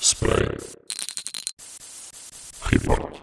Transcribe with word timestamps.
Spray. 0.00 0.56
Report. 2.62 3.20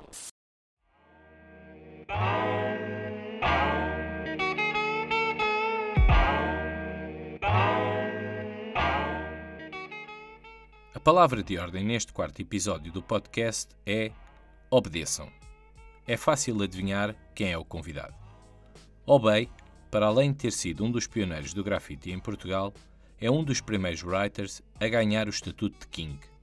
A 10.94 11.00
palavra 11.00 11.42
de 11.42 11.58
ordem 11.58 11.86
neste 11.86 12.12
quarto 12.12 12.42
episódio 12.42 12.92
do 12.92 13.02
podcast 13.02 13.74
é 13.86 14.12
obedeçam. 14.70 15.32
É 16.06 16.18
fácil 16.18 16.62
adivinhar 16.62 17.16
quem 17.34 17.54
é 17.54 17.58
o 17.58 17.64
convidado. 17.64 18.14
Obey, 19.06 19.50
para 19.90 20.08
além 20.08 20.34
de 20.34 20.40
ter 20.40 20.52
sido 20.52 20.84
um 20.84 20.92
dos 20.92 21.08
pioneiros 21.08 21.54
do 21.54 21.64
grafite 21.64 22.12
em 22.12 22.20
Portugal, 22.20 22.74
é 23.18 23.32
um 23.32 23.46
dos 23.46 23.62
primeiros 23.62 24.04
writers 24.04 24.62
a 24.78 24.88
ganhar 24.90 25.28
o 25.28 25.30
estatuto 25.30 25.80
de 25.80 25.88
King. 25.88 26.35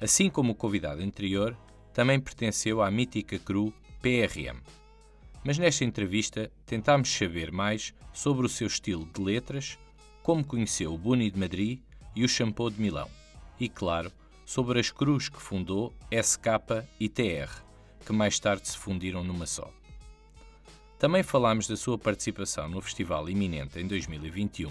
Assim 0.00 0.28
como 0.28 0.52
o 0.52 0.54
convidado 0.54 1.02
anterior, 1.02 1.56
também 1.92 2.18
pertenceu 2.18 2.82
à 2.82 2.90
mítica 2.90 3.38
crew 3.38 3.72
PRM. 4.02 4.60
Mas 5.44 5.58
nesta 5.58 5.84
entrevista 5.84 6.50
tentámos 6.66 7.14
saber 7.14 7.52
mais 7.52 7.94
sobre 8.12 8.46
o 8.46 8.48
seu 8.48 8.66
estilo 8.66 9.06
de 9.14 9.22
letras, 9.22 9.78
como 10.22 10.44
conheceu 10.44 10.92
o 10.92 10.98
Buni 10.98 11.30
de 11.30 11.38
Madrid 11.38 11.80
e 12.16 12.24
o 12.24 12.28
Shampoo 12.28 12.70
de 12.70 12.80
Milão, 12.80 13.08
e 13.60 13.68
claro, 13.68 14.10
sobre 14.44 14.80
as 14.80 14.90
cruz 14.90 15.28
que 15.28 15.40
fundou 15.40 15.92
SK 16.10 16.86
e 16.98 17.08
TR, 17.08 17.50
que 18.04 18.12
mais 18.12 18.38
tarde 18.38 18.68
se 18.68 18.76
fundiram 18.76 19.22
numa 19.22 19.46
só. 19.46 19.70
Também 20.98 21.22
falámos 21.22 21.66
da 21.66 21.76
sua 21.76 21.98
participação 21.98 22.68
no 22.68 22.80
festival 22.80 23.28
iminente 23.28 23.78
em 23.78 23.86
2021 23.86 24.70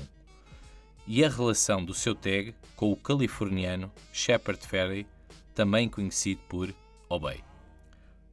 e 1.05 1.23
a 1.23 1.30
relação 1.30 1.84
do 1.84 1.93
seu 1.93 2.16
tag 2.16 2.55
com 2.75 2.91
o 2.91 2.95
californiano 2.95 3.91
Shepard 4.12 4.66
Ferry, 4.66 5.05
também 5.53 5.90
conhecido 5.90 6.41
por 6.48 6.73
Obey. 7.10 7.43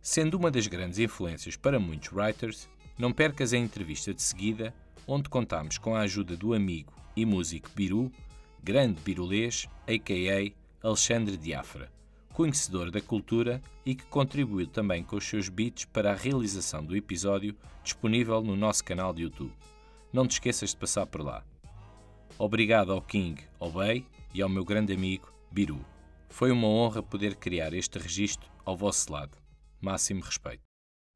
Sendo 0.01 0.37
uma 0.37 0.51
das 0.51 0.67
grandes 0.67 0.99
influências 0.99 1.57
para 1.57 1.79
muitos 1.79 2.13
writers, 2.13 2.69
não 2.99 3.13
percas 3.13 3.53
a 3.53 3.59
entrevista 3.59 4.15
de 4.15 4.23
seguida, 4.23 4.75
onde 5.07 5.29
contamos 5.29 5.79
com 5.79 5.95
a 5.95 6.01
ajuda 6.01 6.37
do 6.37 6.55
amigo 6.55 6.93
e 7.17 7.27
músico 7.27 7.69
Biru, 7.75 8.11
grande 8.63 9.01
birulês, 9.01 9.67
a.k.a. 9.87 10.53
Alexandre 10.87 11.37
Diafra, 11.37 11.93
conhecedor 12.33 12.91
da 12.91 13.01
cultura 13.01 13.61
e 13.85 13.95
que 13.95 14.05
contribuiu 14.07 14.67
também 14.67 15.03
com 15.03 15.17
os 15.17 15.25
seus 15.25 15.49
beats 15.49 15.85
para 15.85 16.13
a 16.13 16.17
realização 16.17 16.85
do 16.85 16.97
episódio 16.97 17.55
disponível 17.83 18.41
no 18.41 18.57
nosso 18.57 18.85
canal 18.85 19.13
de 19.13 19.23
YouTube. 19.23 19.53
Não 20.13 20.27
te 20.27 20.33
esqueças 20.33 20.71
de 20.71 20.77
passar 20.77 21.07
por 21.07 21.23
lá. 21.23 21.45
Obrigado 22.43 22.91
ao 22.91 23.03
King 23.03 23.39
Obey 23.59 24.07
e 24.33 24.41
ao 24.41 24.49
meu 24.49 24.65
grande 24.65 24.95
amigo 24.95 25.31
Biru. 25.53 25.85
Foi 26.31 26.51
uma 26.51 26.67
honra 26.67 27.03
poder 27.03 27.37
criar 27.37 27.75
este 27.75 27.99
registro 27.99 28.51
ao 28.65 28.75
vosso 28.75 29.13
lado. 29.13 29.37
Máximo 29.79 30.23
respeito. 30.23 30.63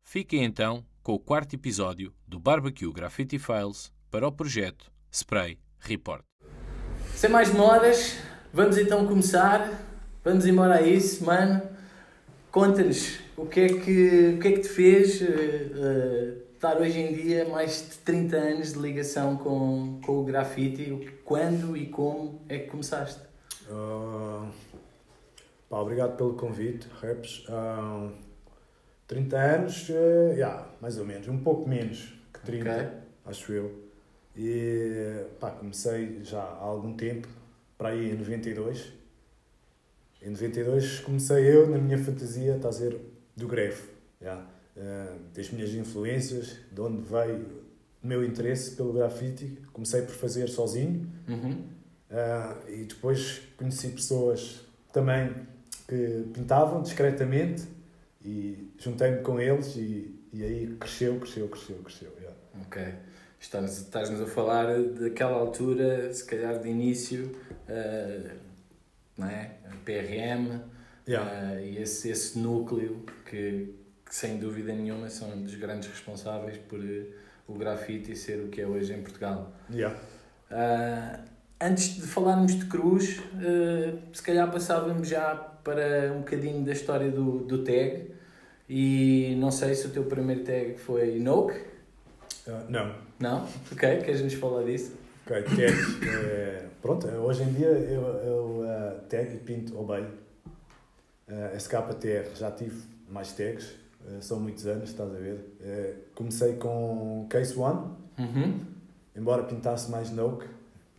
Fiquem 0.07 0.45
então 0.45 0.85
com 1.03 1.15
o 1.15 1.19
quarto 1.19 1.55
episódio 1.55 2.13
do 2.29 2.39
Barbecue 2.39 2.93
Graffiti 2.93 3.39
Files 3.39 3.91
para 4.11 4.29
o 4.29 4.33
projeto 4.33 4.93
Spray 5.11 5.59
Report. 5.79 6.23
Sem 7.15 7.31
mais 7.31 7.51
demoras, 7.51 8.19
vamos 8.53 8.77
então 8.77 9.07
começar. 9.07 9.83
Vamos 10.23 10.45
embora 10.45 10.75
a 10.75 10.83
isso, 10.83 11.25
mano. 11.25 11.63
Conta-nos 12.51 13.19
o 13.35 13.47
que 13.47 13.61
é 13.61 13.69
que, 13.69 14.35
o 14.37 14.41
que, 14.41 14.49
é 14.49 14.53
que 14.53 14.61
te 14.61 14.69
fez 14.69 15.23
uh, 15.23 15.25
uh, 15.25 16.54
estar 16.65 16.81
hoje 16.81 16.99
em 16.99 17.13
dia 17.13 17.47
mais 17.47 17.91
de 17.91 17.99
30 17.99 18.37
anos 18.39 18.73
de 18.73 18.79
ligação 18.79 19.37
com, 19.37 20.01
com 20.03 20.21
o 20.21 20.25
grafite. 20.25 21.15
Quando 21.23 21.77
e 21.77 21.89
como 21.89 22.41
é 22.49 22.59
que 22.59 22.71
começaste? 22.71 23.21
Uh, 23.69 24.49
pá, 25.69 25.79
obrigado 25.79 26.17
pelo 26.17 26.33
convite, 26.33 26.89
Raps. 27.03 27.47
Uh, 27.51 28.13
30 29.07 29.37
anos, 29.37 29.91
uh, 29.91 30.33
yeah, 30.33 30.67
mais 30.81 30.97
ou 30.97 31.05
menos, 31.05 31.29
um 31.29 31.37
pouco 31.37 31.69
menos 31.69 32.15
que 32.33 32.41
30, 32.41 32.71
Ok. 32.71 32.89
acho 33.27 33.53
eu. 33.53 33.85
E 34.35 35.27
pá, 35.39 35.51
comecei 35.51 36.25
já 36.25 36.41
há 36.41 36.63
algum 36.63 36.95
tempo, 36.95 37.29
para 37.77 37.91
aí 37.91 38.11
em 38.11 38.15
92. 38.15 38.91
Em 40.23 40.31
92 40.31 41.01
comecei 41.01 41.47
eu, 41.47 41.69
na 41.69 41.77
minha 41.77 41.99
fantasia, 41.99 42.57
está 42.57 42.69
a 42.69 42.71
dizer, 42.71 42.99
do 43.37 43.47
greve. 43.47 43.83
Yeah. 44.23 44.54
Uh, 44.77 45.19
das 45.35 45.51
minhas 45.51 45.71
influências, 45.71 46.57
de 46.73 46.81
onde 46.81 47.03
veio 47.09 47.47
o 48.03 48.07
meu 48.07 48.25
interesse 48.25 48.73
pelo 48.75 48.93
grafite. 48.93 49.57
Comecei 49.73 50.03
por 50.03 50.15
fazer 50.15 50.49
sozinho. 50.49 51.09
Uhum. 51.29 51.65
Ah, 52.11 52.57
e 52.69 52.85
depois 52.85 53.41
conheci 53.57 53.89
pessoas 53.91 54.61
também 54.93 55.33
que 55.89 56.25
pintavam 56.33 56.83
discretamente 56.83 57.63
e 58.25 58.73
juntei-me 58.79 59.19
com 59.23 59.41
eles 59.41 59.75
e, 59.77 60.15
e 60.33 60.43
aí 60.45 60.77
cresceu, 60.79 61.19
cresceu, 61.21 61.49
cresceu, 61.49 61.77
cresceu. 61.77 62.11
yeah. 62.19 62.37
Ok. 62.67 62.83
Estás- 63.41 63.79
Estás-nos 63.79 64.21
a 64.23 64.27
falar 64.27 64.67
daquela 64.83 65.37
altura, 65.37 66.13
se 66.13 66.25
calhar 66.25 66.59
de 66.61 66.69
início, 66.69 67.31
uh, 67.69 68.31
não 69.17 69.29
é? 69.29 69.53
PRM 69.85 70.61
Yeah. 71.07 71.53
uh, 71.57 71.61
e 71.61 71.77
esse, 71.79 72.09
esse 72.11 72.39
núcleo 72.39 73.05
que, 73.29 73.75
que, 74.15 74.17
sem 74.17 74.39
dúvida 74.39 74.73
nenhuma, 74.73 75.11
são 75.11 75.29
um 75.31 75.43
dos 75.43 75.57
grandes 75.57 75.89
responsáveis 75.89 76.57
por 76.69 76.79
uh, 76.79 77.07
o 77.49 77.55
grafite 77.55 78.15
ser 78.15 78.39
o 78.45 78.49
que 78.49 78.61
é 78.61 78.67
hoje 78.67 78.93
em 78.93 79.03
Portugal. 79.03 79.53
Yeah. 79.71 79.99
Uh, 80.51 81.19
antes 81.61 81.97
de 81.97 82.03
falarmos 82.03 82.55
de 82.55 82.67
Cruz, 82.67 83.19
uh, 83.19 83.99
se 84.13 84.23
calhar 84.23 84.51
passávamos 84.51 85.09
já 85.09 85.35
para 85.35 86.13
um 86.15 86.19
bocadinho 86.21 86.65
da 86.65 86.73
história 86.73 87.11
do, 87.11 87.41
do 87.41 87.65
tag. 87.65 88.15
E 88.69 89.37
não 89.39 89.51
sei 89.51 89.75
se 89.75 89.87
o 89.87 89.91
teu 89.91 90.05
primeiro 90.05 90.43
tag 90.43 90.79
foi 90.79 91.19
Noke. 91.19 91.61
Ah, 92.47 92.65
não. 92.69 92.95
Não? 93.19 93.49
Ok, 93.71 93.99
queres-nos 93.99 94.35
falar 94.35 94.65
disso? 94.65 94.93
Ok, 95.27 95.43
tags. 95.43 96.03
eh, 96.03 96.67
pronto, 96.81 97.09
eh, 97.09 97.17
hoje 97.17 97.43
em 97.43 97.53
dia 97.53 97.67
eu, 97.67 98.03
eu 98.03 98.65
ah, 98.67 99.01
tag 99.09 99.35
e 99.35 99.39
pinto 99.39 99.79
obey. 99.79 100.05
Uh, 101.27 101.57
SKTR, 101.57 102.37
já 102.37 102.51
tive 102.51 102.83
mais 103.09 103.33
tags, 103.33 103.71
eh, 103.71 103.84
são 104.21 104.39
muitos 104.41 104.67
anos, 104.67 104.91
estás 104.91 105.11
a 105.11 105.19
ver. 105.19 105.39
Eh, 105.61 105.95
comecei 106.15 106.55
com 106.55 107.27
Case 107.31 107.59
One, 107.59 107.91
Uhum. 108.19 108.61
embora 109.17 109.43
pintasse 109.45 109.91
mais 109.91 110.11
Noke. 110.11 110.47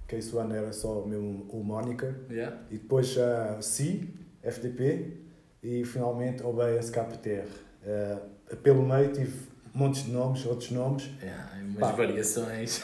Case 0.08 0.36
One 0.36 0.54
era 0.54 0.72
só 0.74 1.00
o 1.02 1.08
meu 1.08 1.22
o 1.50 1.64
moniker. 1.64 2.14
Yeah. 2.30 2.58
E 2.70 2.78
depois 2.78 3.18
a 3.18 3.62
C, 3.62 4.08
FDP 4.44 5.18
e 5.64 5.84
finalmente 5.86 6.44
Obey 6.44 6.78
SKTR. 6.80 7.48
Uh, 7.84 8.56
pelo 8.58 8.86
meio 8.86 9.12
tive 9.14 9.34
montes 9.74 10.04
de 10.06 10.12
nomes, 10.12 10.46
outros 10.46 10.72
nomes, 10.72 11.10
Yeah, 11.22 11.52
umas 11.64 11.80
Pá. 11.80 11.92
variações. 11.92 12.82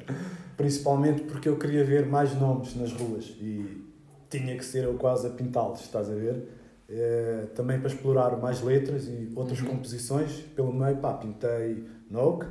principalmente 0.56 1.22
porque 1.24 1.48
eu 1.48 1.56
queria 1.58 1.84
ver 1.84 2.06
mais 2.06 2.34
nomes 2.34 2.74
nas 2.76 2.92
ruas 2.92 3.24
e 3.40 3.84
tinha 4.30 4.56
que 4.56 4.64
ser 4.64 4.84
eu 4.84 4.94
quase 4.94 5.26
a 5.26 5.30
pintá-los, 5.30 5.80
estás 5.80 6.08
a 6.10 6.14
ver? 6.14 6.48
Uh, 6.94 7.46
também 7.54 7.78
para 7.80 7.88
explorar 7.88 8.36
mais 8.36 8.60
letras 8.60 9.06
e 9.08 9.32
outras 9.34 9.60
Uhum. 9.60 9.68
composições. 9.68 10.40
Pelo 10.54 10.74
meio, 10.74 10.98
pá, 10.98 11.14
pintei 11.14 11.86
Nogue, 12.10 12.44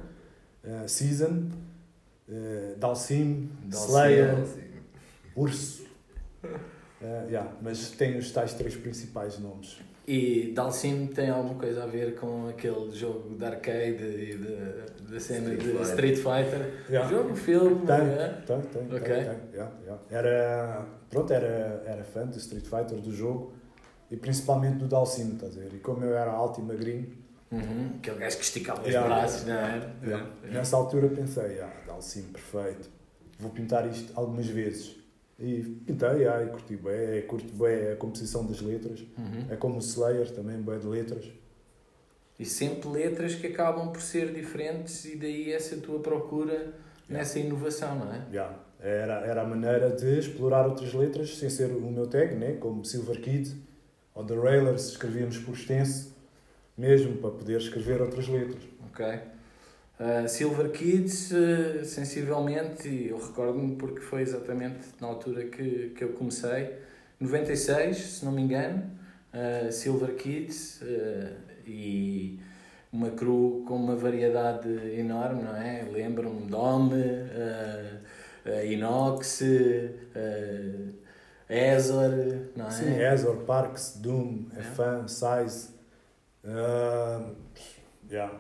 uh, 0.64 0.88
Season, 0.90 1.48
uh, 2.28 2.76
Dalsim, 2.80 3.52
Slayer, 3.70 4.36
Urso. 5.36 5.84
Uh, 6.44 6.48
yeah, 7.30 7.52
mas 7.62 7.92
tem 7.92 8.18
os 8.18 8.32
tais 8.32 8.56
três 8.56 8.76
principais 8.76 9.38
nomes. 9.38 9.78
E 10.08 10.52
Dalsim 10.56 11.06
tem 11.06 11.30
alguma 11.30 11.54
coisa 11.60 11.84
a 11.84 11.86
ver 11.86 12.16
com 12.16 12.48
aquele 12.50 12.92
jogo 12.92 13.36
de 13.38 13.46
arcade 13.46 14.04
e 14.04 14.36
da 15.08 15.20
cena 15.20 15.54
Street 15.54 15.60
de 15.60 15.66
Fighter. 15.68 15.86
Street 15.86 16.16
Fighter? 16.18 16.74
Yeah. 16.90 17.10
Jogo, 17.10 17.36
filme, 17.36 17.86
Tem, 17.86 17.96
é? 17.96 18.28
tem, 18.48 18.62
tem, 18.62 18.86
tem, 18.88 19.00
tem, 19.00 19.12
yeah, 19.54 19.72
yeah. 19.84 20.02
Era, 20.10 20.86
pronto, 21.12 21.32
era, 21.32 21.84
era 21.86 22.04
fã 22.04 22.26
do 22.26 22.36
Street 22.38 22.66
Fighter, 22.66 22.98
do 23.00 23.12
jogo, 23.14 23.54
e 24.12 24.18
principalmente 24.18 24.78
do 24.78 24.88
Dalsim, 24.88 25.34
estás 25.34 25.58
a 25.58 25.62
ver? 25.62 25.74
E 25.74 25.80
como 25.80 26.04
eu 26.04 26.16
era 26.16 26.32
alto 26.32 26.60
e 26.60 26.64
magrinho, 26.64 27.22
Uhum. 27.52 27.96
Aquele 27.98 28.18
gajo 28.18 28.38
que 28.38 28.44
esticava 28.46 28.80
os 28.82 28.88
Yeah. 28.88 29.14
braços, 29.14 29.46
não 29.46 29.54
é? 29.54 29.58
yeah, 29.68 29.92
Yeah. 30.06 30.32
nessa 30.54 30.78
altura 30.78 31.10
pensei, 31.10 31.60
ah, 31.60 31.70
Dalsim, 31.86 32.24
perfeito, 32.32 32.90
vou 33.38 33.52
pintar 33.52 33.86
isto 33.90 34.10
algumas 34.16 34.46
vezes. 34.48 34.96
E 35.38 35.62
pintei, 35.86 36.26
ah, 36.30 36.42
e 36.44 36.48
curti 36.48 36.78
bem, 36.78 37.22
curto 37.28 37.54
bem 37.54 37.92
a 37.92 37.96
composição 37.98 38.46
das 38.46 38.62
letras, 38.62 39.02
Uhum. 39.18 39.48
é 39.50 39.58
como 39.58 39.76
o 39.76 39.80
Slayer, 39.80 40.32
também 40.32 40.62
bem 40.62 40.80
de 40.80 40.88
letras. 40.88 41.26
E 42.40 42.46
sempre 42.46 42.88
letras 42.88 43.36
que 43.36 43.48
acabam 43.48 43.92
por 43.92 44.02
ser 44.02 44.34
diferentes 44.34 45.04
e 45.04 45.18
daí 45.18 45.52
essa 45.52 45.76
tua 45.76 46.00
procura 46.00 46.74
nessa 47.10 47.38
inovação, 47.38 47.96
não 48.00 48.14
é? 48.14 48.26
Yeah. 48.32 48.58
Era, 48.80 49.26
era 49.26 49.42
a 49.42 49.46
maneira 49.46 49.90
de 49.90 50.20
explorar 50.20 50.66
outras 50.66 50.94
letras 50.94 51.38
sem 51.38 51.50
ser 51.50 51.66
o 51.70 51.82
meu 51.92 52.08
tag, 52.08 52.34
né? 52.34 52.54
como 52.62 52.86
Silver 52.86 53.20
Kid 53.20 53.56
ou 54.14 54.24
The 54.24 54.36
Railers, 54.36 54.90
escrevíamos 54.90 55.38
por 55.38 55.54
extenso, 55.54 56.16
mesmo 56.78 57.18
para 57.18 57.32
poder 57.32 57.58
escrever 57.58 58.02
outras 58.02 58.28
letras. 58.28 58.62
Ok. 58.92 59.06
Uh, 59.06 60.28
Silver 60.28 60.72
Kids, 60.72 61.32
uh, 61.32 61.86
sensivelmente, 61.86 63.08
eu 63.08 63.20
recordo-me 63.20 63.76
porque 63.76 64.00
foi 64.00 64.22
exatamente 64.22 64.80
na 65.00 65.08
altura 65.08 65.46
que, 65.46 65.90
que 65.96 66.04
eu 66.04 66.14
comecei 66.14 66.72
96, 67.20 67.98
se 67.98 68.26
não 68.26 68.32
me 68.32 68.42
engano, 68.42 68.84
uh, 69.32 69.72
Silver 69.72 70.16
Kids 70.16 70.82
uh, 70.82 71.36
e 71.68 72.40
uma 72.92 73.12
crew 73.12 73.64
com 73.68 73.76
uma 73.76 73.96
variedade 73.96 74.70
enorme, 74.98 75.44
não 75.44 75.56
é? 75.56 75.88
Lembro-me 75.92 76.48
Dome, 76.48 76.96
uh, 76.96 78.66
Inox, 78.66 79.44
Ezor, 81.52 82.12
não 82.56 82.68
é? 82.68 82.72
Sim, 82.72 82.98
Ezor, 82.98 83.38
Parks, 83.44 83.98
Doom, 83.98 84.46
yeah. 84.54 84.72
FM, 84.72 85.08
Size, 85.08 85.70
uh, 86.46 87.36
yeah. 88.10 88.34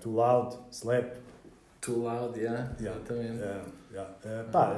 Too 0.00 0.12
Loud, 0.12 0.56
Slap. 0.70 1.16
Too 1.80 2.02
Loud, 2.02 2.38
yeah, 2.38 2.70
yeah. 2.80 2.96
exatamente. 2.96 3.38
Yeah. 3.40 3.64
Yeah. 3.92 4.10
Uh, 4.24 4.50
pá, 4.52 4.76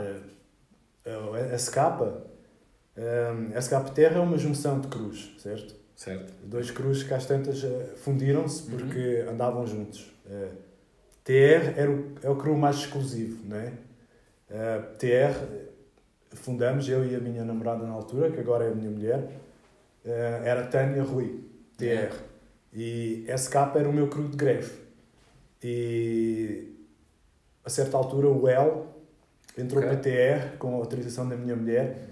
uh, 1.07 1.35
a 1.35 1.55
escapa, 1.55 2.23
um, 2.97 3.55
a 3.55 3.59
escapa 3.59 3.91
terra 3.91 4.17
é 4.17 4.21
uma 4.21 4.39
junção 4.39 4.81
de 4.81 4.89
cruz, 4.89 5.35
certo? 5.39 5.75
Certo. 5.95 6.33
Dois 6.45 6.71
cruzes 6.71 7.03
que 7.03 7.13
às 7.13 7.27
tantas 7.27 7.63
fundiram-se 7.97 8.71
uhum. 8.71 8.79
porque 8.79 9.23
uhum. 9.23 9.33
andavam 9.33 9.67
juntos. 9.67 10.11
Uh, 10.27 10.57
TR 11.25 11.79
era 11.79 11.91
o, 11.91 12.15
é 12.23 12.31
o 12.31 12.37
cru 12.37 12.57
mais 12.57 12.77
exclusivo, 12.77 13.45
não 13.45 13.57
é? 13.57 13.73
Uh, 14.51 14.97
TR 14.97 15.63
fundamos, 16.37 16.89
eu 16.89 17.05
e 17.05 17.15
a 17.15 17.21
minha 17.21 17.45
namorada 17.45 17.85
na 17.85 17.93
altura, 17.93 18.31
que 18.31 18.41
agora 18.41 18.65
é 18.65 18.73
a 18.73 18.75
minha 18.75 18.91
mulher, 18.91 19.19
uh, 20.05 20.45
era 20.45 20.67
Tânia 20.67 21.03
Rui, 21.03 21.41
TR. 21.77 22.15
E 22.73 23.27
SK 23.37 23.55
era 23.77 23.89
o 23.89 23.93
meu 23.93 24.09
cru 24.09 24.29
de 24.29 24.37
greve. 24.37 24.73
E 25.63 26.75
a 27.65 27.71
certa 27.71 27.97
altura 27.97 28.29
o 28.29 28.49
L 28.49 28.85
entrou 29.57 29.83
okay. 29.83 29.97
para 29.97 30.49
TR 30.51 30.57
com 30.59 30.75
a 30.75 30.77
autorização 30.77 31.29
da 31.29 31.37
minha 31.37 31.55
mulher, 31.55 32.09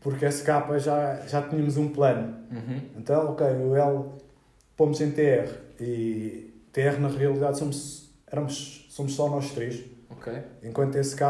porque 0.00 0.30
SK 0.30 0.46
já, 0.78 1.16
já 1.26 1.42
tínhamos 1.42 1.76
um 1.76 1.88
plano. 1.88 2.36
Uhum. 2.50 2.80
Então, 2.96 3.32
ok, 3.32 3.46
o 3.46 3.74
L 3.74 4.04
pomos 4.76 5.00
em 5.00 5.10
TR 5.10 5.50
e 5.80 6.52
TR 6.72 7.00
na 7.00 7.08
realidade 7.08 7.58
somos, 7.58 8.10
éramos, 8.30 8.86
somos 8.90 9.14
só 9.14 9.28
nós 9.28 9.50
três. 9.52 9.82
Okay. 10.18 10.42
Enquanto 10.62 11.02
SK 11.02 11.20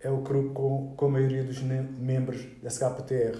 é 0.00 0.10
o 0.10 0.18
grupo 0.18 0.54
com, 0.54 0.94
com 0.96 1.06
a 1.06 1.08
maioria 1.08 1.44
dos 1.44 1.60
membros 1.60 2.46
da 2.62 2.70
SKTR 2.70 3.38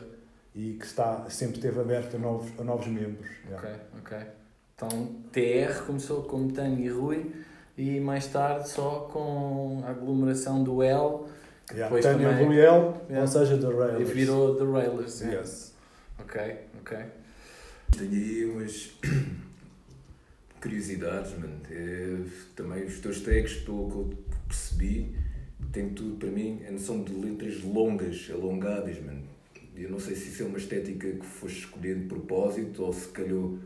e 0.55 0.75
que 0.75 0.85
está, 0.85 1.29
sempre 1.31 1.57
esteve 1.57 1.81
aberto 1.81 2.17
a 2.17 2.19
novos, 2.19 2.53
a 2.59 2.65
novos 2.65 2.87
membros. 2.87 3.31
Ok, 3.53 3.69
yeah. 3.69 3.85
ok. 3.99 4.19
Então 4.75 4.89
TR 5.33 5.85
começou 5.87 6.23
como 6.25 6.53
Tânia 6.53 6.87
e 6.87 6.89
Rui 6.89 7.33
e 7.77 8.01
mais 8.01 8.27
tarde 8.27 8.69
só 8.69 9.09
com 9.13 9.83
a 9.85 9.91
aglomeração 9.91 10.63
do 10.63 10.83
L. 10.83 11.27
Yeah, 11.73 12.01
Tânia 12.01 12.31
também, 12.31 12.47
Rui 12.47 12.59
L, 12.59 12.95
yeah. 13.09 13.21
ou 13.21 13.27
seja, 13.27 13.57
The 13.57 13.69
Railers. 13.69 14.11
E 14.11 14.13
virou 14.13 14.57
The 14.57 14.65
Railers. 14.65 15.21
Yeah. 15.21 15.41
Yes. 15.41 15.75
Ok, 16.19 16.57
ok. 16.81 16.99
Tenho 17.97 18.11
aí 18.11 18.45
umas 18.45 18.91
curiosidades, 20.61 21.33
mano. 21.39 21.61
É, 21.71 22.17
também 22.57 22.85
os 22.85 22.99
teus 22.99 23.21
tags, 23.21 23.55
pelo 23.61 23.91
que 23.91 23.97
eu 23.97 24.30
percebi, 24.51 25.15
tem 25.73 25.91
tudo 25.91 26.17
para 26.17 26.31
mim, 26.31 26.61
a 26.69 26.73
noção 26.73 27.03
de 27.03 27.15
letras 27.15 27.63
longas, 27.63 28.31
alongadas, 28.33 29.01
mano. 29.03 29.23
Eu 29.77 29.89
não 29.89 29.99
sei 29.99 30.15
se 30.15 30.29
isso 30.29 30.43
é 30.43 30.47
uma 30.47 30.59
estética 30.59 31.11
que 31.11 31.25
foste 31.25 31.61
escolher 31.61 31.97
de 32.01 32.07
propósito 32.07 32.83
ou 32.83 32.93
se 32.93 33.09
calhou 33.09 33.59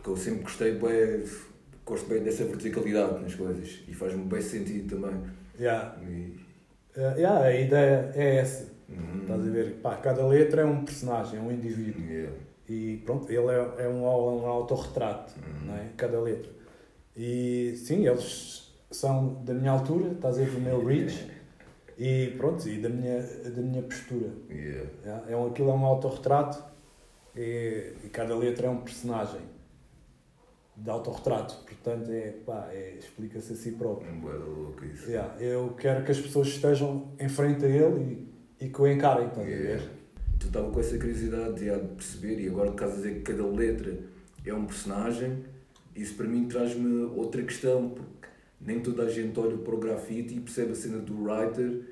porque 0.00 0.10
eu 0.10 0.16
sempre 0.16 0.42
gostei 0.42 0.72
bem, 0.72 1.24
gosto 1.84 2.08
bem 2.08 2.22
dessa 2.22 2.44
verticalidade 2.44 3.22
nas 3.22 3.34
coisas 3.34 3.80
e 3.86 3.92
faz-me 3.92 4.24
bem 4.24 4.40
sentido 4.40 4.96
também. 4.96 5.20
Yeah. 5.58 5.94
E... 6.02 6.40
Uh, 6.96 7.18
yeah, 7.18 7.44
a 7.44 7.54
ideia 7.54 8.10
é 8.14 8.36
essa. 8.36 8.72
Uhum. 8.88 9.20
Estás 9.20 9.46
a 9.46 9.50
ver? 9.50 9.74
Pá, 9.82 9.96
cada 9.96 10.26
letra 10.26 10.62
é 10.62 10.64
um 10.64 10.84
personagem, 10.84 11.38
é 11.38 11.42
um 11.42 11.52
indivíduo. 11.52 12.02
Yeah. 12.02 12.32
E 12.66 12.96
pronto, 13.04 13.30
ele 13.30 13.46
é, 13.48 13.84
é 13.84 13.88
um, 13.88 14.02
um 14.02 14.46
autorretrato, 14.46 15.34
uhum. 15.36 15.66
não 15.66 15.74
é? 15.76 15.90
Cada 15.98 16.18
letra. 16.18 16.50
E 17.14 17.74
sim, 17.76 18.06
eles 18.06 18.69
são 18.90 19.42
da 19.44 19.54
minha 19.54 19.70
altura, 19.70 20.12
estás 20.12 20.36
a 20.36 20.42
ver, 20.42 20.50
do 20.50 20.60
meu 20.60 20.84
reach. 20.84 21.30
E 21.98 22.34
pronto, 22.38 22.66
e 22.68 22.78
da 22.78 22.88
minha, 22.88 23.22
da 23.22 23.60
minha 23.60 23.82
postura. 23.82 24.30
Yeah. 24.48 24.90
É, 25.28 25.36
um, 25.36 25.48
aquilo 25.48 25.70
é 25.70 25.74
um 25.74 25.84
autorretrato 25.84 26.62
e, 27.36 27.92
e 28.04 28.08
cada 28.08 28.34
letra 28.34 28.66
é 28.66 28.70
um 28.70 28.80
personagem 28.80 29.42
de 30.74 30.88
autorretrato, 30.88 31.56
portanto 31.66 32.10
é, 32.10 32.30
pá, 32.46 32.68
é, 32.72 32.94
explica-se 32.98 33.52
a 33.52 33.56
si 33.56 33.72
próprio. 33.72 34.08
É 34.08 34.34
louco 34.34 34.82
isso. 34.86 35.10
Yeah, 35.10 35.34
eu 35.42 35.74
quero 35.78 36.02
que 36.04 36.10
as 36.10 36.18
pessoas 36.18 36.48
estejam 36.48 37.12
em 37.18 37.28
frente 37.28 37.66
a 37.66 37.68
ele 37.68 38.28
e, 38.58 38.64
e 38.64 38.68
que 38.70 38.80
o 38.80 38.88
encarem, 38.88 39.26
estás 39.26 39.46
yeah. 39.46 39.74
a 39.74 39.76
ver? 39.76 39.90
Tu 40.38 40.46
estava 40.46 40.70
com 40.70 40.80
essa 40.80 40.96
curiosidade 40.96 41.54
de, 41.56 41.70
de 41.70 41.88
perceber, 41.88 42.40
e 42.40 42.48
agora 42.48 42.72
caso 42.72 42.96
dizer 42.96 43.16
que 43.16 43.20
cada 43.20 43.46
letra 43.46 43.94
é 44.42 44.54
um 44.54 44.64
personagem, 44.64 45.44
isso 45.94 46.14
para 46.14 46.26
mim 46.26 46.48
traz-me 46.48 47.10
outra 47.14 47.42
questão, 47.42 47.90
porque 47.90 48.19
nem 48.60 48.80
toda 48.80 49.04
a 49.04 49.10
gente 49.10 49.38
olha 49.38 49.56
para 49.56 49.74
o 49.74 49.78
grafite 49.78 50.34
e 50.34 50.40
percebe 50.40 50.72
a 50.72 50.74
cena 50.74 50.98
do 50.98 51.22
writer 51.22 51.82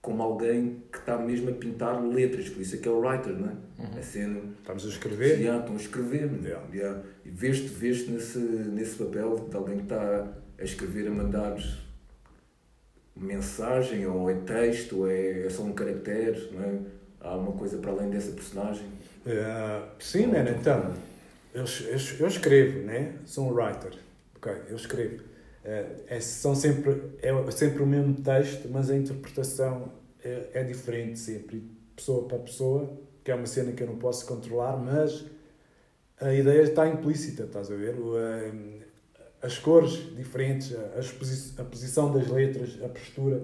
como 0.00 0.22
alguém 0.22 0.82
que 0.92 0.98
está 0.98 1.18
mesmo 1.18 1.50
a 1.50 1.52
pintar 1.52 2.02
letras, 2.02 2.48
por 2.48 2.62
isso 2.62 2.76
é 2.76 2.78
que 2.78 2.88
é 2.88 2.90
o 2.90 3.00
writer, 3.00 3.32
não 3.32 3.48
é? 3.48 3.82
Uhum. 3.82 3.98
A 3.98 4.02
cena. 4.02 4.40
Estamos 4.58 4.86
a 4.86 4.88
escrever? 4.88 5.38
Yeah, 5.38 5.60
estão 5.60 5.74
a 5.74 5.78
escrever. 5.78 6.30
Yeah. 6.42 6.66
Yeah. 6.72 7.02
E 7.24 7.30
vês-te 7.30 7.66
vês 7.66 8.08
nesse, 8.08 8.38
nesse 8.38 8.96
papel 8.96 9.48
de 9.50 9.56
alguém 9.56 9.76
que 9.78 9.82
está 9.82 10.28
a 10.58 10.64
escrever, 10.64 11.08
a 11.08 11.10
mandar 11.10 11.56
mensagem, 13.16 14.06
ou 14.06 14.30
é 14.30 14.34
texto, 14.34 15.00
ou 15.00 15.10
é, 15.10 15.46
é 15.46 15.50
só 15.50 15.62
um 15.62 15.72
caractere, 15.72 16.48
não 16.52 16.62
é? 16.62 16.78
Há 17.20 17.36
uma 17.36 17.52
coisa 17.52 17.78
para 17.78 17.90
além 17.90 18.08
dessa 18.08 18.30
personagem. 18.30 18.86
Uh, 19.26 19.88
sim, 19.98 20.26
man, 20.28 20.48
então, 20.48 20.94
eu, 21.52 21.64
eu, 21.64 21.98
eu 22.20 22.28
escrevo, 22.28 22.86
né? 22.86 23.14
Sou 23.26 23.50
um 23.50 23.52
writer, 23.52 23.92
ok? 24.36 24.52
Eu 24.68 24.76
escrevo. 24.76 25.24
É, 25.68 26.16
é, 26.16 26.20
são 26.20 26.54
sempre, 26.54 26.98
é 27.20 27.50
sempre 27.50 27.82
o 27.82 27.86
mesmo 27.86 28.14
texto, 28.14 28.70
mas 28.70 28.88
a 28.88 28.96
interpretação 28.96 29.92
é, 30.24 30.48
é 30.54 30.64
diferente 30.64 31.18
sempre, 31.18 31.62
pessoa 31.94 32.26
para 32.26 32.38
pessoa, 32.38 32.98
que 33.22 33.30
é 33.30 33.34
uma 33.34 33.44
cena 33.44 33.72
que 33.72 33.82
eu 33.82 33.86
não 33.86 33.98
posso 33.98 34.24
controlar, 34.24 34.78
mas 34.78 35.26
a 36.18 36.32
ideia 36.32 36.62
está 36.62 36.88
implícita, 36.88 37.42
estás 37.42 37.70
a 37.70 37.76
ver? 37.76 37.94
As 39.42 39.58
cores 39.58 39.92
diferentes, 40.16 40.74
a, 40.74 41.00
exposi 41.00 41.60
a 41.60 41.64
posição 41.64 42.10
das 42.14 42.28
letras, 42.28 42.82
a 42.82 42.88
postura, 42.88 43.42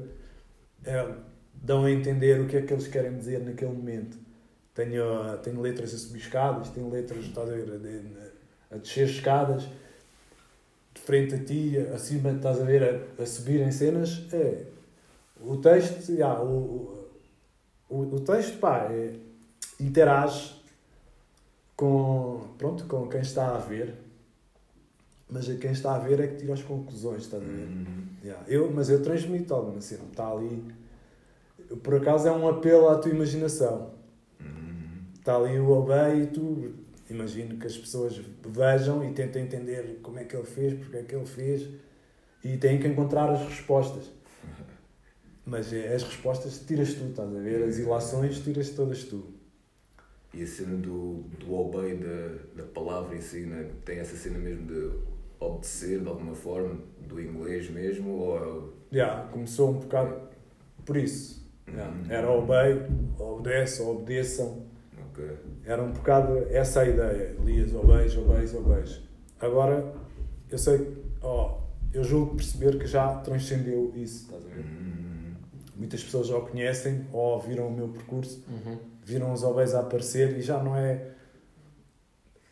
é, 0.82 1.06
dão 1.52 1.84
a 1.84 1.90
entender 1.90 2.40
o 2.40 2.46
que 2.46 2.56
é 2.56 2.62
que 2.62 2.72
eles 2.72 2.88
querem 2.88 3.18
dizer 3.18 3.44
naquele 3.44 3.72
momento. 3.72 4.16
Tenho, 4.72 5.04
tenho 5.42 5.60
letras 5.60 5.92
a 5.92 5.98
subir 5.98 6.20
escadas, 6.20 6.70
tenho 6.70 6.88
letras 6.88 7.22
estás 7.26 7.50
a, 7.50 7.52
ver, 7.52 8.32
a 8.70 8.78
descer 8.78 9.08
escadas, 9.08 9.68
frente 11.00 11.34
a 11.34 11.38
ti, 11.38 11.76
acima, 11.94 12.30
estás 12.30 12.60
a 12.60 12.64
ver, 12.64 13.04
a, 13.18 13.22
a 13.22 13.26
subir 13.26 13.60
em 13.60 13.70
cenas, 13.70 14.26
é. 14.32 14.64
O 15.40 15.56
texto, 15.58 16.10
yeah, 16.10 16.40
o, 16.40 17.08
o, 17.88 18.00
o 18.00 18.20
texto, 18.20 18.58
pá, 18.58 18.88
é, 18.90 19.14
interage 19.80 20.54
com, 21.76 22.40
pronto, 22.56 22.86
com 22.86 23.08
quem 23.08 23.20
está 23.20 23.54
a 23.54 23.58
ver, 23.58 23.94
mas 25.28 25.46
quem 25.58 25.72
está 25.72 25.96
a 25.96 25.98
ver 25.98 26.20
é 26.20 26.26
que 26.28 26.36
tira 26.36 26.54
as 26.54 26.62
conclusões, 26.62 27.22
estás 27.22 27.42
a 27.42 27.46
ver? 27.46 27.52
Uhum. 27.52 28.06
Yeah. 28.22 28.44
Eu, 28.46 28.70
mas 28.72 28.88
eu 28.88 29.02
transmito 29.02 29.52
alguma 29.52 29.80
cena, 29.80 30.04
está 30.10 30.30
ali. 30.30 30.62
Por 31.82 31.94
acaso 31.96 32.28
é 32.28 32.32
um 32.32 32.48
apelo 32.48 32.88
à 32.88 32.98
tua 32.98 33.10
imaginação. 33.10 33.90
Uhum. 34.40 35.02
Está 35.18 35.36
ali 35.36 35.58
o 35.58 35.70
obey 35.70 36.22
e 36.22 36.26
tu 36.26 36.72
imagino 37.10 37.58
que 37.58 37.66
as 37.66 37.76
pessoas 37.76 38.20
vejam 38.46 39.04
e 39.04 39.12
tentem 39.12 39.42
entender 39.42 39.98
como 40.02 40.18
é 40.18 40.24
que 40.24 40.34
ele 40.34 40.46
fez, 40.46 40.74
porque 40.74 40.96
é 40.96 41.02
que 41.02 41.14
ele 41.14 41.26
fez 41.26 41.68
e 42.42 42.56
têm 42.56 42.78
que 42.78 42.86
encontrar 42.86 43.30
as 43.30 43.42
respostas. 43.42 44.10
Mas 45.44 45.72
é, 45.72 45.94
as 45.94 46.02
respostas 46.02 46.58
tiras 46.60 46.94
tu, 46.94 47.04
estás 47.04 47.34
a 47.34 47.38
ver? 47.38 47.62
As 47.64 47.78
ilações 47.78 48.38
tiras 48.38 48.70
todas 48.70 49.04
tu. 49.04 49.34
E 50.32 50.42
a 50.42 50.46
cena 50.46 50.76
do, 50.76 51.22
do 51.38 51.54
obey 51.54 51.96
da, 51.96 52.62
da 52.62 52.68
palavra 52.68 53.14
em 53.16 53.20
si, 53.20 53.40
né? 53.40 53.70
tem 53.84 53.98
essa 53.98 54.16
cena 54.16 54.38
mesmo 54.38 54.66
de 54.66 54.90
obedecer 55.38 56.00
de 56.00 56.08
alguma 56.08 56.34
forma, 56.34 56.78
do 57.06 57.20
inglês 57.20 57.70
mesmo? 57.70 58.10
Ou... 58.10 58.72
Yeah, 58.92 59.28
começou 59.28 59.70
um 59.70 59.80
bocado 59.80 60.28
por 60.84 60.96
isso. 60.96 61.44
Yeah. 61.68 61.92
Uhum. 61.92 62.10
Era 62.10 62.30
obey, 62.30 62.82
obedece, 63.18 63.82
obedeçam 63.82 64.63
Okay. 65.14 65.36
Era 65.64 65.82
um 65.82 65.92
bocado 65.92 66.46
essa 66.50 66.80
a 66.80 66.88
ideia. 66.88 67.36
Lias 67.44 67.70
beijo, 67.70 68.20
ou 68.56 68.74
beijo. 68.74 69.00
Agora, 69.40 69.94
eu 70.50 70.58
sei, 70.58 71.04
oh, 71.22 71.58
eu 71.92 72.02
julgo 72.02 72.34
perceber 72.34 72.78
que 72.78 72.86
já 72.86 73.14
transcendeu 73.18 73.92
isso, 73.94 74.24
estás 74.24 74.44
a 74.44 74.48
ver? 74.48 74.64
Uhum. 74.64 75.34
Muitas 75.76 76.02
pessoas 76.02 76.26
já 76.26 76.36
o 76.36 76.42
conhecem 76.42 77.06
ou 77.12 77.40
viram 77.40 77.68
o 77.68 77.72
meu 77.72 77.88
percurso, 77.88 78.44
uhum. 78.48 78.78
viram 79.04 79.32
os 79.32 79.42
obeios 79.44 79.74
a 79.74 79.80
aparecer 79.80 80.36
e 80.36 80.42
já 80.42 80.62
não 80.62 80.76
é, 80.76 81.10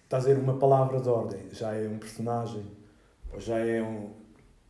estás 0.05 0.25
a 0.25 0.29
ver, 0.29 0.39
uma 0.39 0.59
palavra 0.59 1.01
de 1.01 1.09
ordem, 1.09 1.41
já 1.53 1.75
é 1.75 1.89
um 1.89 1.99
personagem, 1.99 2.65
ou 3.33 3.41
já 3.41 3.59
é 3.59 3.83
um, 3.83 4.11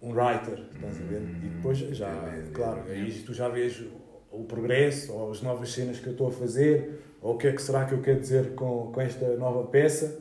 um 0.00 0.12
writer, 0.12 0.58
estás 0.74 1.00
a 1.00 1.04
ver? 1.04 1.22
E 1.22 1.48
depois 1.48 1.78
já, 1.78 2.08
é, 2.08 2.44
claro, 2.52 2.82
aí 2.88 3.22
tu 3.24 3.34
já 3.34 3.48
vês 3.48 3.82
o 4.30 4.44
progresso, 4.44 5.12
ou 5.12 5.30
as 5.30 5.42
novas 5.42 5.70
cenas 5.72 5.98
que 5.98 6.06
eu 6.06 6.12
estou 6.12 6.28
a 6.28 6.32
fazer, 6.32 7.00
ou 7.22 7.34
o 7.34 7.38
que 7.38 7.46
é 7.46 7.52
que 7.52 7.62
será 7.62 7.84
que 7.84 7.94
eu 7.94 8.02
quero 8.02 8.20
dizer 8.20 8.54
com, 8.54 8.90
com 8.92 9.00
esta 9.00 9.36
nova 9.36 9.66
peça, 9.68 10.20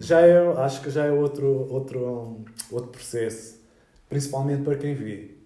já 0.00 0.20
é, 0.20 0.36
acho 0.58 0.82
que 0.82 0.90
já 0.90 1.06
é 1.06 1.12
outro, 1.12 1.72
outro, 1.72 2.00
um, 2.04 2.44
outro 2.72 2.90
processo, 2.90 3.60
principalmente 4.08 4.64
para 4.64 4.76
quem 4.76 4.94
vê. 4.94 5.36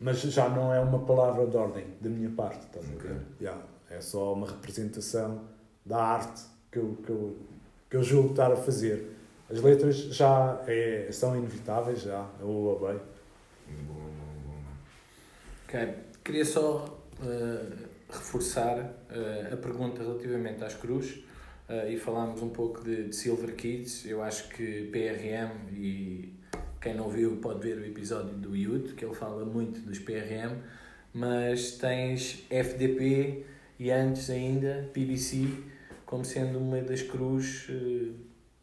Mas 0.00 0.20
já 0.20 0.48
não 0.48 0.72
é 0.72 0.80
uma 0.80 0.98
palavra 1.00 1.46
de 1.46 1.56
ordem 1.56 1.86
da 2.00 2.10
minha 2.10 2.30
parte, 2.30 2.66
estás 2.66 2.86
a 2.86 3.02
ver? 3.02 3.20
Yeah, 3.40 3.62
é 3.90 4.00
só 4.00 4.32
uma 4.32 4.46
representação 4.46 5.42
da 5.84 6.02
arte 6.02 6.42
que 6.70 6.78
eu, 6.78 6.98
que 7.04 7.10
eu, 7.10 7.36
que 7.90 7.96
eu 7.96 8.02
julgo 8.02 8.30
estar 8.30 8.52
a 8.52 8.56
fazer. 8.56 9.16
As 9.50 9.60
letras 9.60 9.96
já 9.96 10.60
é, 10.66 11.08
são 11.10 11.36
inevitáveis, 11.36 12.02
já, 12.02 12.28
eu 12.40 12.80
abei. 12.80 13.00
Ok. 15.64 15.94
Queria 16.22 16.44
só 16.44 16.98
eh, 17.22 17.87
reforçar 18.08 18.94
eh, 19.10 19.50
a 19.52 19.56
pergunta 19.56 20.02
relativamente 20.02 20.64
às 20.64 20.74
cruzes 20.74 21.22
eh, 21.68 21.92
e 21.92 21.98
falámos 21.98 22.42
um 22.42 22.48
pouco 22.48 22.82
de, 22.82 23.08
de 23.08 23.16
Silver 23.16 23.54
Kids. 23.54 24.06
Eu 24.06 24.22
acho 24.22 24.48
que 24.48 24.88
PRM 24.90 25.70
e 25.72 26.34
quem 26.80 26.94
não 26.94 27.08
viu 27.08 27.36
pode 27.36 27.60
ver 27.60 27.78
o 27.78 27.84
episódio 27.84 28.34
do 28.34 28.56
Youth, 28.56 28.94
que 28.94 29.04
ele 29.04 29.14
fala 29.14 29.44
muito 29.44 29.80
dos 29.80 29.98
PRM, 29.98 30.56
mas 31.12 31.72
tens 31.72 32.44
FDP 32.50 33.44
e 33.78 33.90
antes 33.90 34.30
ainda 34.30 34.88
PBC 34.92 35.46
como 36.06 36.24
sendo 36.24 36.58
uma 36.58 36.80
das 36.80 37.02
cruzes 37.02 37.68
eh, 37.68 38.12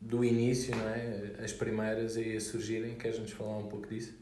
do 0.02 0.26
início, 0.26 0.76
não 0.76 0.90
é? 0.90 1.36
As 1.44 1.54
primeiras 1.54 2.18
a 2.18 2.40
surgirem. 2.40 2.96
Queres-nos 2.96 3.32
falar 3.32 3.58
um 3.58 3.68
pouco 3.68 3.88
disso? 3.88 4.16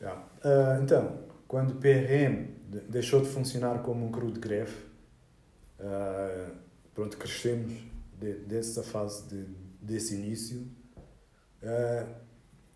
Yeah. 0.00 0.22
Ah, 0.44 0.78
então, 0.82 1.24
quando 1.48 1.74
PRM 1.76 2.59
deixou 2.88 3.20
de 3.20 3.28
funcionar 3.28 3.82
como 3.82 4.06
um 4.06 4.10
crew 4.12 4.30
de 4.30 4.40
greve, 4.40 4.74
ah, 5.78 6.50
pronto, 6.94 7.16
crescemos 7.16 7.72
de, 8.18 8.34
dessa 8.34 8.82
fase, 8.82 9.28
de, 9.28 9.44
desse 9.80 10.14
início. 10.14 10.66
Ah, 11.62 12.06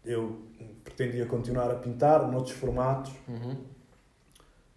eu 0.05 0.43
pretendia 0.85 1.25
continuar 1.27 1.71
a 1.71 1.77
pintar 1.77 2.31
noutros 2.31 2.55
formatos 2.57 3.13
Uhum. 3.27 3.57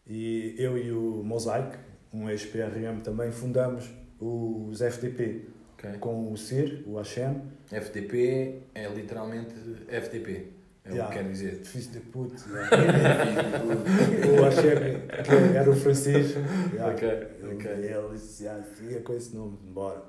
e 0.05 0.55
eu 0.57 0.77
e 0.77 0.91
o 0.91 1.21
Mosaic, 1.23 1.77
um 2.13 2.29
ex-PRM 2.29 3.01
também, 3.03 3.31
fundamos 3.31 3.89
os 4.19 4.81
FDP 4.81 5.49
Ok. 5.73 5.97
com 5.99 6.31
o 6.31 6.37
CIR, 6.37 6.83
o 6.87 6.95
Hashem, 6.97 7.41
FDP 7.71 8.61
é 8.73 8.87
literalmente 8.87 9.53
FDP. 9.89 10.53
É 10.87 10.91
o 10.91 10.93
Yeah. 10.95 11.07
que 11.13 11.19
quer 11.23 11.29
dizer. 11.31 11.55
Fiz 11.65 11.91
de 11.91 11.99
puto, 11.99 12.35
o 12.49 14.43
Hashem, 14.43 14.77
que 15.23 15.57
era 15.57 15.69
o 15.69 15.75
francês, 15.75 16.31
yeah. 16.73 16.93
Ok, 16.93 17.07
Ele, 17.07 17.53
ok. 17.55 17.71
ele 17.71 18.93
ia 18.93 19.01
com 19.01 19.13
esse 19.13 19.35
nome, 19.35 19.57
embora. 19.67 20.01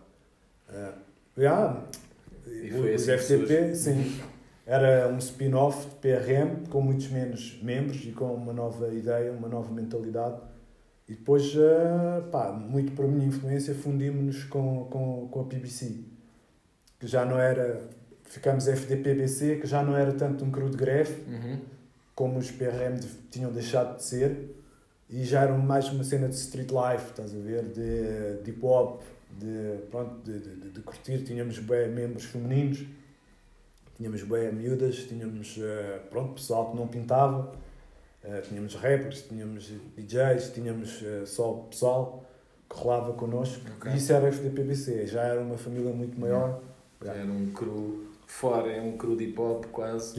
Uh, 0.69 0.93
yeah, 1.41 1.85
E 2.47 2.71
o- 2.73 2.79
foi 2.83 2.95
os 2.95 3.09
assim 3.09 3.19
FTP, 3.39 3.75
sim. 3.75 4.21
Era 4.67 5.09
um 5.09 5.17
spin-off 5.19 5.89
de 5.89 5.95
PRM, 5.97 6.67
com 6.69 6.81
muitos 6.83 7.09
menos 7.09 7.59
membros 7.63 8.05
e 8.05 8.13
com 8.13 8.35
uma 8.35 8.53
nova 8.53 8.93
ideia, 8.93 9.33
uma 9.33 9.49
nova 9.49 9.73
mentalidade. 9.73 10.39
E 11.09 11.15
depois, 11.15 11.55
uh, 11.55 12.23
pá, 12.31 12.53
muito 12.53 12.93
por 12.93 13.09
minha 13.09 13.27
influência, 13.27 13.75
fundimos-nos 13.75 14.45
com, 14.45 14.85
com, 14.91 15.27
com 15.31 15.41
a 15.41 15.45
PBC, 15.45 16.05
que 17.01 17.07
já 17.07 17.25
não 17.25 17.39
era. 17.39 17.81
Ficamos 18.29 18.67
FDP-BC, 18.69 19.57
que 19.61 19.67
já 19.67 19.83
não 19.83 19.97
era 19.97 20.13
tanto 20.13 20.45
um 20.45 20.51
crew 20.51 20.69
de 20.69 20.77
greve, 20.77 21.23
Uhum. 21.29 21.59
como 22.15 22.39
os 22.39 22.51
PRM 22.51 22.95
de- 22.99 23.09
tinham 23.31 23.51
deixado 23.53 23.97
de 23.97 24.05
ser 24.05 24.55
e 25.09 25.25
já 25.25 25.43
era 25.43 25.57
mais 25.57 25.89
uma 25.89 26.05
cena 26.05 26.29
de 26.29 26.35
street 26.35 26.71
life, 26.71 27.11
estás 27.11 27.35
a 27.35 27.39
ver? 27.39 27.63
De, 27.65 28.43
de 28.43 28.51
hip 28.51 28.65
hop, 28.65 29.03
de, 29.39 29.79
pronto, 29.91 30.21
de, 30.25 30.39
de, 30.39 30.71
de- 30.71 30.81
curtir. 30.83 31.23
Tínhamos 31.25 31.59
bem 31.59 31.89
membros 31.89 32.25
femininos, 32.25 32.85
tínhamos 33.97 34.23
bem 34.25 34.53
miúdas, 34.53 34.97
tínhamos 35.05 35.57
eh, 35.59 36.01
pronto, 36.11 36.35
pessoal 36.35 36.71
que 36.71 36.77
não 36.77 36.87
pintava, 36.87 37.53
eh, 38.23 38.43
tínhamos 38.47 38.75
rappers, 38.75 39.23
tínhamos 39.23 39.73
DJs, 39.97 40.51
tínhamos 40.53 41.03
eh, 41.03 41.25
só 41.25 41.53
pessoal 41.71 42.25
que 42.69 42.77
rolava 42.77 43.15
connosco. 43.15 43.63
Ok. 43.79 43.91
E 43.93 43.97
isso 43.97 44.13
era 44.13 44.29
FDPBC, 44.29 45.07
já 45.07 45.23
era 45.23 45.41
uma 45.41 45.57
família 45.57 45.93
muito 45.93 46.21
maior. 46.21 46.61
Era 47.03 47.25
um 47.25 47.51
cru 47.53 48.08
fora, 48.29 48.71
é 48.71 48.81
um 48.81 48.97
cru 48.97 49.17
de 49.17 49.25
hip 49.25 49.41
hop 49.41 49.65
quase. 49.67 50.17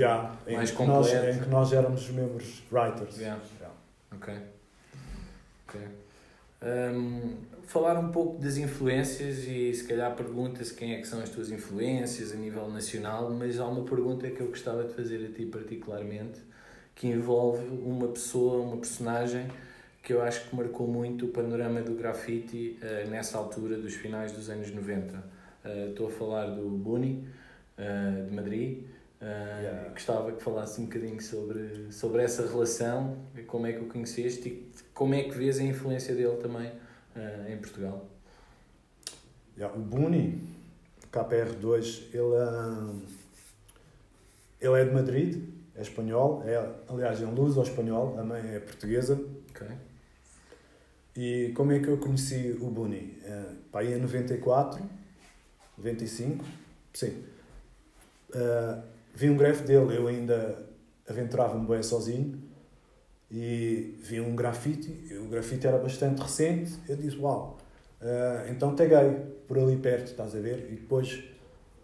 Em, 0.48 0.56
Mais 0.56 0.72
que 0.72 0.84
nós, 0.84 1.08
completo. 1.08 1.38
em 1.38 1.44
que 1.44 1.50
nós 1.50 1.72
éramos 1.74 2.02
os 2.02 2.10
membros 2.12 2.64
writers. 2.72 3.18
Yeah. 3.18 3.42
Já. 3.60 3.70
Ok. 4.16 4.34
Ok. 5.68 5.82
Hum, 6.62 7.36
falar 7.64 7.98
um 7.98 8.10
pouco 8.12 8.38
das 8.42 8.58
influências 8.58 9.46
e 9.48 9.74
se 9.74 9.86
calhar 9.86 10.14
pergunta-se 10.16 10.74
quem 10.74 10.96
é 10.96 10.98
que 11.00 11.08
são 11.08 11.22
as 11.22 11.30
tuas 11.30 11.50
influências 11.52 12.34
a 12.34 12.36
nível 12.36 12.68
nacional, 12.70 13.30
mas 13.30 13.60
há 13.60 13.66
uma 13.68 13.86
pergunta 13.86 14.30
que 14.30 14.42
eu 14.42 14.48
gostava 14.48 14.84
de 14.84 14.94
fazer 14.94 15.26
a 15.26 15.34
ti 15.34 15.46
particularmente, 15.46 16.42
que 16.96 17.08
envolve 17.08 17.64
uma 17.68 18.08
pessoa, 18.10 18.62
uma 18.62 18.76
personagem 18.78 19.48
que 20.04 20.12
eu 20.12 20.22
acho 20.22 20.50
que 20.50 20.56
marcou 20.56 20.88
muito 20.88 21.26
o 21.26 21.30
panorama 21.30 21.82
do 21.82 21.94
grafite 21.94 22.78
eh, 22.82 23.06
nessa 23.10 23.38
altura 23.38 23.78
dos 23.78 23.94
finais 23.94 24.32
dos 24.32 24.50
anos 24.50 24.72
90. 24.72 25.24
Eh, 25.64 25.88
Estou 25.92 26.08
a 26.08 26.10
falar 26.10 26.48
do 26.48 26.68
Buni, 26.70 27.26
eh, 27.80 28.26
de 28.28 28.36
Madrid. 28.36 28.84
Eh, 29.22 29.60
Yeah. 29.62 29.90
Gostava 29.90 30.32
que 30.32 30.42
falasse 30.42 30.80
um 30.80 30.86
bocadinho 30.86 31.22
sobre, 31.22 31.92
sobre 31.92 32.24
essa 32.24 32.48
relação, 32.48 33.18
como 33.48 33.68
é 33.68 33.74
que 33.74 33.80
o 33.80 33.88
conheceste 33.88 34.48
e 34.48 34.72
como 34.94 35.14
é 35.14 35.24
que 35.24 35.32
vês 35.32 35.60
a 35.60 35.64
influência 35.64 36.16
dele 36.16 36.38
também 36.38 36.72
eh, 37.16 37.54
em 37.54 37.58
Portugal. 37.58 38.08
Yeah, 39.58 39.76
o 39.78 39.82
Buni, 39.82 40.42
KPR2, 41.12 42.14
ele, 42.14 42.36
ah, 42.38 42.94
ele 44.62 44.82
é 44.82 44.86
de 44.86 44.94
Madrid, 44.94 45.44
é 45.76 45.82
espanhol, 45.82 46.44
é, 46.46 46.56
aliás 46.88 47.22
é 47.22 47.26
um 47.26 47.34
luso 47.34 47.62
espanhol, 47.62 48.18
a 48.18 48.24
mãe 48.24 48.42
é 48.56 48.60
portuguesa. 48.60 49.20
Ok? 49.50 49.68
E 51.18 51.52
como 51.56 51.74
é 51.74 51.80
que 51.80 51.88
eu 51.88 51.98
conheci 51.98 52.58
o 52.62 52.70
Buni? 52.70 53.18
Uh, 53.26 53.56
pá, 53.72 53.82
aí 53.82 53.94
em 53.94 54.00
94, 54.00 54.82
95, 55.78 56.46
sim. 56.94 57.24
Ah, 58.34 58.82
vi 59.16 59.30
um 59.30 59.38
grafite 59.38 59.68
dele, 59.68 59.98
eu 59.98 60.08
ainda 60.08 60.66
aventurava-me 61.08 61.68
bem 61.68 61.82
sozinho 61.84 62.42
e 63.32 63.98
vi 64.02 64.22
um 64.22 64.36
grafite, 64.36 64.90
e 65.10 65.16
o 65.16 65.26
grafite 65.26 65.68
era 65.68 65.78
bastante 65.78 66.22
recente, 66.22 66.74
eu 66.88 66.96
disse, 66.96 67.18
uau, 67.18 67.58
ah, 68.02 68.46
então 68.50 68.76
taguei 68.76 69.12
por 69.48 69.58
ali 69.58 69.78
perto, 69.78 70.08
estás 70.08 70.36
a 70.36 70.40
ver? 70.40 70.68
E 70.72 70.76
depois 70.76 71.24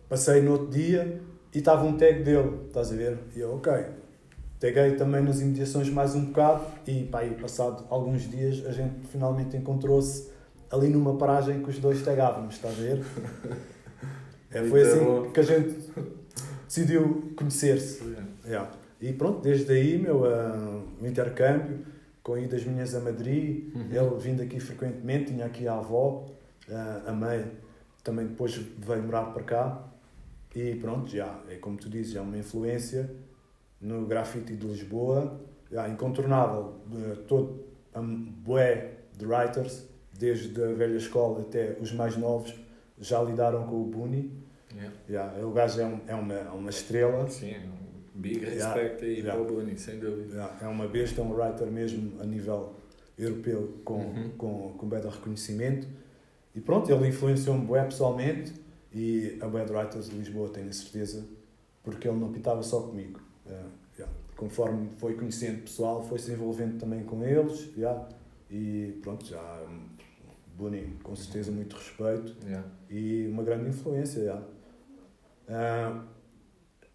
passei 0.08 0.42
no 0.42 0.52
outro 0.54 0.68
dia 0.68 1.22
e 1.54 1.58
estava 1.60 1.84
um 1.84 1.98
tag 1.98 2.24
dele, 2.24 2.62
estás 2.68 2.92
a 2.92 2.96
ver? 2.96 3.18
E 3.36 3.40
eu, 3.40 3.56
ok, 3.56 3.74
taguei 4.60 4.96
também 4.96 5.22
nas 5.22 5.42
imediações 5.42 5.90
mais 5.90 6.16
um 6.16 6.26
bocado 6.26 6.66
e 6.88 7.04
pá, 7.04 7.20
aí 7.20 7.32
passado 7.36 7.86
alguns 7.90 8.30
dias 8.30 8.66
a 8.66 8.72
gente 8.72 9.08
finalmente 9.08 9.58
encontrou-se 9.58 10.30
ali 10.72 10.90
numa 10.90 11.18
paragem 11.18 11.62
que 11.62 11.70
os 11.70 11.80
dois 11.80 12.02
tagavamos, 12.04 12.56
estás 12.56 12.78
a 12.78 12.82
ver? 12.82 13.04
É, 14.52 14.64
foi 14.64 14.84
assim 14.84 15.04
bom. 15.04 15.32
que 15.32 15.40
a 15.42 15.44
gente 15.44 15.76
decidiu 16.68 17.34
conhecer-se. 17.36 18.04
Yeah. 18.46 18.72
E 19.02 19.14
pronto, 19.14 19.42
desde 19.42 19.72
aí, 19.72 19.98
meu, 19.98 20.26
ah, 20.26 20.82
o 21.02 21.06
intercâmbio, 21.06 21.86
com 22.24 22.38
idas 22.38 22.64
minhas 22.66 22.96
a 22.96 23.00
Madrid, 23.00 23.74
Uhum. 23.76 23.82
ele 23.92 24.20
vindo 24.20 24.42
aqui 24.42 24.60
frequentemente, 24.60 25.32
tinha 25.32 25.46
aqui 25.46 25.68
a 25.68 25.76
avó, 25.76 26.26
ah, 26.70 27.04
a 27.08 27.12
mãe 27.14 27.46
também 28.04 28.26
depois 28.28 28.56
veio 28.56 29.04
morar 29.04 29.26
para 29.34 29.44
cá. 29.44 29.84
E 30.56 30.76
pronto, 30.76 31.10
já, 31.12 31.40
é 31.50 31.56
como 31.56 31.78
tu 31.78 31.90
dizes, 31.90 32.16
é 32.16 32.22
uma 32.22 32.38
influência 32.38 33.10
no 33.82 34.06
grafite 34.06 34.56
de 34.56 34.66
Lisboa, 34.66 35.40
já, 35.72 35.88
incontornável, 35.90 36.76
todo, 37.28 37.66
um, 37.96 38.16
bué 38.44 38.92
de 39.18 39.26
writers, 39.26 39.86
desde 40.18 40.64
a 40.64 40.68
velha 40.68 40.96
escola 40.96 41.42
até 41.42 41.76
os 41.82 41.92
mais 41.92 42.16
novos, 42.16 42.54
já 43.00 43.22
lidaram 43.22 43.68
com 43.68 43.82
o 43.82 43.86
Buni. 43.86 44.32
Yeah. 44.76 44.96
Já, 45.10 45.46
o 45.46 45.52
gajo 45.52 45.80
é, 45.82 45.86
um, 45.86 46.00
é, 46.08 46.16
uma, 46.16 46.34
é 46.34 46.50
uma 46.50 46.70
estrela, 46.70 47.30
Sim, 47.30 47.56
um 48.16 48.20
big 48.22 48.40
Yeah. 48.46 48.74
respect 48.74 49.06
aí 49.06 49.20
Yeah. 49.20 49.44
para 49.44 49.54
o 49.54 49.78
sem 49.78 50.00
dúvida. 50.00 50.52
É 50.62 50.68
uma 50.68 50.88
besta, 50.88 51.22
é 51.22 51.24
um 51.24 51.34
writer 51.34 51.68
mesmo 51.68 52.22
a 52.22 52.26
nível 52.26 52.74
europeu 53.18 53.80
com, 53.86 53.96
Uhum. 54.00 54.30
com, 54.38 54.74
com 54.78 54.88
bem 54.90 55.00
de 55.00 55.08
reconhecimento. 55.08 55.88
E 56.54 56.60
pronto, 56.62 56.92
ele 56.92 57.08
influenciou-me 57.08 57.66
bué 57.66 57.84
pessoalmente 57.84 58.54
e 58.94 59.38
a 59.42 59.48
Bad 59.48 59.72
Writers 59.72 60.10
de 60.10 60.16
Lisboa, 60.18 60.50
tenho 60.50 60.70
a 60.70 60.74
certeza, 60.74 61.26
porque 61.84 62.08
ele 62.08 62.18
não 62.18 62.32
pintava 62.32 62.62
só 62.64 62.82
comigo. 62.82 63.20
É, 63.48 63.62
já. 64.00 64.08
Conforme 64.38 64.90
foi 64.98 65.16
conhecendo 65.16 65.62
pessoal, 65.64 66.04
foi 66.04 66.20
se 66.20 66.32
envolvendo 66.32 66.78
também 66.80 67.04
com 67.04 67.24
eles. 67.24 67.72
já. 67.78 68.08
E 68.50 69.00
pronto, 69.02 69.26
já. 69.26 69.64
Boni, 70.58 70.96
com 71.04 71.14
certeza, 71.16 71.52
muito 71.52 71.76
respeito 71.76 72.34
Yeah. 72.46 72.66
e 72.90 73.28
uma 73.28 73.44
grande 73.44 73.70
influência. 73.70 74.22
Ah, 75.50 76.04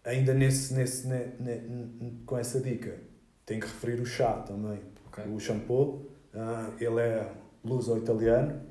ainda 0.03 0.33
nesse, 0.33 0.73
nesse, 0.73 1.07
ne- 1.07 1.33
ne- 1.39 1.57
n- 1.67 2.23
com 2.25 2.37
essa 2.37 2.59
dica, 2.59 2.97
tenho 3.45 3.61
que 3.61 3.67
referir 3.67 4.01
o 4.01 4.05
chá 4.05 4.33
também. 4.41 4.79
Ok. 5.07 5.23
o 5.25 5.39
shampoo. 5.39 6.09
Ah, 6.33 6.69
ele 6.79 6.99
é 7.01 7.31
luso-italiano. 7.65 8.61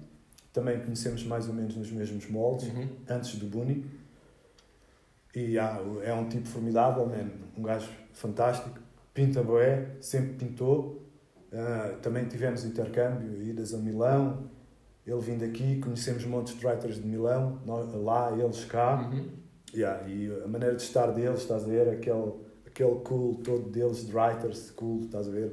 Também 0.53 0.81
conhecemos 0.81 1.23
mais 1.25 1.47
ou 1.49 1.55
menos 1.55 1.77
nos 1.77 1.91
mesmos 1.93 2.29
moldes, 2.31 2.69
Uhum. 2.69 2.89
antes 3.09 3.37
do 3.37 3.47
Buni. 3.47 3.85
E 5.35 5.59
ah, 5.59 5.79
é 6.03 6.13
um 6.13 6.29
tipo 6.29 6.49
formidável, 6.49 7.07
man. 7.07 7.31
um 7.57 7.63
gajo 7.63 7.89
fantástico. 8.13 8.79
Pinta 9.15 9.43
boé, 9.43 9.87
sempre 10.01 10.33
pintou. 10.35 11.03
Ah, 11.53 11.97
também 12.03 12.25
tivemos 12.27 12.65
intercâmbio, 12.65 13.43
idas 13.43 13.75
a 13.75 13.79
Milão. 13.79 14.49
Ele 15.07 15.21
vindo 15.21 15.45
aqui, 15.45 15.79
conhecemos 15.81 16.25
montes 16.25 16.59
de 16.59 16.65
writers 16.67 16.97
de 16.97 17.07
Milão, 17.07 17.61
nós- 17.67 17.93
lá, 17.95 18.33
eles 18.37 18.65
cá. 18.65 19.09
Uhum. 19.13 19.29
Yeah, 19.75 20.09
e 20.09 20.43
a 20.45 20.49
maneira 20.49 20.75
de 20.77 20.83
estar 20.83 21.07
deles, 21.13 21.41
estás 21.41 21.65
a 21.65 21.67
ver? 21.67 21.89
Aquele, 21.89 22.33
aquele 22.67 22.95
cool 23.05 23.37
todo 23.45 23.69
deles, 23.71 24.07
de 24.07 24.13
writers, 24.17 24.71
cool, 24.73 25.05
estás 25.05 25.29
a 25.29 25.31
ver? 25.31 25.53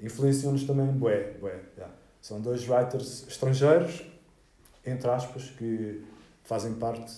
Influenciam-nos 0.00 0.64
também, 0.64 0.86
bué, 0.86 1.34
bué. 1.40 1.60
yeah. 1.76 1.94
São 2.22 2.40
dois 2.40 2.66
writers 2.68 3.26
estrangeiros, 3.28 4.04
entre 4.86 5.08
aspas, 5.10 5.50
que 5.50 6.02
fazem 6.44 6.74
parte 6.74 7.12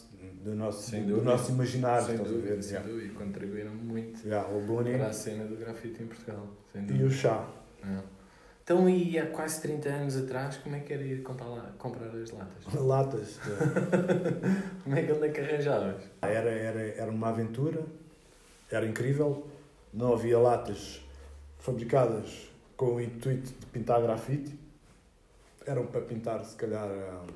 do 0.45 0.55
nosso, 0.55 0.91
do 0.97 1.23
nosso 1.23 1.53
imaginário, 1.53 2.07
sem 2.07 2.15
estás 2.17 2.29
a 2.31 2.33
dúvida, 2.33 2.55
ver? 2.55 2.63
sem 2.63 2.73
Yeah. 2.77 2.93
dúvida. 2.93 3.15
Contribuíram 3.15 3.75
muito 3.75 4.27
Yeah, 4.27 4.49
para 4.49 5.07
a 5.09 5.13
cena 5.13 5.45
do 5.45 5.57
grafite 5.57 6.03
em 6.03 6.07
Portugal. 6.07 6.47
E 6.75 7.03
o 7.05 7.11
chá. 7.11 7.49
É. 7.83 8.20
Então, 8.63 8.89
e 8.89 9.19
há 9.19 9.27
quase 9.27 9.61
30 9.63 9.89
anos 9.89 10.17
atrás, 10.17 10.57
como 10.59 10.77
é 10.77 10.81
que 10.81 10.93
era 10.93 11.03
ir 11.03 11.23
comprar, 11.23 11.47
lá, 11.49 11.73
comprar 11.79 12.09
as 12.15 12.31
latas? 12.31 12.75
Latas. 12.75 13.41
yeah. 13.47 14.71
Como 14.85 14.97
é 14.97 15.03
que 15.03 15.13
onde 15.13 15.27
é 15.27 15.29
que 15.31 15.41
arranjavas? 15.41 16.03
Era, 16.23 16.51
era, 16.51 16.81
era 16.81 17.11
uma 17.11 17.29
aventura, 17.31 17.83
era 18.71 18.87
incrível. 18.87 19.47
Não 19.93 20.13
havia 20.15 20.39
latas 20.39 21.01
fabricadas 21.59 22.49
com 22.77 22.95
o 22.97 23.01
intuito 23.01 23.51
de 23.53 23.67
pintar 23.67 24.01
grafite. 24.03 24.57
Eram 25.67 25.87
para 25.87 26.01
pintar, 26.03 26.45
se 26.45 26.55
calhar, 26.57 26.89
hum, 26.89 27.27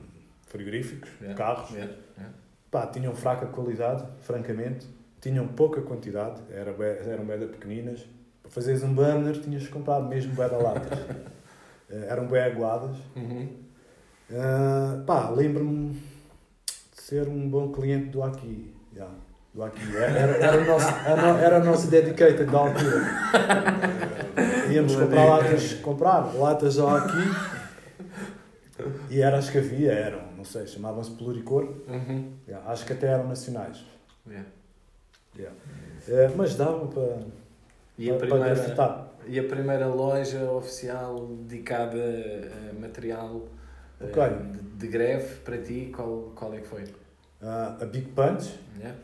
frigoríficos, 0.46 1.10
Yeah. 1.20 1.36
carros. 1.36 1.70
Yeah, 1.70 1.92
yeah. 2.16 2.34
Pá, 2.70 2.86
tinham 2.86 3.14
fraca 3.14 3.46
qualidade, 3.46 4.04
francamente. 4.22 4.86
Tinham 5.20 5.48
pouca 5.48 5.80
quantidade, 5.82 6.40
era, 6.50 6.72
bué- 6.72 7.00
eram 7.06 7.24
bem 7.24 7.38
pequeninas. 7.48 8.04
Para 8.44 8.52
fazeres 8.52 8.82
um 8.82 8.94
burner, 8.94 9.40
tinhas 9.40 9.62
que 9.62 9.70
comprar 9.70 10.00
mesmo 10.02 10.34
bué 10.34 10.48
de 10.48 10.54
latas. 10.62 10.98
Eh, 11.90 12.06
eram 12.08 12.26
bem 12.26 12.42
aguadas. 12.42 12.96
Uhum. 13.14 13.46
Ah, 14.32 15.02
pá, 15.06 15.28
lembro-me 15.28 15.92
de 15.92 17.02
ser 17.02 17.28
um 17.28 17.46
bom 17.46 17.70
cliente 17.70 18.06
do 18.06 18.22
Aqui. 18.22 18.74
Yeah, 18.94 19.12
do 19.52 19.62
Aqui. 19.62 19.94
Era, 19.94 20.18
era, 20.18 20.32
era 20.38 20.62
o 20.62 20.66
nosso, 20.66 20.88
era, 21.06 21.28
era 21.40 21.60
o 21.60 21.64
nosso 21.64 21.88
dedicated 21.88 22.46
da 22.50 22.58
altura. 22.58 23.02
Ah, 24.34 24.66
íamos 24.72 24.96
comprar 24.96 25.24
latas, 25.24 25.74
comprar 25.74 26.34
latas 26.34 26.78
ao 26.78 26.96
Aqui. 26.96 27.22
E 29.10 29.20
era 29.20 29.36
as 29.36 29.50
que 29.50 29.58
havia, 29.58 29.92
eram, 29.92 30.22
não 30.36 30.44
sei, 30.44 30.66
chamavam-se 30.66 31.10
Pluricor. 31.12 31.64
Uhum. 31.86 32.32
Yeah, 32.48 32.68
acho 32.70 32.86
que 32.86 32.94
até 32.94 33.08
eram 33.08 33.28
nacionais. 33.28 33.84
Yeah. 34.26 34.48
Yeah. 35.38 35.56
Eh, 36.08 36.30
mas 36.34 36.56
dava 36.56 36.86
para, 36.86 37.18
E, 37.96 38.10
a 38.10 38.16
primeira, 38.16 39.06
e 39.26 39.38
a 39.38 39.44
primeira 39.44 39.86
loja 39.86 40.50
oficial 40.50 41.26
dedicada 41.46 42.00
a 42.70 42.72
material 42.80 43.46
eh, 44.00 44.04
Ok. 44.06 44.22
de, 44.52 44.58
de 44.78 44.88
greve 44.88 45.36
para 45.44 45.58
ti, 45.58 45.92
qual, 45.94 46.32
qual 46.34 46.52
é 46.54 46.60
que 46.60 46.66
foi? 46.66 46.84
Ah, 47.40 47.78
a 47.80 47.84
Big 47.84 48.08
Punch. 48.10 48.58
Yeah? 48.78 48.98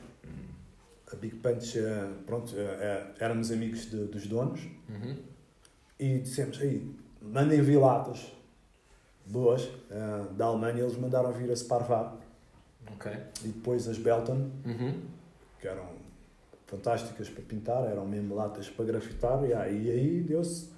A 1.13 1.17
Big 1.17 1.37
Punch, 1.37 1.79
eh, 1.79 2.09
pronto, 2.27 2.53
eh, 2.57 3.05
éramos 3.21 3.51
amigos 3.53 3.91
de- 3.91 4.07
dos 4.07 4.27
donos. 4.27 4.61
Uhum. 4.89 5.17
e 5.99 6.19
dissemos, 6.21 6.59
aí, 6.63 6.97
mandem 7.21 7.61
vir 7.61 7.77
latas 7.79 8.33
boas 9.27 9.69
da 10.37 10.47
Alemanha, 10.47 10.81
eles 10.83 10.97
mandaram 10.97 11.31
vir 11.31 11.51
a 11.51 11.55
Sparvar 11.55 12.17
Ok. 12.95 13.13
e 13.45 13.49
depois 13.49 13.87
as 13.87 13.99
Belton, 13.99 14.51
Uhum. 14.65 14.95
que 15.61 15.69
eram 15.69 15.85
fantásticas 16.71 17.29
para 17.29 17.43
pintar, 17.43 17.85
eram 17.91 18.07
mesmo 18.07 18.35
latas 18.35 18.69
para 18.71 18.85
grafitar, 18.85 19.45
e 19.45 19.53
aí, 19.53 19.87
e 19.87 19.91
aí 19.91 20.21
deu-se 20.23 20.69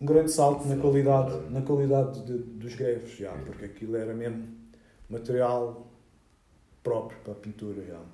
um 0.00 0.06
grande 0.06 0.30
salto 0.30 0.66
na 0.66 0.76
qualidade, 0.76 1.50
na 1.50 1.62
qualidade 1.62 2.22
de- 2.24 2.38
dos 2.38 2.74
greves, 2.74 3.16
já, 3.16 3.32
porque 3.46 3.64
aquilo 3.64 3.96
era 3.96 4.12
mesmo 4.14 4.48
material 5.08 5.86
próprio 6.82 7.18
para 7.22 7.32
a 7.32 7.36
pintura. 7.36 7.80
Yeah. 7.82 8.04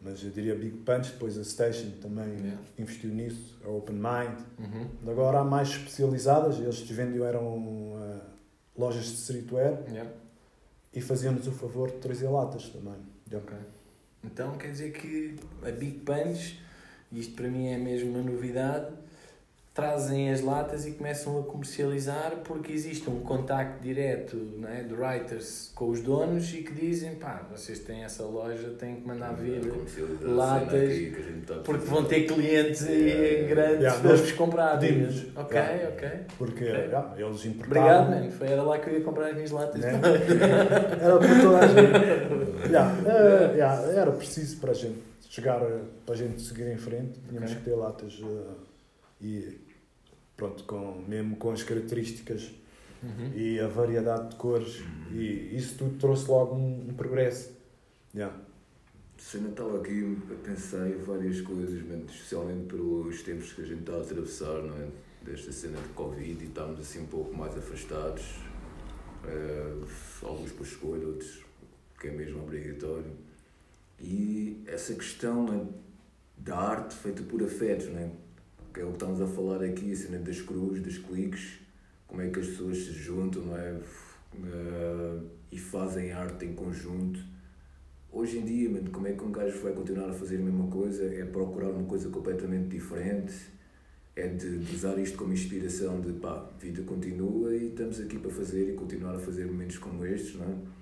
Mas 0.00 0.22
eu 0.24 0.30
diria 0.30 0.54
Big 0.56 0.78
Punch, 0.78 1.12
depois 1.12 1.38
a 1.38 1.44
Station 1.44 1.90
também 2.00 2.28
Yeah. 2.28 2.58
investiu 2.78 3.10
nisso, 3.10 3.58
a 3.64 3.68
Open 3.68 3.96
Mind, 3.96 4.38
Uhum. 4.58 5.10
Agora 5.10 5.38
há 5.40 5.44
mais 5.44 5.68
especializadas, 5.68 6.58
eles 6.58 6.80
que 6.80 6.92
vendiam 6.92 7.24
eram 7.24 7.96
eh, 8.02 8.20
lojas 8.76 9.04
de 9.04 9.16
streetwear 9.16 9.82
Yeah. 9.88 10.10
e 10.92 11.00
faziam-nos 11.00 11.46
o 11.46 11.52
favor 11.52 11.90
de 11.90 11.98
trazer 11.98 12.28
latas 12.28 12.68
também. 12.68 12.98
Ok. 13.32 13.56
Então 14.24 14.56
quer 14.56 14.70
dizer 14.70 14.92
que 14.92 15.36
a 15.62 15.70
Big 15.70 16.00
Punch, 16.00 16.60
isto 17.10 17.34
para 17.34 17.48
mim 17.48 17.68
é 17.68 17.76
mesmo 17.76 18.10
uma 18.10 18.22
novidade, 18.22 18.92
trazem 19.74 20.30
as 20.30 20.42
latas 20.42 20.86
e 20.86 20.92
começam 20.92 21.40
a 21.40 21.42
comercializar 21.44 22.32
porque 22.44 22.72
existe 22.72 23.08
um 23.08 23.20
contacto 23.20 23.82
direto 23.82 24.36
né, 24.36 24.84
de 24.86 24.92
writers 24.94 25.72
com 25.74 25.88
os 25.88 26.00
donos 26.02 26.52
e 26.52 26.58
que 26.58 26.74
dizem, 26.74 27.14
pá, 27.14 27.46
vocês 27.50 27.78
têm 27.78 28.04
essa 28.04 28.22
loja, 28.22 28.68
têm 28.78 28.96
que 28.96 29.06
mandar 29.08 29.32
vir 29.32 29.62
a 29.62 30.28
latas, 30.28 30.74
aqui 30.74 31.14
a 31.50 31.54
porque 31.60 31.86
vão 31.86 32.04
ter 32.04 32.26
clientes 32.26 32.86
aí 32.86 33.02
Yeah. 33.02 33.48
grandes 33.48 33.80
Yeah, 33.82 34.00
para 34.00 34.14
vos 34.14 34.32
comprar. 34.32 34.76
Ok, 34.76 35.58
Yeah. 35.58 35.88
ok. 35.88 36.08
Porque 36.38 36.64
já, 36.66 37.14
eles 37.16 37.44
Obrigado, 37.46 37.46
importavam. 37.46 38.10
mano. 38.10 38.30
Foi, 38.32 38.46
era 38.48 38.62
lá 38.62 38.78
que 38.78 38.90
eu 38.90 38.94
ia 38.94 39.00
comprar 39.04 39.26
as 39.28 39.34
minhas 39.34 39.50
latas. 39.50 39.80
Né? 39.80 39.92
Era 41.00 41.18
para 41.18 41.40
toda 41.40 41.58
a 41.58 41.66
gente. 41.66 42.72
Eh, 43.06 43.96
era 43.96 44.12
preciso 44.12 44.58
para 44.58 44.70
a 44.70 44.74
gente 44.74 44.98
chegar, 45.28 45.62
eh, 45.62 45.80
para 46.04 46.14
a 46.14 46.18
gente 46.18 46.40
seguir 46.42 46.68
em 46.70 46.76
frente, 46.76 47.18
tínhamos 47.28 47.50
Ok. 47.50 47.60
que 47.62 47.70
ter 47.70 47.74
latas 47.76 48.20
eh, 48.22 48.71
e 49.22 49.58
pronto, 50.36 50.64
com, 50.64 51.04
mesmo 51.06 51.36
com 51.36 51.52
as 51.52 51.62
características 51.62 52.50
Uhum. 53.02 53.32
e 53.34 53.58
a 53.58 53.66
variedade 53.66 54.30
de 54.30 54.36
cores 54.36 54.80
e 55.10 55.56
isso 55.56 55.76
tudo 55.76 55.98
trouxe 55.98 56.30
logo 56.30 56.54
um, 56.54 56.88
um 56.88 56.94
progresso. 56.94 57.50
Já. 58.14 58.32
Se 59.18 59.38
eu 59.38 59.42
não 59.42 59.50
estava 59.50 59.80
aqui 59.80 60.16
a 60.30 60.34
pensar 60.46 60.88
em 60.88 60.98
várias 60.98 61.40
coisas, 61.40 61.82
especialmente 62.10 62.66
pelos 62.66 63.22
tempos 63.22 63.52
que 63.52 63.62
a 63.62 63.64
gente 63.64 63.80
está 63.80 63.94
a 63.94 64.00
atravessar, 64.02 64.62
não 64.62 64.76
é? 64.76 64.88
Desta 65.24 65.50
cena 65.52 65.78
de 65.80 65.88
Covid 65.94 66.44
e 66.44 66.46
estamos 66.46 66.80
assim 66.80 67.00
um 67.02 67.06
pouco 67.06 67.34
mais 67.36 67.56
afastados, 67.56 68.24
eh, 69.24 69.74
alguns 70.22 70.52
por 70.52 70.66
escolha, 70.66 71.06
outros 71.06 71.44
que 72.00 72.08
é 72.08 72.10
mesmo 72.10 72.42
obrigatório. 72.42 73.12
E 74.00 74.62
essa 74.66 74.94
questão 74.94 75.46
é, 75.52 75.66
da 76.38 76.56
arte 76.56 76.94
feita 76.94 77.22
por 77.22 77.42
afetos, 77.42 77.86
não 77.86 77.98
é? 77.98 78.10
Que 78.72 78.80
é 78.80 78.84
o 78.84 78.88
que 78.88 78.94
estamos 78.94 79.20
a 79.20 79.26
falar 79.26 79.62
aqui, 79.62 79.92
a 79.92 79.96
cena 79.96 80.18
das 80.18 80.40
cruzes, 80.40 80.82
dos 80.82 80.98
cliques, 80.98 81.60
como 82.06 82.22
é 82.22 82.28
que 82.28 82.40
as 82.40 82.46
pessoas 82.46 82.78
se 82.78 82.92
juntam, 82.92 83.42
não 83.42 83.56
é? 83.56 83.80
Eh, 84.34 85.20
e 85.52 85.58
fazem 85.58 86.12
arte 86.12 86.46
em 86.46 86.54
conjunto. 86.54 87.20
Hoje 88.10 88.38
em 88.38 88.44
dia, 88.44 88.70
mano, 88.70 88.90
como 88.90 89.06
é 89.06 89.12
que 89.12 89.22
um 89.22 89.30
gajo 89.30 89.58
vai 89.60 89.72
continuar 89.72 90.08
a 90.08 90.12
fazer 90.12 90.36
a 90.36 90.40
mesma 90.40 90.66
coisa? 90.68 91.04
É 91.04 91.24
procurar 91.24 91.68
uma 91.68 91.84
coisa 91.84 92.08
completamente 92.08 92.68
diferente, 92.68 93.34
é 94.14 94.28
de, 94.28 94.58
de 94.58 94.74
usar 94.74 94.98
isto 94.98 95.16
como 95.16 95.32
inspiração 95.32 96.00
de 96.00 96.12
pá, 96.12 96.50
a 96.54 96.58
vida 96.58 96.82
continua 96.82 97.54
e 97.54 97.68
estamos 97.68 98.00
aqui 98.00 98.18
para 98.18 98.30
fazer 98.30 98.72
e 98.72 98.74
continuar 98.74 99.14
a 99.14 99.18
fazer 99.18 99.46
momentos 99.46 99.78
como 99.78 100.04
estes, 100.04 100.36
não 100.36 100.46
é? 100.46 100.81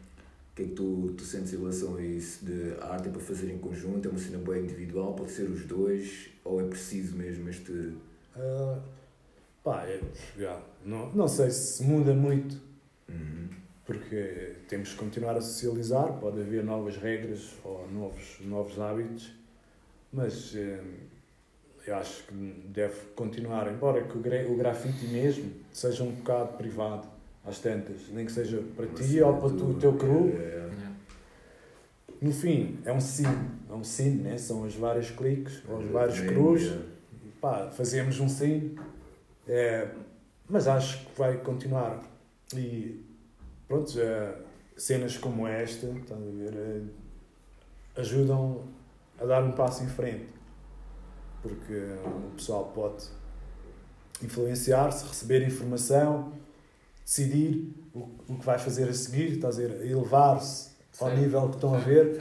Que 0.60 0.64
é 0.64 0.68
que 0.68 0.74
tu, 0.74 1.14
tu 1.16 1.24
sentes 1.24 1.54
em 1.54 1.56
relação 1.56 1.96
a 1.96 2.02
isso? 2.02 2.44
De 2.44 2.74
a 2.82 2.92
arte 2.92 3.08
é 3.08 3.10
para 3.10 3.20
fazer 3.22 3.50
em 3.50 3.56
conjunto, 3.56 4.06
é 4.06 4.10
uma 4.10 4.20
cena 4.20 4.36
boa 4.36 4.58
individual, 4.58 5.14
pode 5.14 5.30
ser 5.30 5.44
os 5.48 5.64
dois, 5.64 6.28
ou 6.44 6.60
é 6.60 6.64
preciso 6.64 7.16
mesmo 7.16 7.48
este. 7.48 7.94
Ah, 8.36 8.78
pá, 9.64 9.84
é, 9.86 9.98
já, 10.38 10.60
não, 10.84 11.10
não 11.12 11.26
sei 11.26 11.50
se 11.50 11.82
muda 11.82 12.12
muito, 12.12 12.60
Uhum. 13.08 13.48
porque 13.86 14.52
temos 14.68 14.90
que 14.90 14.96
continuar 14.96 15.34
a 15.34 15.40
socializar, 15.40 16.12
pode 16.20 16.38
haver 16.42 16.62
novas 16.62 16.96
regras 16.98 17.54
ou 17.64 17.88
novos, 17.90 18.36
novos 18.42 18.78
hábitos, 18.78 19.32
mas 20.12 20.54
eh, 20.54 20.78
eu 21.86 21.94
acho 21.96 22.24
que 22.24 22.34
deve 22.68 22.94
continuar, 23.16 23.72
embora 23.72 24.04
que 24.04 24.16
o, 24.16 24.20
gra- 24.20 24.46
o 24.46 24.56
grafite 24.56 25.06
mesmo 25.06 25.50
seja 25.72 26.04
um 26.04 26.12
bocado 26.12 26.58
privado, 26.58 27.08
às 27.44 27.58
tantas, 27.58 28.08
nem 28.10 28.26
que 28.26 28.32
seja 28.32 28.62
para 28.76 28.86
ti 28.86 29.20
ou 29.20 29.36
para 29.36 29.48
tu, 29.50 29.64
o 29.70 29.74
teu 29.74 29.94
cru, 29.96 30.28
É, 30.28 30.60
Yeah. 30.70 30.90
no 32.20 32.32
fim 32.32 32.78
é 32.84 32.92
um 32.92 33.00
sim, 33.00 33.24
é 33.68 33.72
um 33.72 33.82
sim, 33.84 34.10
né? 34.16 34.36
são 34.38 34.62
os 34.62 34.74
vários 34.74 35.10
cliques, 35.10 35.62
ou 35.68 35.78
os 35.78 35.90
vários 35.90 36.18
é, 36.18 36.26
crus, 36.26 36.62
é. 36.64 36.78
pá, 37.40 37.70
fazemos 37.70 38.20
um 38.20 38.28
sim, 38.28 38.76
é, 39.48 39.88
mas 40.48 40.68
acho 40.68 41.06
que 41.06 41.18
vai 41.18 41.38
continuar. 41.38 42.02
E 42.54 43.04
pronto, 43.66 43.98
é, 43.98 44.34
cenas 44.76 45.16
como 45.16 45.46
esta, 45.46 45.86
estás 45.86 46.20
a 46.20 46.30
ver, 46.30 46.54
é, 46.54 48.00
ajudam 48.00 48.64
a 49.18 49.24
dar 49.24 49.42
um 49.42 49.52
passo 49.52 49.82
em 49.84 49.88
frente. 49.88 50.28
Porque 51.42 51.72
o 52.06 52.32
pessoal 52.36 52.70
pode 52.74 53.04
influenciar-se, 54.22 55.06
receber 55.06 55.46
informação, 55.46 56.32
decidir 57.04 57.72
o, 57.94 58.08
o 58.28 58.36
que 58.38 58.44
vai 58.46 58.58
fazer 58.58 58.88
a 58.88 58.92
seguir, 58.92 59.32
estás 59.32 59.58
a 59.58 59.62
dizer, 59.62 59.86
elevar-se 59.86 60.70
ao 61.00 61.16
nível 61.16 61.48
que 61.48 61.54
estão 61.56 61.74
a 61.74 61.78
ver. 61.78 62.20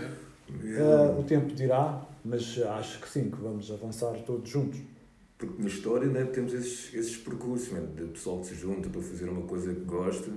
Uh, 0.50 1.20
o 1.20 1.24
tempo 1.24 1.54
dirá, 1.54 2.04
mas 2.26 2.58
acho 2.60 3.00
que 3.02 3.08
sim, 3.10 3.30
que 3.30 3.38
vamos 3.38 3.72
avançar 3.72 4.14
todos 4.26 4.50
juntos. 4.50 4.80
Porque 5.38 5.62
na 5.62 5.68
história 5.68 6.08
né, 6.08 6.26
temos 6.26 6.54
esses, 6.54 6.94
esses 6.94 7.16
percursos, 7.18 7.72
né, 7.72 7.82
de 7.96 8.04
pessoal 8.06 8.40
que 8.42 8.48
se 8.48 8.56
junta 8.56 8.90
para 8.90 9.02
fazer 9.02 9.30
uma 9.30 9.44
coisa 9.44 9.74
que 9.74 9.82
gosta, 9.82 10.30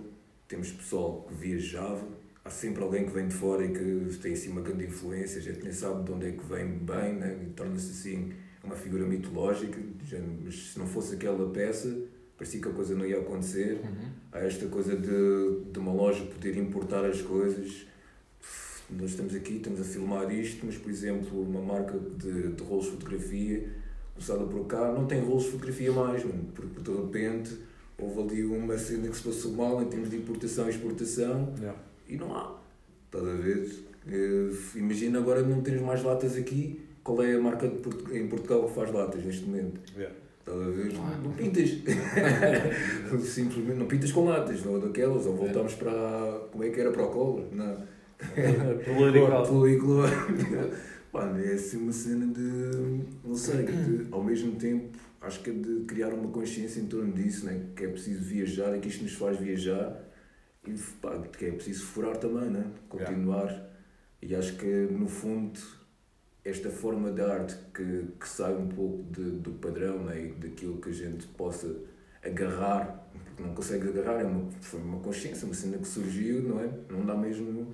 temos 0.46 0.70
pessoal 0.70 1.26
que 1.28 1.34
viajava, 1.34 2.04
há 2.44 2.50
sempre 2.50 2.82
alguém 2.84 3.06
que 3.06 3.10
vem 3.12 3.26
de 3.26 3.34
fora 3.34 3.64
e 3.64 3.72
que 3.72 4.16
tem 4.18 4.34
assim 4.34 4.50
uma 4.50 4.60
grande 4.60 4.84
influência, 4.84 5.38
a 5.38 5.42
gente 5.42 5.62
nem 5.64 5.72
sabe 5.72 6.04
de 6.04 6.12
onde 6.12 6.26
é 6.28 6.32
que 6.32 6.44
vem 6.44 6.66
bem, 6.68 7.14
né, 7.14 7.36
e 7.42 7.50
torna-se 7.50 7.90
assim 7.90 8.32
uma 8.62 8.76
figura 8.76 9.04
mitológica, 9.04 9.76
já- 10.04 10.20
mas 10.44 10.72
se 10.72 10.78
não 10.78 10.86
fosse 10.86 11.14
aquela 11.14 11.48
peça, 11.50 11.88
parecia 12.42 12.60
que 12.60 12.68
a 12.68 12.72
coisa 12.72 12.94
não 12.96 13.06
ia 13.06 13.18
acontecer. 13.18 13.80
Uhum. 13.84 14.08
Há 14.32 14.40
esta 14.40 14.66
coisa 14.66 14.96
de, 14.96 15.70
de 15.72 15.78
uma 15.78 15.92
loja 15.92 16.24
poder 16.24 16.56
importar 16.56 17.04
as 17.04 17.22
coisas. 17.22 17.86
Nós 18.90 19.10
estamos 19.10 19.34
aqui, 19.34 19.56
estamos 19.56 19.80
a 19.80 19.84
filmar 19.84 20.30
isto, 20.34 20.66
mas, 20.66 20.76
por 20.76 20.90
exemplo, 20.90 21.40
uma 21.40 21.60
marca 21.60 21.96
de, 21.98 22.48
de 22.48 22.62
rolos 22.64 22.86
de 22.86 22.90
fotografia, 22.92 23.68
começada 24.12 24.44
por 24.44 24.66
cá, 24.66 24.92
não 24.92 25.06
tem 25.06 25.20
rolos 25.20 25.44
de 25.44 25.50
fotografia 25.52 25.92
mais, 25.92 26.24
mano, 26.24 26.44
porque 26.52 26.80
de 26.80 26.90
repente 26.90 27.56
houve 27.96 28.20
ali 28.20 28.44
uma 28.44 28.76
cena 28.76 29.08
que 29.08 29.16
se 29.16 29.22
passou 29.22 29.52
mal 29.52 29.80
em 29.80 29.86
termos 29.86 30.10
de 30.10 30.16
importação 30.16 30.66
e 30.66 30.70
exportação 30.70 31.54
Yeah. 31.58 31.78
e 32.08 32.16
não 32.16 32.36
há. 32.36 32.58
Estás 33.06 33.24
a 33.24 33.34
ver? 33.34 33.70
Eh, 34.08 34.50
imagina 34.74 35.20
agora 35.20 35.42
não 35.42 35.62
tens 35.62 35.80
mais 35.80 36.02
latas 36.02 36.36
aqui. 36.36 36.80
Qual 37.04 37.22
é 37.22 37.34
a 37.34 37.40
marca 37.40 37.66
em 37.66 38.26
Portugal 38.28 38.66
que 38.66 38.74
faz 38.74 38.92
latas 38.92 39.24
neste 39.24 39.44
momento? 39.44 39.80
Yeah. 39.96 40.14
Estás 40.42 40.60
a 40.60 40.70
ver? 40.70 40.92
Não 41.22 41.32
pintas. 41.32 41.70
Simplesmente 43.24 43.78
não 43.78 43.86
pintas 43.86 44.10
com 44.10 44.24
latas, 44.24 44.64
não 44.64 44.80
daquelas. 44.80 45.24
Ou 45.26 45.36
voltamos 45.36 45.74
para. 45.74 46.48
Como 46.50 46.64
é 46.64 46.70
que 46.70 46.80
era? 46.80 46.90
Para 46.90 47.04
o 47.04 47.10
cola? 47.10 47.48
Não. 47.52 47.76
Pluricolor. 49.46 50.08
Mano, 51.12 51.38
é 51.44 51.52
assim 51.52 51.76
uma 51.76 51.92
cena 51.92 52.26
de. 52.26 53.04
Não 53.24 53.36
sei, 53.36 53.66
de, 53.66 54.08
ao 54.10 54.24
mesmo 54.24 54.56
tempo, 54.56 54.98
acho 55.20 55.40
que 55.42 55.50
é 55.50 55.52
de 55.52 55.84
criar 55.86 56.12
uma 56.12 56.28
consciência 56.30 56.80
em 56.80 56.86
torno 56.86 57.12
disso, 57.12 57.46
né? 57.46 57.66
que 57.76 57.84
é 57.84 57.88
preciso 57.88 58.24
viajar 58.24 58.76
e 58.76 58.80
que 58.80 58.88
isto 58.88 59.04
nos 59.04 59.12
faz 59.12 59.38
viajar 59.38 60.02
e 60.66 60.72
pá, 61.00 61.18
que 61.38 61.46
é 61.46 61.50
preciso 61.52 61.84
furar 61.84 62.16
também, 62.16 62.50
né? 62.50 62.64
continuar. 62.88 63.70
E 64.20 64.34
acho 64.34 64.56
que, 64.56 64.66
no 64.66 65.06
fundo, 65.06 65.58
esta 66.44 66.70
forma 66.70 67.10
de 67.10 67.22
arte 67.22 67.56
que, 67.72 68.06
que 68.18 68.28
sai 68.28 68.54
um 68.54 68.68
pouco 68.68 69.04
de, 69.10 69.30
do 69.30 69.52
padrão 69.52 70.04
né? 70.04 70.26
e 70.26 70.32
daquilo 70.32 70.78
que 70.78 70.90
a 70.90 70.92
gente 70.92 71.26
possa 71.28 71.74
agarrar, 72.24 73.08
porque 73.12 73.42
não 73.42 73.54
consegue 73.54 73.88
agarrar, 73.88 74.20
é 74.20 74.24
uma, 74.24 74.50
foi 74.60 74.80
uma 74.80 75.00
consciência, 75.00 75.44
uma 75.44 75.54
cena 75.54 75.78
que 75.78 75.86
surgiu, 75.86 76.42
não 76.42 76.60
é? 76.60 76.68
Não 76.88 77.04
dá 77.04 77.14
mesmo. 77.14 77.72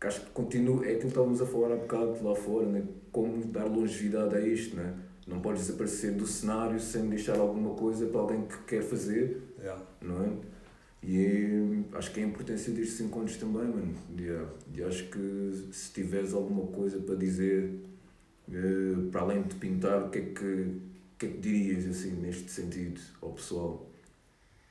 Que 0.00 0.06
acho 0.06 0.20
que 0.22 0.30
continua, 0.30 0.84
é 0.84 0.88
aquilo 0.88 1.00
que 1.00 1.06
estávamos 1.08 1.40
a 1.40 1.46
falar 1.46 1.72
há 1.74 1.76
bocado 1.76 2.24
lá 2.24 2.34
fora, 2.34 2.66
né? 2.66 2.82
como 3.12 3.44
dar 3.46 3.64
longevidade 3.64 4.34
a 4.34 4.40
isto, 4.40 4.74
né? 4.74 4.94
não 5.26 5.40
podes 5.40 5.66
desaparecer 5.66 6.12
do 6.12 6.26
cenário 6.26 6.80
sem 6.80 7.08
deixar 7.08 7.38
alguma 7.38 7.74
coisa 7.74 8.06
para 8.06 8.20
alguém 8.20 8.42
que 8.42 8.58
quer 8.64 8.82
fazer, 8.82 9.40
Yeah. 9.62 9.80
não 10.00 10.24
é? 10.24 10.28
E 11.02 11.24
é- 11.92 11.96
acho 11.98 12.12
que 12.12 12.20
é 12.20 12.24
a 12.24 12.26
importância 12.26 12.72
destes 12.72 13.00
encontros 13.00 13.36
também, 13.36 13.64
mano. 13.64 13.94
Yeah. 14.18 14.48
E 14.74 14.82
acho 14.82 15.04
que 15.04 15.68
se 15.72 15.92
tiveres 15.92 16.32
alguma 16.32 16.66
coisa 16.68 16.98
para 17.00 17.16
dizer, 17.16 17.70
eh, 18.52 19.10
para 19.10 19.22
além 19.22 19.42
de 19.42 19.54
pintar, 19.56 20.02
o 20.04 20.10
que 20.10 20.18
é 20.18 20.22
que, 20.22 20.80
que, 21.18 21.26
é 21.26 21.28
que 21.28 21.38
dirias 21.38 21.86
assim, 21.86 22.12
neste 22.12 22.50
sentido 22.50 23.00
ao 23.20 23.30
pessoal? 23.30 23.84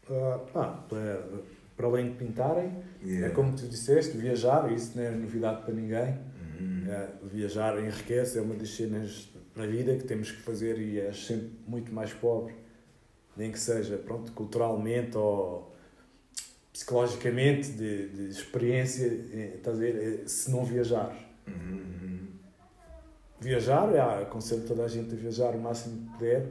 Ah, 0.09 0.39
pá, 0.53 0.67
para, 0.89 1.27
para 1.75 1.87
além 1.87 2.11
de 2.11 2.15
pintarem, 2.17 2.71
Yeah. 3.03 3.27
é 3.27 3.29
como 3.31 3.55
tu 3.55 3.67
disseste, 3.67 4.15
viajar, 4.15 4.71
isso 4.71 4.95
não 4.95 5.03
é 5.03 5.09
novidade 5.11 5.63
para 5.63 5.73
ninguém. 5.73 6.17
Uhum. 6.59 6.83
É, 6.87 7.09
viajar 7.33 7.79
enriquece, 7.83 8.37
é 8.37 8.41
uma 8.41 8.53
das 8.55 8.69
cenas 8.69 9.29
na 9.55 9.65
vida 9.65 9.95
que 9.95 10.03
temos 10.03 10.31
que 10.31 10.41
fazer 10.43 10.77
e 10.79 10.99
és 10.99 11.25
sempre 11.25 11.49
muito 11.67 11.91
mais 11.91 12.13
pobre, 12.13 12.53
nem 13.35 13.51
que 13.51 13.59
seja 13.59 13.97
pronto, 13.97 14.31
culturalmente 14.33 15.17
ou 15.17 15.70
psicologicamente, 16.71 17.71
de, 17.71 18.07
de 18.09 18.29
experiência, 18.29 19.05
eh, 19.05 19.53
estás 19.57 19.77
a 19.77 19.79
ver, 19.79 19.95
eh, 20.23 20.27
se 20.27 20.49
não 20.51 20.63
viajar. 20.63 21.13
Uhum. 21.47 22.27
Viajar, 23.39 23.93
é, 23.95 23.99
aconselho 24.21 24.61
toda 24.63 24.83
a 24.85 24.87
gente 24.87 25.13
a 25.13 25.17
viajar 25.17 25.55
o 25.55 25.59
máximo 25.59 25.97
que 26.05 26.13
puder, 26.13 26.45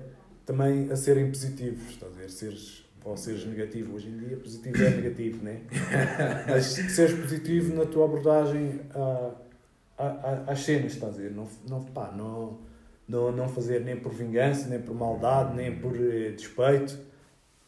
também 0.44 0.90
a 0.90 0.96
serem 0.96 1.28
positivos, 1.30 1.88
estás 1.90 2.12
a 2.12 2.16
ver, 2.16 2.28
seres, 2.30 2.84
ou 3.04 3.16
seres 3.16 3.46
negativo. 3.46 3.94
Hoje 3.94 4.08
em 4.08 4.16
dia, 4.18 4.36
positivo 4.36 4.82
é 4.82 4.90
negativo, 4.90 5.44
né? 5.44 5.60
Mas 6.48 6.64
seres 6.66 7.18
positivo 7.18 7.74
na 7.74 7.86
tua 7.86 8.04
abordagem 8.06 8.80
a, 8.92 9.30
a, 9.96 10.06
a- 10.06 10.44
às 10.52 10.60
cenas, 10.60 10.92
estás 10.92 11.14
a 11.14 11.18
ver? 11.18 11.30
Não, 11.30 11.46
não, 11.68 11.84
pá, 11.84 12.10
não, 12.10 12.58
não, 13.08 13.30
não 13.30 13.48
fazer 13.48 13.80
nem 13.82 13.96
por 13.96 14.12
vingança, 14.12 14.68
nem 14.68 14.80
por 14.82 14.94
maldade, 14.94 15.54
nem 15.54 15.78
por 15.78 15.94
eh, 15.96 16.30
despeito. 16.32 16.98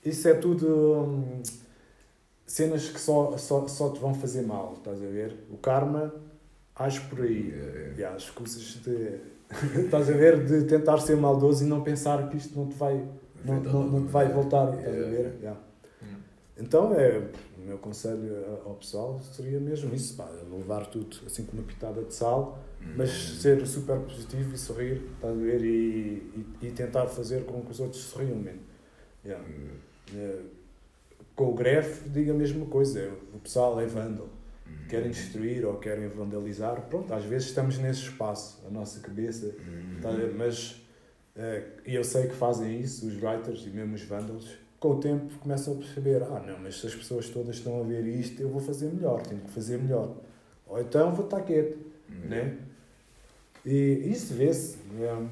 Isso 0.05 0.27
é 0.27 0.35
tudo 0.35 0.67
hum, 1.05 1.43
cenas 2.47 2.89
que 2.89 3.01
só, 3.01 3.37
só, 3.39 3.67
só 3.69 3.91
te 3.91 4.01
vão 4.01 4.15
fazer 4.15 4.43
mal, 4.43 4.75
estás 4.79 5.03
a 5.03 5.07
ver? 5.07 5.37
O 5.51 5.57
karma, 5.57 6.15
acho 6.77 7.09
por 7.09 7.23
aí. 7.23 7.49
Yeah, 7.51 7.73
yeah. 7.79 8.01
E 8.01 8.05
há 8.05 8.11
as 8.15 8.31
coisas 8.31 8.63
de. 8.83 9.21
estás 9.85 10.09
a 10.09 10.13
ver? 10.13 10.45
De 10.45 10.65
tentar 10.65 10.99
ser 10.99 11.17
maldoso 11.17 11.65
e 11.65 11.67
não 11.67 11.83
pensar 11.83 12.29
que 12.31 12.37
isto 12.37 12.59
não 12.59 12.69
te 12.69 12.75
vai, 12.77 13.05
não, 13.45 13.61
não, 13.61 13.85
não 13.87 14.07
te 14.07 14.11
vai 14.11 14.29
voltar. 14.33 14.69
Estás 14.75 14.87
a 14.87 14.91
Yeah, 14.91 15.11
ver? 15.11 15.19
yeah. 15.21 15.39
Yeah. 15.41 15.61
Então, 16.59 16.93
é, 16.95 17.19
o 17.59 17.61
meu 17.67 17.79
conselho 17.79 18.61
ao 18.65 18.75
pessoal 18.75 19.21
seria 19.21 19.59
mesmo 19.59 19.95
isso: 19.95 20.15
pá, 20.17 20.29
levar 20.51 20.87
tudo 20.87 21.17
assim 21.27 21.45
com 21.45 21.53
uma 21.57 21.63
pitada 21.63 22.03
de 22.03 22.15
sal, 22.15 22.59
mas 22.97 23.11
Uhum. 23.11 23.37
ser 23.37 23.67
super 23.67 23.99
positivo 24.01 24.55
e 24.55 24.59
sorrir, 24.59 25.03
estás 25.15 25.33
a 25.33 25.41
ver? 25.41 25.65
E, 25.65 25.67
e, 26.61 26.67
e 26.67 26.71
tentar 26.73 27.07
fazer 27.07 27.45
com 27.45 27.63
que 27.63 27.71
os 27.71 27.81
outros 27.81 28.03
sorriam 28.03 28.37
mesmo. 28.37 28.61
Yeah. 29.25 29.45
Uhum. 29.45 30.41
Com 31.35 31.51
o 31.51 31.55
greve, 31.55 32.09
digo 32.11 32.31
a 32.31 32.35
mesma 32.35 32.67
coisa: 32.67 33.11
o 33.35 33.39
pessoal 33.39 33.81
é 33.81 33.87
vândalo 33.87 34.31
querem 34.89 35.11
destruir 35.11 35.65
ou 35.65 35.77
querem 35.79 36.07
vandalizar, 36.09 36.83
pronto, 36.83 37.15
às 37.15 37.25
vezes 37.25 37.49
estamos 37.49 37.79
nesse 37.79 38.01
espaço, 38.03 38.63
a 38.67 38.71
nossa 38.71 39.01
cabeça, 39.01 39.55
ver? 40.03 40.35
mas 40.37 40.83
eh, 41.35 41.63
e 41.87 41.95
eu 41.95 42.05
sei 42.05 42.27
que 42.27 42.35
fazem 42.35 42.79
isso, 42.79 43.07
os 43.07 43.15
writers 43.15 43.65
e 43.67 43.71
mesmo 43.71 43.95
os 43.95 44.03
vândalos, 44.03 44.51
com 44.79 44.91
o 44.91 45.01
tempo 45.01 45.33
começam 45.39 45.73
a 45.75 45.77
perceber, 45.77 46.23
ah 46.25 46.43
não, 46.47 46.59
mas 46.59 46.79
se 46.79 46.87
as 46.87 46.95
pessoas 46.95 47.29
todas 47.31 47.57
estão 47.57 47.81
a 47.81 47.85
ver 47.85 48.05
isto, 48.07 48.43
eu 48.43 48.51
vou 48.51 48.61
fazer 48.61 48.93
melhor, 48.93 49.23
tenho 49.23 49.41
que 49.41 49.51
fazer 49.51 49.79
melhor. 49.79 50.15
Ou 50.67 50.79
então 50.79 51.15
vou 51.15 51.25
estar 51.25 51.41
quieto, 51.41 51.79
Uhum. 52.11 52.29
né? 52.29 52.59
E 53.65 54.03
isso 54.13 54.35
vê-se. 54.35 54.77
é, 55.01 55.27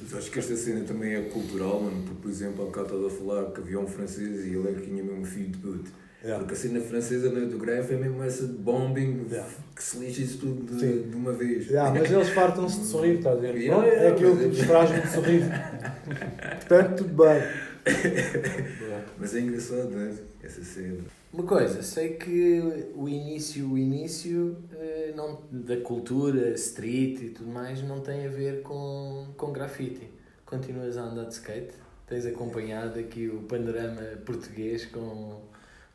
Mas 0.00 0.14
acho 0.14 0.30
que 0.30 0.38
esta 0.38 0.56
cena 0.56 0.84
também 0.84 1.14
é 1.14 1.22
cultural, 1.22 1.80
mano, 1.82 2.02
porque, 2.06 2.22
por 2.22 2.30
exemplo, 2.30 2.62
há 2.62 2.66
bocado 2.66 2.86
estava 2.86 3.06
a 3.06 3.10
falar 3.10 3.50
que 3.52 3.60
havia 3.60 3.80
um 3.80 3.86
francês 3.86 4.46
e 4.46 4.50
ele 4.54 4.68
é 4.68 4.72
que 4.72 4.82
tinha 4.86 5.02
mesmo 5.02 5.24
filho 5.24 5.48
de 5.48 5.58
puto. 5.58 5.90
é, 6.22 6.34
Porque 6.38 6.52
a 6.54 6.56
cena 6.56 6.80
francesa 6.80 7.30
né, 7.30 7.46
do 7.46 7.58
greve 7.58 7.94
é 7.94 7.98
mesmo 7.98 8.22
essa 8.22 8.46
de 8.46 8.52
bombing, 8.52 9.26
Yeah. 9.30 9.48
que 9.74 9.82
se 9.82 9.98
lixa 9.98 10.22
isso 10.22 10.38
tudo 10.38 10.76
de, 10.76 11.02
de 11.02 11.16
uma 11.16 11.32
vez. 11.32 11.66
Yeah, 11.66 11.92
mas 11.98 12.10
eles 12.10 12.28
fartam-se 12.30 12.80
de 12.80 12.86
sorrir, 12.86 13.16
está 13.18 13.32
a 13.32 13.34
ver? 13.34 13.56
Yeah, 13.56 13.74
Pronto, 13.82 13.88
é 13.92 13.96
yeah, 13.96 14.14
aquilo 14.16 14.36
que 14.36 14.44
é- 14.44 14.46
nos 14.48 14.58
traz 14.58 14.90
muito 14.90 15.08
sorriso. 15.08 15.50
Portanto, 16.58 16.96
tudo 17.04 17.14
bem. 17.24 17.42
Mas 19.18 19.34
é 19.34 19.40
engraçado, 19.40 19.90
né? 19.90 20.14
Essa 20.42 20.62
cena. 20.62 20.98
Uma 21.32 21.42
coisa, 21.42 21.82
sei 21.82 22.10
que 22.14 22.62
o 22.94 23.08
início, 23.08 23.70
o 23.70 23.76
início 23.78 24.56
eh, 24.72 24.97
não, 25.14 25.42
da 25.50 25.76
cultura, 25.80 26.50
street 26.50 27.20
e 27.20 27.30
tudo 27.30 27.50
mais 27.50 27.82
não 27.82 28.00
tem 28.00 28.26
a 28.26 28.30
ver 28.30 28.62
com, 28.62 29.28
com 29.36 29.52
grafite. 29.52 30.10
Continuas 30.46 30.96
a 30.96 31.02
andar 31.02 31.24
de 31.24 31.34
skate? 31.34 31.74
Tens 32.06 32.24
acompanhado 32.26 32.98
aqui 32.98 33.28
o 33.28 33.42
panorama 33.42 34.00
português 34.24 34.86
com 34.86 35.42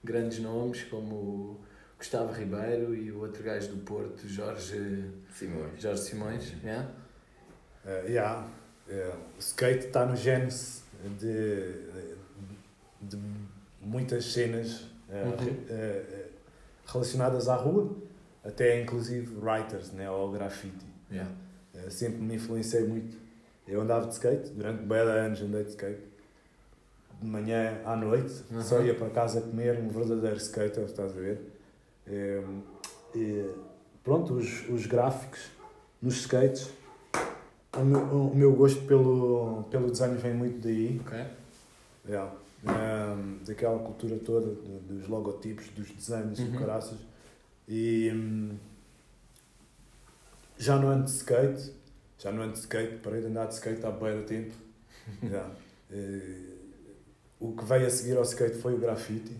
grandes 0.04 0.40
nomes 0.40 0.84
como 0.84 1.16
o 1.16 1.62
Gustavo 1.98 2.32
Ribeiro 2.34 2.94
e 2.94 3.12
o 3.12 3.22
outro 3.22 3.42
gajo 3.44 3.70
do 3.70 3.78
Porto, 3.84 4.28
Jorge, 4.28 5.10
Simões. 5.34 5.82
Jorge 5.82 6.02
Simões. 6.02 6.54
yeah? 6.64 6.90
Uh, 7.86 8.08
yeah. 8.08 8.48
Uh, 8.88 9.16
o 9.38 9.40
skate 9.40 9.88
está 9.88 10.06
no 10.06 10.16
gênese 10.16 10.82
de, 11.20 11.74
de 13.02 13.18
muitas 13.82 14.26
cenas 14.34 14.82
uh, 14.82 15.14
Uhum. 15.14 15.36
re- 15.38 15.52
uh, 15.52 16.28
uh, 16.28 16.30
relacionadas 16.86 17.48
à 17.48 17.56
rua, 17.56 17.96
até 18.44 18.82
inclusive 18.82 19.36
writers 19.38 19.92
né, 19.92 20.10
ou 20.10 20.32
grafite. 20.32 20.86
Yeah. 21.12 21.32
Uh, 21.74 21.90
sempre 21.92 22.20
me 22.22 22.36
influenciei 22.36 22.88
muito. 22.88 23.18
Eu 23.68 23.82
andava 23.82 24.08
de 24.08 24.14
skate, 24.14 24.50
durante 24.52 24.84
bem 24.84 25.00
anos 25.00 25.42
andei 25.42 25.64
de 25.64 25.70
skate. 25.72 26.02
De 27.22 27.28
manhã 27.28 27.80
à 27.86 27.96
noite, 27.96 28.44
Uhum. 28.52 28.62
só 28.62 28.82
ia 28.82 28.94
para 28.96 29.10
casa 29.10 29.40
comer, 29.42 29.80
um 29.80 29.88
verdadeiro 29.90 30.36
skater, 30.38 30.84
estás 30.84 31.12
a 31.12 31.20
ver? 31.20 31.40
Um, 32.08 32.62
e, 33.16 33.50
pronto, 34.04 34.34
os, 34.34 34.68
os 34.70 34.86
gráficos 34.86 35.40
nos 36.02 36.16
skates 36.16 36.70
o 37.76 37.84
meu, 37.86 38.00
o 38.02 38.36
meu 38.36 38.52
gosto 38.54 38.82
pelo, 38.86 39.64
pelo 39.72 39.90
desenho 39.90 40.16
vem 40.18 40.34
muito 40.34 40.60
daí. 40.62 41.00
Ok. 41.06 41.26
Yeah. 42.08 42.32
Um, 42.66 43.40
daquela 43.46 43.80
cultura 43.80 44.18
toda 44.18 44.48
dos 44.48 45.08
logotipos, 45.08 45.68
dos 45.70 45.90
desenhos 45.92 46.40
e 46.40 46.44
Uhum. 46.44 46.60
caraças. 46.60 46.98
E 47.68 48.12
hum, 48.14 48.58
já 50.58 50.78
no 50.78 50.88
ano 50.88 51.04
de 51.04 51.12
skate, 51.12 51.74
já 52.20 52.32
no 52.32 52.42
ano 52.42 52.54
de 52.54 52.60
skate, 52.60 52.98
parei 52.98 53.22
de 53.22 53.28
andar 53.28 53.48
de 53.48 53.56
skate 53.56 53.86
há 53.86 53.92
bem 53.92 54.20
de 54.22 54.26
tempo. 54.26 54.54
Yeah. 55.22 55.54
Eh, 55.92 56.54
o 57.40 57.52
que 57.52 57.66
veio 57.66 57.86
a 57.86 57.90
seguir 57.90 58.16
ao 58.16 58.24
skate 58.24 58.58
foi 58.58 58.74
o 58.74 58.78
grafite. 58.78 59.36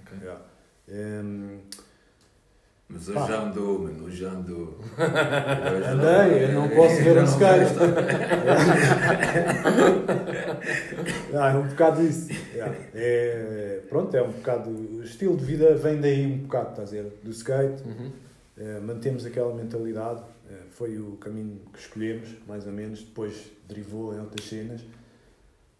Ok. 0.00 0.18
Yeah. 0.18 0.42
Um, 0.88 1.60
Mas 2.88 3.08
hoje 3.08 3.18
já 3.26 3.42
andou, 3.42 3.78
mano, 3.80 4.04
hoje 4.04 4.16
já 4.18 4.30
andou. 4.30 4.78
Andei, 4.98 6.44
eu 6.44 6.52
não 6.52 6.68
posso 6.68 6.96
ver 7.02 7.18
um 7.18 7.24
skate. 7.24 7.74
Ah, 11.34 11.50
é 11.52 11.56
um 11.56 11.66
bocado 11.66 12.02
isso. 12.02 12.28
É, 12.94 13.80
pronto, 13.88 14.14
é 14.16 14.22
um 14.22 14.30
bocado. 14.32 14.70
O 14.70 15.02
estilo 15.02 15.36
de 15.36 15.44
vida 15.44 15.74
vem 15.74 16.00
daí 16.00 16.26
um 16.26 16.38
bocado, 16.38 16.70
estás 16.70 16.92
a 16.92 16.96
dizer? 16.96 17.18
Do 17.22 17.30
skate. 17.30 17.82
Uhum. 17.84 18.12
Eh, 18.56 18.80
mantemos 18.80 19.26
aquela 19.26 19.52
mentalidade. 19.54 20.22
eh, 20.50 20.54
foi 20.70 20.98
o 20.98 21.16
caminho 21.16 21.60
que 21.72 21.78
escolhemos, 21.80 22.28
mais 22.46 22.66
ou 22.66 22.72
menos. 22.72 23.02
Depois 23.02 23.50
derivou 23.66 24.14
em 24.14 24.20
outras 24.20 24.46
cenas. 24.46 24.82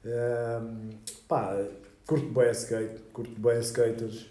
Ehm, 0.04 0.90
pá, 1.28 1.56
curto 2.06 2.26
bem 2.28 2.50
skate, 2.50 3.00
curto 3.12 3.40
bem 3.40 3.58
skaters. 3.60 4.26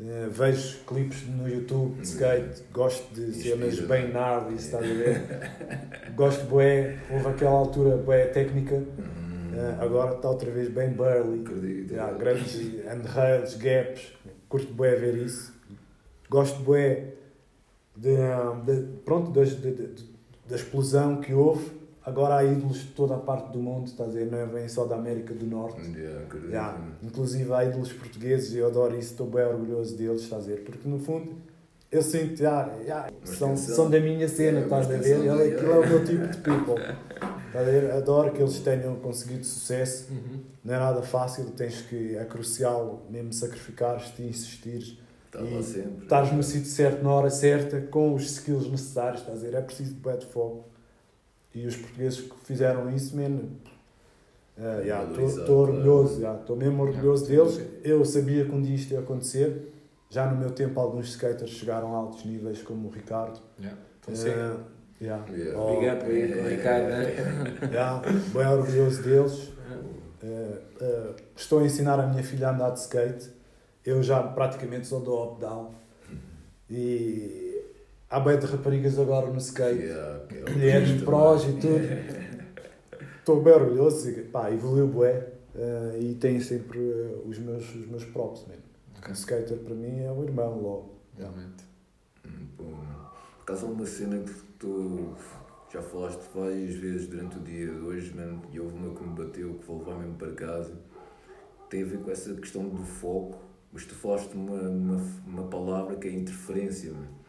Eh, 0.00 0.26
vejo 0.28 0.78
clipes 0.86 1.22
no 1.28 1.48
YouTube 1.48 2.00
de 2.00 2.06
skate, 2.08 2.64
gosto 2.72 3.14
de 3.14 3.32
cenas 3.32 3.78
bem 3.78 4.08
gnarly, 4.10 4.56
estás 4.56 4.82
a 4.82 4.92
ver? 4.92 5.22
gosto 6.16 6.44
bué, 6.46 6.98
houve 7.08 7.28
aquela 7.28 7.52
altura 7.58 7.96
bué 7.96 8.26
técnica, 8.26 8.74
Hum, 8.74 9.54
eh, 9.54 9.76
agora 9.78 10.16
está 10.16 10.28
outra 10.28 10.50
vez 10.50 10.68
bem 10.68 10.90
burly, 10.90 11.86
yeah, 11.88 12.12
grandes 12.12 12.56
handrails, 12.88 13.54
gaps, 13.56 14.12
curto 14.48 14.72
bué 14.74 14.96
ver 14.96 15.14
isso. 15.16 15.54
Gosto 16.28 16.58
bué 16.64 17.14
de, 17.94 18.16
de, 18.66 18.82
pronto, 19.04 19.30
das, 19.30 19.50
de, 19.54 19.70
de- 19.74 20.04
da 20.48 20.56
explosão 20.56 21.20
que 21.20 21.32
houve. 21.32 21.70
Agora 22.06 22.36
há 22.36 22.44
ídolos 22.44 22.78
de 22.80 22.86
toda 22.88 23.14
a 23.14 23.18
parte 23.18 23.50
do 23.52 23.58
mundo, 23.58 23.86
estás 23.86 24.10
a 24.10 24.12
ver? 24.12 24.30
Não 24.30 24.38
é 24.38 24.46
bem 24.46 24.68
só 24.68 24.84
da 24.84 24.94
América 24.96 25.32
do 25.32 25.46
Norte. 25.46 25.80
Yeah, 25.96 26.20
acredito. 26.24 26.50
Yeah. 26.50 26.78
Inclusive 27.02 27.52
há 27.52 27.64
ídolos 27.64 27.92
portugueses 27.94 28.52
e 28.52 28.58
eu 28.58 28.66
adoro 28.66 28.94
isso, 28.98 29.12
estou 29.12 29.26
bem 29.26 29.44
orgulhoso 29.44 29.96
deles, 29.96 30.22
estás 30.22 30.44
a 30.44 30.48
ver? 30.48 30.64
Porque 30.64 30.86
no 30.86 30.98
fundo 30.98 31.32
eu 31.90 32.02
sinto, 32.02 32.40
yeah, 32.42 32.72
yeah, 32.82 33.08
são, 33.24 33.56
são 33.56 33.88
da 33.88 33.98
minha 34.00 34.28
cena, 34.28 34.60
É, 34.60 34.66
uma 34.66 34.80
estás 34.80 34.90
a 35.00 35.02
ver? 35.02 35.16
Ele- 35.18 35.54
Aquilo 35.54 35.72
é 35.72 35.78
o 35.78 35.88
meu 35.88 36.04
tipo 36.04 36.26
de 36.26 36.36
people. 36.38 36.74
Estás 37.46 37.68
a 37.68 37.70
ver? 37.70 37.90
Adoro 37.92 38.32
que 38.32 38.42
eles 38.42 38.58
tenham 38.58 38.96
conseguido 38.96 39.44
sucesso. 39.44 40.12
Uhum. 40.12 40.40
Não 40.62 40.74
é 40.74 40.78
nada 40.78 41.00
fácil, 41.02 41.46
tens 41.52 41.80
que, 41.82 42.16
é 42.16 42.24
crucial 42.26 43.02
mesmo 43.08 43.32
sacrificares-te 43.32 44.20
e 44.22 44.28
insistires. 44.28 44.98
Estava 45.26 45.46
E 45.46 45.62
sempre. 45.62 46.02
Estares 46.02 46.32
no 46.32 46.42
sítio 46.42 46.70
certo, 46.70 47.02
na 47.02 47.12
hora 47.12 47.30
certa, 47.30 47.80
com 47.80 48.14
os 48.14 48.24
skills 48.30 48.70
necessários, 48.70 49.20
estás 49.22 49.38
a 49.38 49.42
ver? 49.46 49.54
É 49.54 49.60
preciso 49.62 49.94
de 49.94 50.16
de 50.18 50.26
fogo. 50.26 50.73
E 51.54 51.66
os 51.66 51.76
portugueses 51.76 52.20
que 52.20 52.36
fizeram 52.44 52.90
isso, 52.94 53.16
mesmo. 53.16 53.50
Valorizar, 54.56 55.40
Estou 55.40 55.58
orgulhoso, 55.58 56.26
estou 56.26 56.56
mesmo 56.56 56.82
orgulhoso 56.82 57.30
Yeah, 57.30 57.50
deles. 57.50 57.70
Eu 57.82 58.04
sabia 58.04 58.44
que 58.44 58.52
um 58.52 58.62
dia 58.62 58.74
isto 58.74 58.92
ia 58.92 59.00
acontecer. 59.00 59.72
Já 60.08 60.30
no 60.30 60.38
meu 60.38 60.50
tempo, 60.50 60.78
alguns 60.78 61.08
skaters 61.08 61.50
chegaram 61.50 61.92
a 61.94 61.98
altos 61.98 62.24
níveis, 62.24 62.62
como 62.62 62.88
o 62.88 62.90
Ricardo. 62.90 63.40
Yeah. 63.58 63.78
Fonseca. 64.00 64.36
Eh, 65.00 65.04
yeah. 65.04 65.24
Yeah. 65.32 65.58
Oh, 65.58 65.74
Big 65.80 65.88
up 65.88 66.04
aí, 66.04 66.22
é, 66.32 66.48
Ricardo. 66.48 67.72
yeah, 67.72 68.02
bem 68.32 68.46
orgulhoso 68.46 69.02
deles. 69.02 69.52
Eh, 70.22 70.58
eh, 70.80 71.14
estou 71.36 71.58
a 71.58 71.64
ensinar 71.64 71.98
a 71.98 72.06
minha 72.06 72.22
filha 72.22 72.48
a 72.48 72.54
andar 72.54 72.70
de 72.70 72.80
skate. 72.80 73.28
Eu 73.84 74.02
já 74.02 74.22
praticamente 74.22 74.86
sou 74.86 75.00
do 75.00 75.20
up-down. 75.20 75.72
E 76.70 77.43
há 78.14 78.20
bem 78.20 78.38
de 78.38 78.46
raparigas 78.46 78.96
agora 78.96 79.26
no 79.26 79.38
skate. 79.38 79.82
Yeah, 79.82 80.20
é 80.30 80.44
o 80.44 80.52
Mulheres 80.52 80.88
Cristo, 80.88 81.04
prós 81.04 81.42
e 81.44 81.52
tudo. 81.54 81.80
Estou 83.18 83.42
bem 83.42 83.52
orgulhoso. 83.54 84.12
Pá, 84.30 84.52
evoluiu 84.52 84.86
bué. 84.86 85.32
eh, 85.56 85.98
e 86.00 86.14
tem 86.14 86.40
sempre 86.40 86.78
eh, 86.78 87.16
os, 87.26 87.38
meus, 87.38 87.74
os 87.74 87.86
meus 87.86 88.04
props, 88.04 88.46
mesmo. 88.46 88.62
Ok. 88.98 89.10
Um 89.10 89.14
skater 89.14 89.58
para 89.58 89.74
mim 89.74 90.00
é 90.04 90.12
o 90.12 90.22
irmão 90.22 90.60
logo. 90.60 90.94
Realmente. 91.18 91.64
Hum, 92.24 92.46
mano. 92.58 93.10
Por 93.38 93.52
acaso 93.52 93.66
há 93.66 93.68
uma 93.68 93.86
cena 93.86 94.18
que 94.18 94.32
tu 94.60 95.14
já 95.72 95.82
falaste 95.82 96.22
várias 96.32 96.74
vezes 96.74 97.08
durante 97.08 97.36
o 97.36 97.40
dia 97.40 97.66
de 97.66 97.80
hoje, 97.80 98.14
mano, 98.14 98.42
e 98.52 98.60
houve 98.60 98.76
uma 98.76 98.94
que 98.94 99.02
me 99.02 99.14
bateu, 99.14 99.54
que 99.54 99.66
vou 99.66 99.78
levar 99.78 99.98
mesmo 99.98 100.14
para 100.14 100.32
casa, 100.32 100.72
tem 101.68 101.82
a 101.82 101.86
ver 101.86 101.98
com 101.98 102.10
essa 102.12 102.32
questão 102.34 102.68
do 102.68 102.84
foco, 102.84 103.42
mas 103.72 103.84
tu 103.84 103.94
falaste 103.94 104.34
uma, 104.34 104.60
uma, 104.60 105.02
uma 105.26 105.42
palavra 105.48 105.96
que 105.96 106.06
é 106.06 106.12
interferência, 106.12 106.92
mano. 106.92 107.23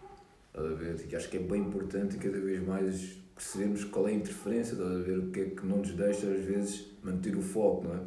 Estás 0.55 0.71
a 0.71 0.73
ver? 0.73 1.05
E 1.11 1.15
acho 1.15 1.29
que 1.29 1.35
é 1.35 1.39
bem 1.41 1.61
importante 1.63 2.15
cada 2.15 2.39
vez 2.39 2.65
mais 2.65 3.17
percebermos 3.35 3.83
qual 3.83 4.07
é 4.07 4.11
a 4.11 4.15
interferência, 4.15 4.71
estás 4.71 4.89
a 4.89 4.99
ver? 4.99 5.19
O 5.19 5.29
que 5.29 5.39
é 5.41 5.45
que 5.49 5.65
não 5.65 5.77
nos 5.79 5.91
deixa 5.91 6.27
às 6.27 6.45
vezes 6.45 6.85
manter 7.03 7.35
o 7.35 7.41
foco, 7.41 7.89
não 7.89 7.95
é? 7.95 7.99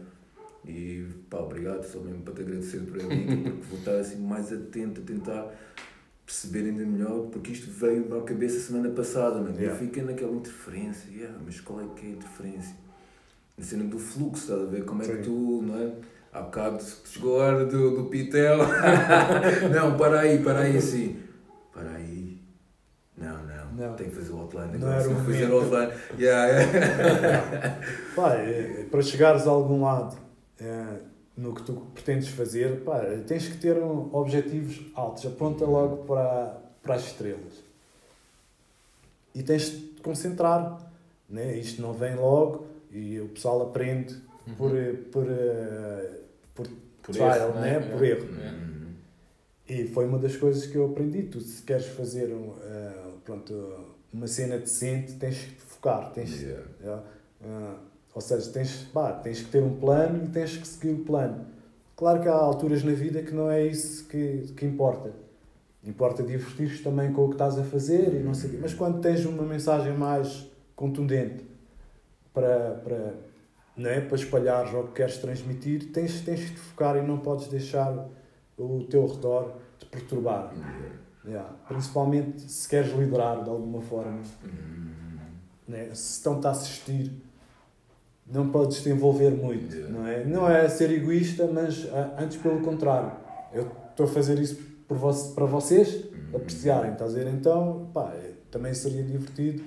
E 0.66 1.06
pá, 1.28 1.40
obrigado, 1.40 1.84
só 1.84 2.00
mesmo 2.00 2.22
para 2.22 2.34
te 2.34 2.40
agradecer 2.40 2.80
por 2.80 2.96
a 2.96 3.04
dica, 3.04 3.36
porque 3.52 3.66
vou 3.68 3.78
estar 3.78 3.96
assim 3.96 4.16
mais 4.16 4.50
atento 4.50 5.02
a 5.02 5.04
tentar 5.04 5.54
perceber 6.24 6.70
ainda 6.70 6.86
melhor, 6.86 7.26
porque 7.26 7.52
isto 7.52 7.70
veio 7.70 8.18
à 8.18 8.22
cabeça 8.22 8.58
semana 8.60 8.88
passada, 8.90 9.40
mano. 9.40 9.54
Yeah. 9.54 9.68
Eu 9.68 9.76
fiquei 9.76 10.02
naquela 10.02 10.32
interferência, 10.32 11.10
yeah, 11.10 11.38
mas 11.44 11.60
qual 11.60 11.82
é 11.82 11.86
que 11.94 12.06
é 12.06 12.08
a 12.08 12.12
interferência? 12.12 12.76
Na 13.58 13.64
cena 13.64 13.84
do 13.84 13.98
fluxo, 13.98 14.44
estás 14.44 14.62
a 14.62 14.64
ver? 14.64 14.84
Como 14.84 15.02
é 15.02 15.06
que 15.06 15.16
Sim. 15.16 15.22
tu, 15.22 15.62
não 15.62 15.78
é? 15.78 15.92
Há 16.32 16.42
bocado 16.42 16.82
chegou 17.04 17.40
a 17.40 17.44
hora 17.44 17.66
do, 17.66 17.96
do 17.96 18.04
pitel. 18.04 18.58
não, 19.74 19.98
para 19.98 20.20
aí, 20.20 20.42
para 20.42 20.60
aí 20.60 20.76
assim. 20.76 21.16
Para 21.72 21.92
aí. 21.92 22.17
Não. 23.78 23.94
Tem 23.94 24.10
que 24.10 24.16
fazer 24.16 24.32
o 24.32 24.38
outline. 24.40 24.78
Não 24.78 24.92
era 24.92 25.02
se 25.02 25.08
não 25.08 25.24
fazer 25.24 25.50
o 25.50 25.60
outline. 25.60 25.92
Yeah, 26.18 26.46
yeah. 26.48 27.80
Pá, 28.16 28.34
eh, 28.34 28.86
para 28.90 29.02
chegares 29.02 29.46
a 29.46 29.50
algum 29.50 29.82
lado 29.82 30.16
eh, 30.60 30.98
no 31.36 31.54
que 31.54 31.62
tu 31.62 31.74
pretendes 31.94 32.28
fazer, 32.28 32.80
pá, 32.80 33.00
tens 33.26 33.46
que 33.46 33.56
ter 33.58 33.76
um, 33.78 34.12
objetivos 34.12 34.80
altos. 34.94 35.24
Aponta 35.24 35.64
logo 35.64 35.98
para, 36.04 36.58
para 36.82 36.96
as 36.96 37.04
estrelas. 37.06 37.62
E 39.34 39.42
tens 39.42 39.70
de 39.70 39.78
te 39.78 40.02
concentrar. 40.02 40.78
Né? 41.28 41.56
Isto 41.58 41.82
não 41.82 41.92
vem 41.92 42.16
logo 42.16 42.66
e 42.90 43.20
o 43.20 43.28
pessoal 43.28 43.62
aprende 43.62 44.16
por, 44.56 44.74
eh, 44.76 44.94
por, 45.12 45.26
eh, 45.28 46.20
por, 46.54 46.66
Por 47.02 47.12
trial, 47.12 47.50
erro, 47.50 47.60
né? 47.60 47.78
né? 47.78 47.86
por 47.90 48.02
erro. 48.02 48.26
Hum, 48.32 48.94
E 49.68 49.84
foi 49.88 50.06
uma 50.06 50.18
das 50.18 50.36
coisas 50.36 50.66
que 50.66 50.76
eu 50.76 50.86
aprendi. 50.86 51.24
Tu, 51.24 51.40
se 51.40 51.62
queres 51.62 51.86
fazer 51.86 52.32
um, 52.32 52.54
eh, 52.62 53.07
pronto, 53.28 53.84
uma 54.10 54.26
cena 54.26 54.56
decente, 54.56 55.12
tens 55.14 55.36
que 55.36 55.54
te 55.54 55.60
focar. 55.60 56.10
Tens, 56.12 56.40
yeah. 56.40 56.64
já. 56.82 57.02
Ah, 57.44 57.76
ou 58.14 58.22
seja, 58.22 58.50
tens, 58.50 58.84
pá, 58.84 59.12
tens 59.12 59.42
que 59.42 59.50
ter 59.50 59.62
um 59.62 59.78
plano 59.78 60.24
e 60.24 60.28
tens 60.28 60.56
que 60.56 60.66
seguir 60.66 60.94
o 60.94 61.04
plano. 61.04 61.44
Claro 61.94 62.22
que 62.22 62.28
há 62.28 62.32
alturas 62.32 62.82
na 62.82 62.92
vida 62.92 63.22
que 63.22 63.34
não 63.34 63.50
é 63.50 63.66
isso 63.66 64.08
que, 64.08 64.46
que 64.56 64.64
importa. 64.64 65.12
Importa 65.84 66.22
divertir-te 66.22 66.82
também 66.82 67.12
com 67.12 67.26
o 67.26 67.28
que 67.28 67.34
estás 67.34 67.58
a 67.58 67.64
fazer 67.64 68.14
e 68.14 68.22
não 68.22 68.32
sei. 68.32 68.58
Mas 68.60 68.72
quando 68.72 69.00
tens 69.00 69.24
uma 69.26 69.42
mensagem 69.42 69.92
mais 69.92 70.50
contundente 70.74 71.44
para, 72.32 72.80
para, 72.82 73.14
não 73.76 73.90
é? 73.90 74.00
para 74.00 74.16
espalhar 74.16 74.74
o 74.74 74.88
que 74.88 74.94
queres 74.94 75.18
transmitir, 75.18 75.92
tens, 75.92 76.22
tens 76.22 76.46
que 76.46 76.54
te 76.54 76.60
focar 76.60 76.96
e 76.96 77.02
não 77.02 77.18
podes 77.18 77.48
deixar 77.48 78.08
o 78.56 78.84
teu 78.84 79.06
redor 79.06 79.56
te 79.78 79.86
perturbar. 79.86 80.52
Yeah. 81.26 81.50
Principalmente 81.68 82.40
se 82.50 82.68
queres 82.68 82.92
liderar 82.92 83.42
de 83.44 83.50
alguma 83.50 83.80
forma 83.82 84.20
Hum, 84.44 84.90
né? 85.66 85.86
se 85.94 86.12
estão-te 86.18 86.46
a 86.46 86.50
assistir, 86.50 87.12
não 88.26 88.50
podes 88.50 88.82
te 88.82 88.88
envolver 88.90 89.30
muito, 89.30 89.74
Yeah. 89.74 89.92
não 89.98 90.06
é? 90.06 90.24
Não 90.24 90.48
é 90.50 90.68
ser 90.68 90.90
egoísta, 90.90 91.46
mas 91.46 91.86
ah, 91.92 92.16
antes 92.18 92.36
pelo 92.38 92.60
contrário. 92.60 93.12
Eu 93.52 93.70
estou 93.90 94.06
a 94.06 94.08
fazer 94.08 94.38
isso 94.38 94.56
por 94.86 94.96
vo 94.96 95.12
para 95.34 95.44
vocês 95.46 96.04
apreciarem, 96.34 96.92
estás 96.92 97.14
a 97.14 97.18
ver? 97.18 97.28
Então, 97.28 97.90
pá, 97.92 98.12
é- 98.14 98.32
também 98.50 98.72
seria 98.74 99.02
divertido 99.02 99.62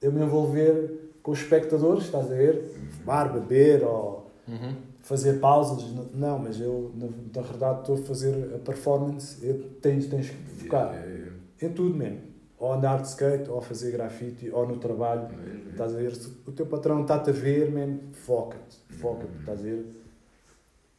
eu 0.00 0.12
me 0.12 0.22
envolver 0.22 1.10
com 1.22 1.32
os 1.32 1.40
espectadores, 1.40 2.04
estás 2.04 2.26
a 2.30 2.34
ver? 2.34 2.64
Fumar, 2.98 3.32
beber 3.32 3.82
ou 3.84 4.30
Uhum. 4.46 4.74
Fazer 5.08 5.40
pausas. 5.40 5.84
Não, 6.14 6.38
mas 6.38 6.60
eu, 6.60 6.92
na, 6.94 7.40
verdade, 7.42 7.80
estou 7.80 7.94
a 7.96 7.98
fazer 7.98 8.54
a 8.54 8.58
performance, 8.58 9.38
eu 9.44 9.58
tens, 9.80 10.06
tens 10.06 10.28
que 10.28 10.36
focar 10.50 10.92
Yeah, 10.92 11.06
yeah, 11.10 11.32
em 11.62 11.72
tudo 11.72 11.94
mesmo. 11.96 12.20
Ou 12.58 12.72
andar 12.72 13.00
de 13.00 13.08
skate, 13.08 13.48
ou 13.48 13.60
fazer 13.62 13.92
grafite, 13.92 14.50
ou 14.50 14.66
no 14.66 14.76
trabalho. 14.78 15.28
Estás 15.70 15.94
a 15.94 15.98
ver? 15.98 16.14
Se 16.14 16.28
o 16.46 16.52
teu 16.52 16.66
patrão 16.66 17.02
está-te 17.02 17.30
a 17.30 17.32
ver, 17.32 17.70
man, 17.70 17.98
foca-te. 18.12 18.76
Foca-te, 18.96 19.32
estás 19.40 19.60
a 19.60 19.62
ver? 19.62 19.86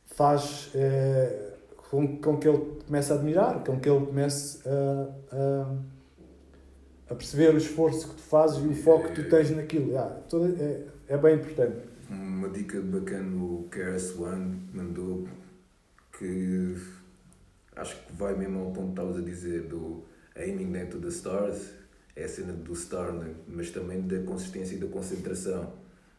Faz 0.06 0.69
eh, 0.74 1.54
com, 1.91 2.17
com 2.17 2.38
que 2.38 2.48
ele 2.48 2.65
comece 2.88 3.12
a 3.12 3.15
admirar, 3.15 3.63
com 3.63 3.80
que 3.80 3.89
ele 3.89 4.06
comece 4.06 4.60
a, 4.67 5.10
a, 5.36 5.76
a 7.12 7.15
perceber 7.15 7.54
o 7.54 7.58
esforço 7.58 8.08
que 8.10 8.15
tu 8.15 8.22
fazes 8.22 8.63
e 8.63 8.67
o 8.67 8.74
foco 8.74 9.10
que 9.10 9.22
tu 9.22 9.30
tens 9.30 9.52
naquilo. 9.52 9.89
Yeah, 9.91 10.10
toda- 10.30 10.48
é, 10.63 10.84
é 11.10 11.17
bem 11.17 11.36
importante. 11.36 11.88
Uma 12.10 12.50
dica 12.50 12.82
bacana 12.82 13.36
o 13.36 13.67
KRS 13.69 14.17
One 14.17 14.62
mandou 14.74 15.28
que 16.17 16.76
acho 17.76 17.95
que 18.06 18.13
vai 18.13 18.36
mesmo 18.36 18.60
ao 18.60 18.72
ponto 18.72 18.88
que 18.88 18.91
estavas 18.91 19.17
a 19.17 19.22
dizer 19.22 19.63
do 19.63 20.04
aiming 20.36 20.72
dentro 20.72 21.00
the 21.00 21.10
stars, 21.10 21.69
é 22.15 22.24
a 22.24 22.28
cena 22.28 22.54
do 22.54 22.76
star, 22.76 23.13
né? 23.13 23.34
mas 23.48 23.69
também 23.72 24.02
da 24.02 24.19
consistência 24.24 24.76
e 24.76 24.80
da 24.80 24.88
concentração. 24.88 25.72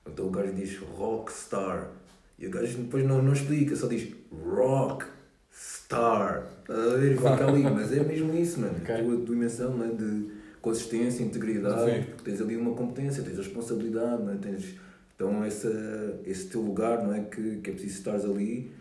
Então 0.06 0.26
o 0.26 0.30
gajo 0.30 0.52
diz 0.54 0.78
rock 0.78 1.32
star 1.32 1.90
e 2.38 2.46
o 2.46 2.50
gajo 2.50 2.78
depois 2.78 3.04
não, 3.04 3.22
não 3.22 3.32
explica, 3.32 3.76
só 3.76 3.86
diz 3.86 4.08
rock 4.32 5.04
star. 5.52 6.46
Estás 6.60 6.78
a 6.78 6.96
ver? 6.96 7.12
E 7.12 7.16
Fica 7.16 7.44
ali, 7.46 7.62
mas 7.64 7.92
é 7.92 8.02
mesmo 8.02 8.32
isso, 8.34 8.60
mano. 8.60 8.76
Ok. 8.80 8.94
A 8.94 9.02
tua 9.02 9.16
dimensão 9.18 9.76
né? 9.76 9.92
de 9.92 10.30
consistência, 10.62 11.22
integridade, 11.22 11.90
Sim. 11.90 12.02
porque 12.04 12.30
tens 12.30 12.40
ali 12.40 12.56
uma 12.56 12.74
competência, 12.74 13.22
tens 13.22 13.38
a 13.38 13.42
responsabilidade, 13.42 14.22
né? 14.22 14.38
tens 14.40 14.76
então 15.20 15.44
essa, 15.44 16.18
esse 16.24 16.46
teu 16.46 16.62
lugar, 16.62 17.04
não 17.04 17.12
é? 17.12 17.20
Que, 17.20 17.56
que 17.58 17.68
é 17.68 17.72
preciso 17.74 17.98
estares 17.98 18.24
ali 18.24 18.72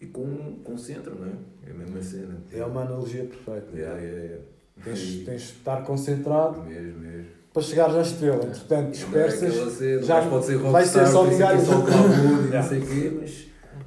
e 0.00 0.06
com, 0.06 0.56
concentra, 0.64 1.14
não 1.14 1.26
é? 1.26 1.32
É 1.66 1.70
a 1.70 1.74
mesma 1.74 2.02
cena. 2.02 2.38
É 2.50 2.64
uma 2.64 2.80
analogia 2.80 3.24
perfeita. 3.24 3.76
Yeah, 3.76 4.00
yeah, 4.00 4.22
yeah. 4.22 4.44
Tens, 4.82 5.24
tens 5.26 5.42
de 5.42 5.52
estar 5.52 5.82
concentrado 5.84 6.62
Mesmo, 6.62 7.00
mesmo. 7.00 7.26
para 7.52 7.62
chegares 7.62 7.94
à 7.94 8.00
estrela. 8.00 8.42
Entretanto, 8.42 8.90
dispersas. 8.92 9.72
Cena, 9.74 10.02
já 10.02 10.14
mas 10.22 10.30
pode 10.30 10.46
ser 10.46 10.56
vai 10.56 10.84
ser 10.86 10.98
rockstar, 11.00 11.12
só 11.12 11.28
isso 11.30 11.42
é 11.42 11.46
que 11.46 11.52
é 11.52 11.60
só 11.60 11.80
glamour 11.80 12.46
e 12.46 12.54
não 12.54 12.62
sei 12.64 12.78
o 12.78 12.86
quê, 12.86 13.18
mas 13.20 13.46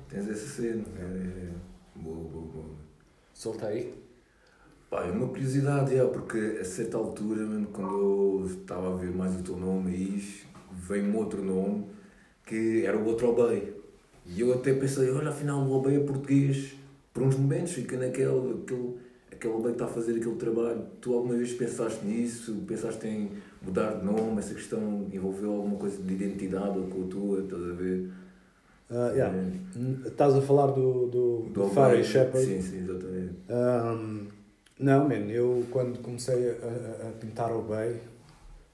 tens 0.09 0.29
essa 0.29 0.61
cena. 0.61 0.83
É, 0.95 1.01
é, 1.01 1.05
é. 1.05 1.49
Boa, 1.95 2.17
boa, 2.17 2.45
boa. 2.45 2.65
Solta 3.33 3.65
aí. 3.65 3.91
Pá, 4.91 5.05
é 5.05 5.11
uma 5.11 5.27
curiosidade, 5.27 5.95
é, 5.95 6.03
porque 6.03 6.59
a 6.61 6.65
certa 6.65 6.97
altura, 6.97 7.45
mano, 7.45 7.67
quando 7.73 8.41
eu 8.41 8.45
estava 8.47 8.93
a 8.93 8.95
ver 8.95 9.11
mais 9.11 9.39
o 9.39 9.43
teu 9.43 9.57
nome 9.57 9.91
aí, 9.91 10.48
veio-me 10.87 11.15
outro 11.17 11.43
nome 11.43 11.85
que 12.45 12.85
era 12.85 12.97
o 12.97 13.05
outro 13.05 13.29
Obey. 13.29 13.73
E 14.25 14.41
eu 14.41 14.53
até 14.53 14.73
pensei, 14.73 15.09
olha, 15.11 15.29
afinal 15.29 15.61
o 15.61 15.71
Obey 15.73 15.95
é 15.97 15.99
português. 15.99 16.75
Por 17.13 17.23
uns 17.23 17.35
momentos 17.35 17.73
fica 17.73 17.97
naquele, 17.97 18.61
aquele, 18.63 18.95
aquele 19.31 19.53
Obey 19.53 19.65
que 19.67 19.71
está 19.73 19.85
a 19.85 19.87
fazer 19.87 20.15
aquele 20.15 20.35
trabalho. 20.35 20.81
Tu 21.01 21.13
alguma 21.13 21.35
vez 21.35 21.53
pensaste 21.53 22.05
nisso? 22.05 22.55
Pensaste 22.67 23.07
em 23.07 23.29
mudar 23.61 23.95
de 23.99 24.05
nome? 24.05 24.39
Essa 24.39 24.53
questão 24.53 25.07
envolveu 25.11 25.51
alguma 25.51 25.77
coisa 25.77 26.01
de 26.01 26.13
identidade 26.13 26.77
ou 26.77 26.85
com 26.87 27.03
a 27.03 27.07
tua? 27.07 27.39
Estás 27.41 27.63
a 27.63 27.73
ver? 27.73 28.09
Ah, 28.91 29.11
yeah. 29.13 29.37
É. 29.37 30.07
Estás 30.07 30.33
a 30.35 30.41
falar 30.41 30.67
do, 30.67 31.07
do, 31.07 31.49
do, 31.51 31.61
Obey. 31.63 31.73
Fairy 31.75 32.03
Shepherd. 32.03 32.45
Sim, 32.45 32.61
sim, 32.61 32.77
exatamente. 32.83 33.35
Ahm, 33.49 34.27
não, 34.79 35.07
man, 35.07 35.29
eu 35.29 35.65
quando 35.69 35.99
comecei 35.99 36.49
a, 36.49 36.53
a- 36.53 37.09
a 37.09 37.11
pintar 37.19 37.51
o 37.55 37.61
Bay, 37.61 37.97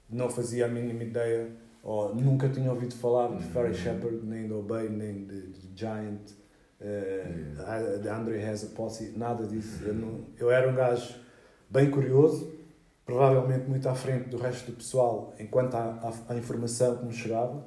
não 0.09 0.29
fazia 0.29 0.65
a 0.65 0.69
mínima 0.69 1.03
ideia, 1.03 1.47
ou 1.86 2.13
nunca 2.15 2.50
tinha 2.50 2.71
ouvido 2.71 2.95
falar 2.95 3.38
de 3.38 3.43
Fairy 3.45 3.69
Uhum. 3.69 3.74
Shepherd, 3.76 4.26
nem 4.26 4.48
do 4.48 4.58
Obey, 4.60 4.89
nem 4.89 5.24
de, 5.26 5.48
de 5.52 5.69
Giant, 5.80 6.19
uh, 6.82 8.00
de 8.02 8.10
Andre 8.10 8.43
Has 8.43 8.63
a 8.63 8.67
Posse, 8.76 9.13
nada 9.15 9.45
disso. 9.45 9.84
Eu, 9.86 9.93
não- 9.93 10.26
eu 10.38 10.50
era 10.52 10.69
um 10.69 10.76
gajo 10.76 11.15
bem 11.69 11.89
curioso, 11.91 12.52
provavelmente 13.06 13.69
muito 13.69 13.88
à 13.88 13.93
frente 13.95 14.30
do 14.30 14.38
resto 14.38 14.71
do 14.71 14.78
pessoal, 14.78 15.34
enquanto 15.39 15.76
à, 15.76 16.13
à, 16.28 16.34
à 16.34 16.38
informação 16.38 16.98
que 16.98 17.06
me 17.06 17.13
chegava. 17.13 17.63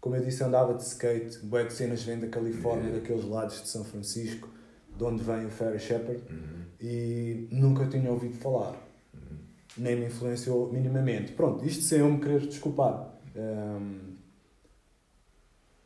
Como 0.00 0.14
eu 0.16 0.22
disse, 0.24 0.42
andava 0.42 0.74
de 0.74 0.82
skate, 0.82 1.38
bué 1.44 1.64
de 1.64 1.72
cenas 1.72 2.02
vêm 2.04 2.18
da 2.20 2.28
Califórnia, 2.28 2.84
Yeah. 2.88 3.00
daqueles 3.00 3.24
lados 3.28 3.60
de 3.62 3.68
São 3.68 3.84
Francisco, 3.84 4.48
de 4.96 5.04
onde 5.04 5.22
vem 5.22 5.46
o 5.46 5.50
Fairy 5.50 5.78
Shepherd 5.78 6.22
Uhum. 6.30 6.62
e 6.80 7.48
nunca 7.50 7.86
tinha 7.86 8.10
ouvido 8.10 8.34
falar, 8.36 8.74
Uhum. 9.14 9.36
nem 9.78 9.96
me 9.96 10.06
influenciou 10.06 10.72
minimamente. 10.72 11.32
Pronto, 11.32 11.64
isto 11.64 11.82
sem 11.84 11.98
eu 12.00 12.08
me 12.10 12.20
querer 12.20 12.40
desculpar. 12.40 13.11
Hum, 13.36 14.16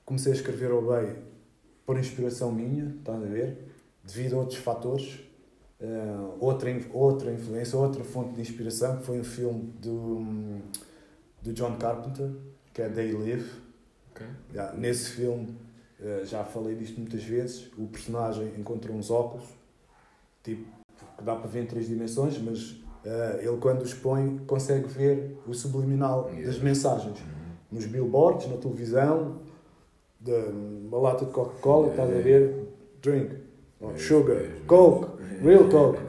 comecei 0.04 0.32
a 0.32 0.35
escrever 0.35 0.70
ao 0.70 0.82
bem 0.82 1.16
por 1.85 1.98
inspiração 1.98 2.52
minha, 2.52 2.94
estás 2.98 3.22
a 3.22 3.26
ver? 3.26 3.59
Devido 4.04 4.37
a 4.37 4.38
outros 4.40 4.59
fatores. 4.59 5.20
Hum, 5.80 6.38
outra, 6.40 6.70
outra 6.92 7.32
influência, 7.32 7.78
outra 7.78 8.02
fonte 8.02 8.35
de 8.35 8.40
inspiração, 8.40 8.98
que 8.98 9.04
foi 9.04 9.20
um 9.20 9.24
filme 9.24 9.72
do, 9.80 10.61
do 11.42 11.52
John 11.52 11.76
Carpenter, 11.76 12.30
que 12.72 12.82
é 12.82 12.88
They 12.88 13.12
Live. 13.12 13.50
Ok. 14.11 14.26
Já, 14.54 14.72
nesse 14.72 15.11
filme, 15.11 15.54
eh, 16.00 16.22
já 16.24 16.44
falei 16.44 16.74
disto 16.74 16.98
muitas 16.98 17.22
vezes, 17.22 17.70
o 17.76 17.87
personagem 17.87 18.52
encontra 18.59 18.92
uns 18.92 19.11
óculos, 19.11 19.46
tipo, 20.42 20.66
que 21.16 21.24
dá 21.24 21.35
para 21.37 21.46
ver 21.46 21.64
em 21.64 21.66
três 21.66 21.87
dimensões, 21.87 22.38
mas 22.38 22.76
eh, 23.07 23.38
ele 23.42 23.57
quando 23.59 23.83
os 23.83 23.95
põe 23.95 24.38
consegue 24.47 24.87
ver 24.88 25.38
o 25.47 25.55
subliminal 25.55 26.27
Yeah. 26.31 26.47
das 26.47 26.59
mensagens. 26.59 27.19
Uhum. 27.21 27.27
Nos 27.73 27.87
billboards, 27.87 28.49
na 28.51 28.57
televisão, 28.57 29.40
de, 30.21 30.33
uma 30.33 30.99
lata 30.99 31.25
de 31.25 31.31
Coca-Cola, 31.33 31.88
Yeah, 31.88 32.03
estás 32.05 32.11
a 32.11 32.29
yeah. 32.29 32.47
ver? 32.47 32.66
Drink, 33.03 33.37
oh, 33.81 33.87
Mesmo, 33.88 33.99
sugar, 34.01 34.42
coke, 34.66 35.23
real 35.42 35.69
coke. 35.69 36.01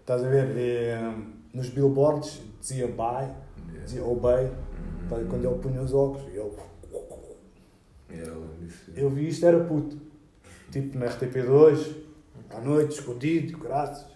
Estás 0.00 0.22
a 0.24 0.28
ver? 0.28 0.56
E, 0.56 0.60
eh, 0.90 1.14
nos 1.54 1.68
billboards 1.70 2.42
dizia 2.60 2.86
buy, 2.88 3.24
Yeah. 3.24 3.84
dizia 3.84 4.04
obey, 4.04 4.44
Uhum. 4.46 5.08
Tá, 5.08 5.16
quando 5.28 5.44
ele 5.46 5.58
punha 5.58 5.80
os 5.82 5.92
óculos, 5.94 6.26
ele 6.28 6.50
Yeah, 8.10 8.30
ela 8.32 8.46
disse- 8.60 8.92
Eu 8.96 9.10
vi 9.10 9.28
isto, 9.28 9.44
era 9.46 9.58
puto. 9.64 9.96
Tipo 10.70 10.98
na 10.98 11.06
RTP2, 11.06 11.94
à 12.50 12.60
noite, 12.60 12.92
escondido, 12.98 13.58
graças. 13.58 14.13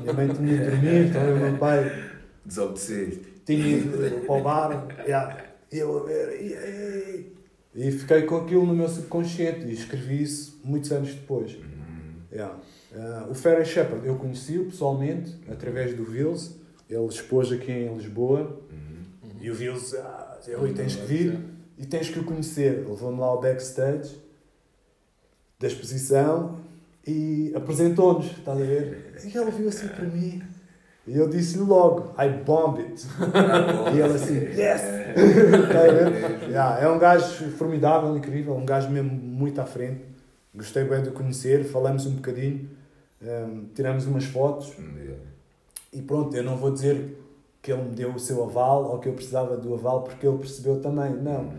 Minha 0.00 0.12
mãe 0.12 0.28
tinha 0.28 0.52
ido 0.54 0.64
dormir, 0.70 1.06
então 1.08 1.34
o 1.34 1.36
meu 1.38 1.58
pai 1.58 2.10
Desobedeceste. 2.44 3.20
tinha 3.44 3.66
ido 3.78 4.20
para 4.26 4.34
o 4.34 4.42
bar. 4.42 4.88
yeah. 5.06 5.44
E 5.72 5.78
eu 5.78 5.98
a 5.98 6.06
ver. 6.06 6.40
E, 6.40 6.52
e- 6.52 7.34
e 7.76 7.90
fiquei 7.90 8.22
com 8.22 8.36
aquilo 8.36 8.64
no 8.64 8.74
meu 8.74 8.88
subconsciente 8.88 9.66
e 9.66 9.72
escrevi 9.72 10.22
isso 10.22 10.60
muitos 10.62 10.92
anos 10.92 11.12
depois. 11.12 11.54
Uhum. 11.54 12.14
Yeah. 12.32 12.56
Ah, 12.94 13.26
o 13.28 13.34
Ferry 13.34 13.64
Shepherd 13.64 14.06
eu 14.06 14.14
conheci-o 14.16 14.66
pessoalmente, 14.66 15.36
através 15.50 15.94
do 15.96 16.04
Vils. 16.04 16.54
Ele 16.88 17.06
expôs 17.06 17.50
aqui 17.50 17.72
em 17.72 17.92
Lisboa. 17.96 18.60
Uhum. 18.70 19.30
E 19.40 19.50
o 19.50 19.54
Vils, 19.54 19.92
ah, 19.94 20.38
Rui, 20.56 20.72
tens 20.72 20.94
que 20.94 21.04
vir 21.06 21.40
e 21.76 21.84
tens 21.84 22.08
que 22.08 22.18
o 22.20 22.24
conhecer. 22.24 22.86
Levou-me 22.88 23.18
lá 23.18 23.26
ao 23.26 23.40
backstage 23.40 24.14
da 25.58 25.66
exposição 25.66 26.60
e 27.06 27.52
apresentou-nos, 27.54 28.26
estás 28.26 28.60
a 28.60 28.64
ver? 28.64 29.14
E 29.24 29.36
ele 29.36 29.50
viu 29.50 29.68
assim 29.68 29.88
para 29.88 30.04
mim 30.06 30.42
e 31.06 31.18
eu 31.18 31.28
disse-lhe 31.28 31.64
logo, 31.64 32.14
I 32.18 32.28
bomb 32.28 32.78
it. 32.78 33.06
E 33.94 34.00
ele 34.00 34.14
assim, 34.14 34.38
yes! 34.38 34.82
Estás 34.82 35.88
a 35.88 35.92
ver? 35.92 36.48
Yeah, 36.48 36.80
é 36.80 36.88
um 36.88 36.98
gajo 36.98 37.50
formidável, 37.50 38.16
incrível, 38.16 38.54
um 38.56 38.64
gajo 38.64 38.88
mesmo 38.88 39.10
muito 39.12 39.60
à 39.60 39.66
frente. 39.66 40.02
Gostei 40.54 40.84
bem 40.84 41.02
de 41.02 41.10
o 41.10 41.12
conhecer, 41.12 41.64
falamos 41.64 42.06
um 42.06 42.14
bocadinho, 42.14 42.70
hum, 43.22 43.66
tiramos 43.74 44.06
umas 44.06 44.24
fotos 44.24 44.72
Yeah. 44.78 45.22
e 45.92 46.00
pronto, 46.00 46.34
eu 46.36 46.42
não 46.42 46.56
vou 46.56 46.70
dizer 46.70 47.20
que 47.60 47.72
ele 47.72 47.82
me 47.82 47.94
deu 47.94 48.14
o 48.14 48.18
seu 48.18 48.42
aval 48.42 48.84
ou 48.84 48.98
que 48.98 49.08
eu 49.08 49.12
precisava 49.12 49.56
do 49.56 49.74
aval 49.74 50.02
porque 50.02 50.26
ele 50.26 50.38
percebeu 50.38 50.80
também. 50.80 51.10
Não. 51.10 51.52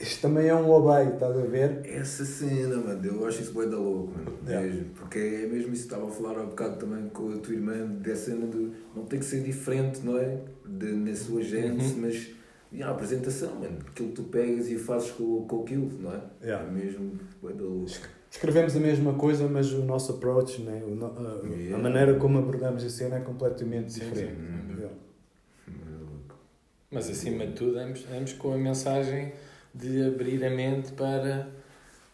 Isto 0.00 0.22
também 0.22 0.48
é 0.48 0.54
um 0.54 0.70
obey, 0.70 1.12
estás 1.12 1.36
a 1.36 1.42
ver? 1.42 1.80
Essa 1.84 2.24
cena, 2.24 2.76
mano, 2.76 3.04
eu 3.04 3.26
acho 3.26 3.42
isso 3.42 3.52
bem 3.58 3.68
da 3.68 3.76
louco, 3.76 4.12
mano. 4.16 4.38
Yeah. 4.46 4.66
Mesmo. 4.66 4.84
Porque 4.94 5.18
é 5.18 5.46
mesmo 5.46 5.72
isso 5.74 5.86
que 5.88 5.94
estava 5.94 6.08
a 6.08 6.10
falar 6.10 6.40
há 6.40 6.44
bocado 6.46 6.76
também 6.78 7.08
com 7.10 7.32
a 7.32 7.36
tua 7.38 7.54
irmã, 7.54 7.86
dessa 7.86 8.30
cena 8.30 8.46
de 8.46 8.70
não 8.96 9.04
tem 9.04 9.18
que 9.18 9.24
ser 9.26 9.42
diferente, 9.42 10.00
não 10.02 10.18
é? 10.18 10.38
De, 10.66 10.86
na 10.92 11.14
sua 11.14 11.42
gente, 11.42 11.84
Uhum. 11.84 12.00
mas 12.02 12.30
yeah, 12.72 12.90
a 12.90 12.94
apresentação, 12.94 13.54
mano. 13.56 13.76
Aquilo 13.88 14.08
que 14.08 14.14
tu 14.14 14.22
pegas 14.24 14.68
e 14.68 14.78
fazes 14.78 15.10
com, 15.10 15.44
com 15.46 15.62
aquilo, 15.62 15.90
não 16.00 16.14
é? 16.14 16.20
Yeah. 16.42 16.66
É 16.66 16.70
mesmo 16.70 17.18
bem 17.42 17.54
da 17.54 17.62
louco. 17.64 17.90
Escrevemos 18.30 18.76
a 18.76 18.80
mesma 18.80 19.12
coisa, 19.14 19.48
mas 19.48 19.72
o 19.72 19.82
nosso 19.84 20.12
approach, 20.12 20.62
né? 20.62 20.82
o 20.86 20.94
no- 20.94 21.06
a, 21.06 21.42
a 21.42 21.46
Yeah. 21.58 21.76
maneira 21.82 22.14
como 22.14 22.38
abordamos 22.38 22.82
a 22.84 22.88
cena 22.88 23.16
é 23.16 23.20
completamente 23.20 23.92
Sim, 23.92 24.00
diferente. 24.00 24.36
sim. 24.36 24.82
Louco. 25.98 26.34
Mas 26.90 27.08
acima 27.10 27.46
de 27.46 27.52
tudo, 27.52 27.74
vamos, 27.74 28.02
vamos 28.04 28.32
com 28.34 28.54
a 28.54 28.56
mensagem 28.56 29.32
de 29.74 30.06
abrir 30.06 30.44
a 30.44 30.50
mente 30.50 30.92
para 30.92 31.48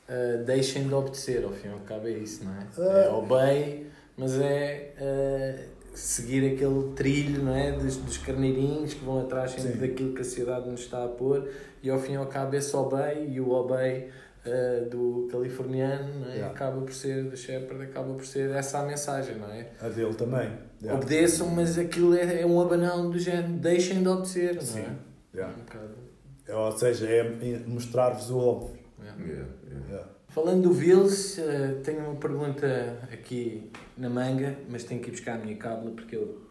ah, 0.08 0.42
deixem 0.44 0.86
de 0.86 0.94
obedecer. 0.94 1.44
Ao 1.44 1.50
fim 1.50 1.68
e 1.68 1.72
ao 1.72 1.78
cabo 1.80 2.06
é 2.08 2.12
isso, 2.12 2.44
não 2.44 2.52
é? 2.52 2.66
É 3.02 3.08
Ah. 3.08 3.14
obey, 3.16 3.86
mas 4.16 4.38
é 4.40 4.92
ah, 5.00 5.62
seguir 5.94 6.54
aquele 6.54 6.92
trilho 6.94 7.42
não 7.42 7.54
é? 7.54 7.72
dos, 7.72 7.96
dos 7.96 8.18
carneirinhos 8.18 8.94
que 8.94 9.04
vão 9.04 9.20
atrás 9.22 9.52
sempre 9.52 9.88
daquilo 9.88 10.12
que 10.14 10.20
a 10.20 10.24
sociedade 10.24 10.68
nos 10.68 10.80
está 10.80 11.04
a 11.04 11.08
pôr. 11.08 11.48
E 11.82 11.90
ao 11.90 11.98
fim 11.98 12.12
e 12.12 12.16
ao 12.16 12.26
cabo 12.26 12.54
esse 12.56 12.74
obey 12.76 13.28
e 13.30 13.40
o 13.40 13.50
obey 13.50 14.10
ah, 14.44 14.84
do 14.88 15.26
californiano 15.30 16.20
não 16.20 16.26
é? 16.28 16.34
Yeah. 16.34 16.52
acaba 16.54 16.80
por 16.80 16.92
ser, 16.92 17.24
do 17.24 17.36
Shepard, 17.36 17.82
acaba 17.82 18.12
por 18.14 18.24
ser 18.26 18.50
essa 18.50 18.78
a 18.80 18.84
mensagem, 18.84 19.36
não 19.36 19.50
é? 19.50 19.66
A 19.80 19.88
dele 19.88 20.14
também. 20.14 20.50
Yeah. 20.82 20.94
Obedeçam, 21.02 21.48
mas 21.48 21.78
aquilo 21.78 22.14
é, 22.14 22.42
é 22.42 22.46
um 22.46 22.60
abanão 22.60 23.10
do 23.10 23.18
género, 23.18 23.48
deixem 23.54 24.02
de 24.02 24.08
obedecer, 24.08 24.54
não 24.54 24.62
Sim. 24.62 24.80
é? 24.80 24.90
Yeah. 25.34 25.54
Um 25.56 25.64
bocado. 25.64 26.05
Ou 26.48 26.72
seja, 26.78 27.06
é 27.08 27.58
mostrar-vos 27.66 28.30
o 28.30 28.38
óbvio. 28.38 28.78
yeah. 29.02 29.22
Yeah, 29.22 29.46
yeah. 29.68 29.86
Yeah. 29.88 30.08
Falando 30.28 30.64
do 30.64 30.72
Vils, 30.72 31.38
eh, 31.38 31.80
tenho 31.82 32.04
uma 32.04 32.16
pergunta 32.16 32.98
aqui 33.10 33.70
na 33.96 34.10
manga, 34.10 34.56
mas 34.68 34.84
tenho 34.84 35.00
que 35.00 35.08
ir 35.08 35.12
buscar 35.12 35.36
a 35.36 35.38
minha 35.38 35.56
cábula 35.56 35.92
porque 35.92 36.14
eu 36.14 36.42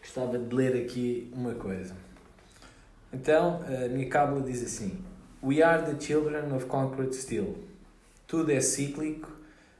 gostava 0.00 0.38
de 0.38 0.54
ler 0.54 0.82
aqui 0.82 1.30
uma 1.34 1.54
coisa. 1.54 1.94
Então, 3.12 3.60
a 3.66 3.88
minha 3.88 4.08
cábula 4.08 4.40
diz 4.40 4.62
assim: 4.64 5.04
We 5.42 5.62
are 5.62 5.84
the 5.84 6.00
children 6.00 6.52
of 6.54 6.66
concrete 6.66 7.14
steel. 7.14 7.56
Tudo 8.26 8.52
é 8.52 8.60
cíclico, 8.60 9.30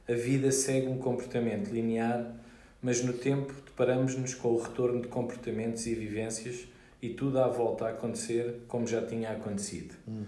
a 0.07 0.13
vida 0.13 0.51
segue 0.51 0.87
um 0.87 0.97
comportamento 0.97 1.69
linear, 1.69 2.35
mas 2.81 3.03
no 3.03 3.13
tempo 3.13 3.53
deparamos-nos 3.65 4.33
com 4.35 4.49
o 4.49 4.61
retorno 4.61 5.01
de 5.01 5.07
comportamentos 5.07 5.87
e 5.87 5.95
vivências 5.95 6.67
e 7.01 7.09
tudo 7.09 7.39
à 7.39 7.47
volta 7.47 7.85
a 7.85 7.89
acontecer 7.89 8.61
como 8.67 8.85
já 8.85 9.01
tinha 9.05 9.31
acontecido. 9.31 9.95
Hum. 10.07 10.23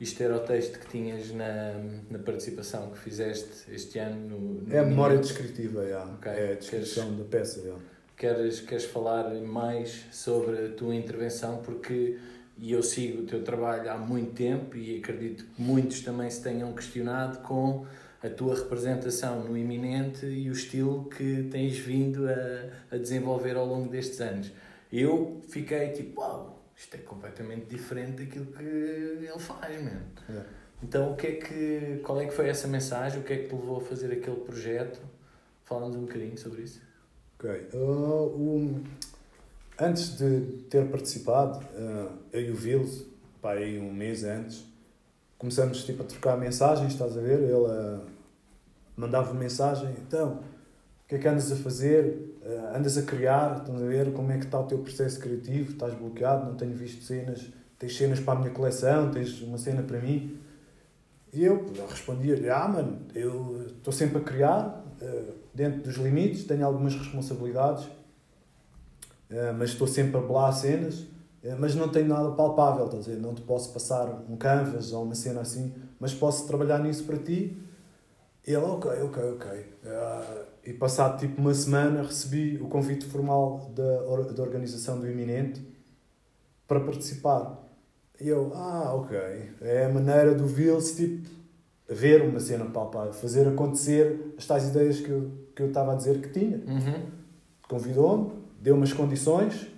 Isto 0.00 0.22
era 0.22 0.36
o 0.36 0.40
texto 0.40 0.78
que 0.78 0.88
tinhas 0.88 1.32
na, 1.32 1.72
na 2.10 2.18
participação 2.18 2.90
que 2.90 2.98
fizeste 2.98 3.72
este 3.72 3.98
ano 3.98 4.28
no, 4.28 4.38
no 4.62 4.74
É 4.74 4.80
a 4.80 4.82
memória 4.82 5.16
Minuto. 5.16 5.28
descritiva, 5.32 5.84
yeah. 5.84 6.12
Ok. 6.12 6.30
é 6.30 6.52
a 6.52 6.54
descrição 6.54 7.16
da 7.16 7.24
peça. 7.24 7.60
Yeah. 7.60 7.82
Queres, 8.16 8.60
queres 8.60 8.84
falar 8.84 9.30
mais 9.34 10.04
sobre 10.12 10.66
a 10.66 10.68
tua 10.70 10.94
intervenção? 10.94 11.58
Porque 11.62 12.18
e 12.58 12.72
eu 12.72 12.82
sigo 12.82 13.22
o 13.22 13.26
teu 13.26 13.42
trabalho 13.42 13.90
há 13.90 13.98
muito 13.98 14.32
tempo 14.32 14.76
e 14.76 14.98
acredito 14.98 15.44
que 15.44 15.62
muitos 15.62 16.00
também 16.00 16.28
se 16.30 16.42
tenham 16.42 16.72
questionado 16.72 17.38
com 17.38 17.84
a 18.22 18.28
tua 18.30 18.54
representação 18.54 19.44
no 19.44 19.56
iminente 19.56 20.24
e 20.24 20.48
o 20.48 20.52
estilo 20.52 21.04
que 21.04 21.48
tens 21.50 21.76
vindo 21.76 22.26
a, 22.28 22.94
a 22.94 22.98
desenvolver 22.98 23.56
ao 23.56 23.66
longo 23.66 23.90
destes 23.90 24.20
anos. 24.20 24.50
Eu 24.92 25.40
fiquei 25.48 25.90
tipo, 25.90 26.20
uau, 26.20 26.62
isto 26.76 26.94
é 26.94 26.98
completamente 26.98 27.66
diferente 27.66 28.24
daquilo 28.24 28.46
que 28.46 28.62
ele 28.62 29.38
faz, 29.38 29.82
mano. 29.82 30.02
Yeah. 30.28 30.48
Então, 30.82 31.12
o 31.12 31.16
que 31.16 31.26
é 31.26 31.32
que, 31.32 32.00
qual 32.04 32.20
é 32.20 32.26
que 32.26 32.32
foi 32.32 32.48
essa 32.48 32.68
mensagem? 32.68 33.20
O 33.20 33.24
que 33.24 33.32
é 33.32 33.36
que 33.38 33.48
te 33.48 33.54
levou 33.54 33.78
a 33.78 33.80
fazer 33.80 34.12
aquele 34.12 34.36
projeto? 34.36 35.00
Fala-nos 35.64 35.96
um 35.96 36.02
bocadinho 36.02 36.36
sobre 36.38 36.62
isso. 36.62 36.80
Ok. 37.38 37.68
Uh, 37.74 37.78
o- 37.78 38.84
antes 39.78 40.16
de 40.16 40.40
ter 40.70 40.86
participado, 40.88 41.58
uh, 41.74 42.12
eu 42.32 42.40
e 42.42 42.50
o 42.50 42.54
Vils, 42.54 43.06
pá, 43.40 43.52
aí 43.52 43.78
um 43.78 43.92
mês 43.92 44.22
antes, 44.22 44.64
começamos 45.38 45.84
tipo, 45.84 46.02
a 46.02 46.06
trocar 46.06 46.36
mensagens, 46.36 46.92
estás 46.92 47.16
a 47.16 47.20
ver? 47.20 47.40
Ele 47.40 47.52
uh, 47.54 48.06
mandava 48.96 49.32
mensagem, 49.34 49.90
então, 50.06 50.40
o 51.04 51.08
que 51.08 51.14
é 51.16 51.18
que 51.18 51.26
andas 51.26 51.50
a 51.50 51.56
fazer? 51.56 52.35
Uh, 52.46 52.76
andas 52.76 52.96
a 52.96 53.02
criar, 53.02 53.58
estás 53.58 53.82
a 53.82 53.86
ver? 53.86 54.12
Como 54.12 54.30
é 54.30 54.38
que 54.38 54.44
está 54.44 54.60
o 54.60 54.64
teu 54.64 54.78
processo 54.78 55.18
criativo? 55.18 55.72
Estás 55.72 55.92
bloqueado? 55.94 56.46
Não 56.46 56.54
tenho 56.54 56.74
visto 56.74 57.02
cenas. 57.02 57.50
Tens 57.76 57.96
cenas 57.96 58.20
para 58.20 58.34
a 58.34 58.40
minha 58.40 58.52
coleção? 58.52 59.10
Tens 59.10 59.42
uma 59.42 59.58
cena 59.58 59.82
para 59.82 59.98
mim? 59.98 60.38
E 61.32 61.44
eu 61.44 61.66
respondia-lhe, 61.90 62.48
ah, 62.48 62.68
mano, 62.68 63.00
eu 63.14 63.66
estou 63.66 63.92
sempre 63.92 64.18
a 64.18 64.20
criar, 64.20 64.84
uh, 65.02 65.32
dentro 65.52 65.82
dos 65.82 65.96
limites, 65.96 66.44
tenho 66.44 66.64
algumas 66.64 66.94
responsabilidades, 66.94 67.84
uh, 67.84 69.52
mas 69.58 69.70
estou 69.70 69.88
sempre 69.88 70.16
a 70.16 70.20
bolar 70.20 70.52
cenas, 70.52 71.04
mas 71.58 71.74
não 71.74 71.88
tenho 71.88 72.08
nada 72.08 72.30
palpável, 72.30 72.86
estás 72.86 73.06
a 73.06 73.10
dizer? 73.10 73.20
Não 73.20 73.34
te 73.34 73.42
posso 73.42 73.72
passar 73.72 74.08
um 74.28 74.36
canvas 74.36 74.92
ou 74.92 75.02
uma 75.02 75.14
cena 75.14 75.40
assim, 75.40 75.74
mas 76.00 76.14
posso 76.14 76.46
trabalhar 76.46 76.78
nisso 76.78 77.04
para 77.04 77.18
ti. 77.18 77.60
E 78.46 78.52
ele, 78.52 78.64
ok, 78.64 78.90
ok, 79.02 79.22
ok. 79.32 79.66
Uh, 79.84 80.44
e 80.66 80.72
passado 80.72 81.20
tipo 81.20 81.40
uma 81.40 81.54
semana 81.54 82.02
recebi 82.02 82.58
o 82.60 82.66
convite 82.66 83.06
formal 83.06 83.70
da, 83.74 84.32
da 84.32 84.42
organização 84.42 84.98
do 84.98 85.08
Iminente 85.08 85.64
para 86.66 86.80
participar. 86.80 87.64
E 88.20 88.28
eu, 88.28 88.52
ah, 88.52 88.92
ok. 88.94 89.16
É 89.60 89.84
a 89.84 89.88
maneira 89.88 90.34
do 90.34 90.44
Vils, 90.44 90.96
tipo, 90.96 91.28
ver 91.88 92.22
uma 92.22 92.40
cena 92.40 92.64
palpável, 92.64 93.12
fazer 93.12 93.46
acontecer 93.46 94.34
as 94.36 94.44
tais 94.44 94.68
ideias 94.68 94.98
que 94.98 95.08
eu, 95.08 95.30
que 95.54 95.62
eu 95.62 95.68
estava 95.68 95.92
a 95.92 95.94
dizer 95.94 96.20
que 96.20 96.30
tinha. 96.30 96.56
Uhum. 96.56 97.06
Convidou-me, 97.68 98.32
deu-me 98.60 98.82
as 98.82 98.92
condições, 98.92 99.68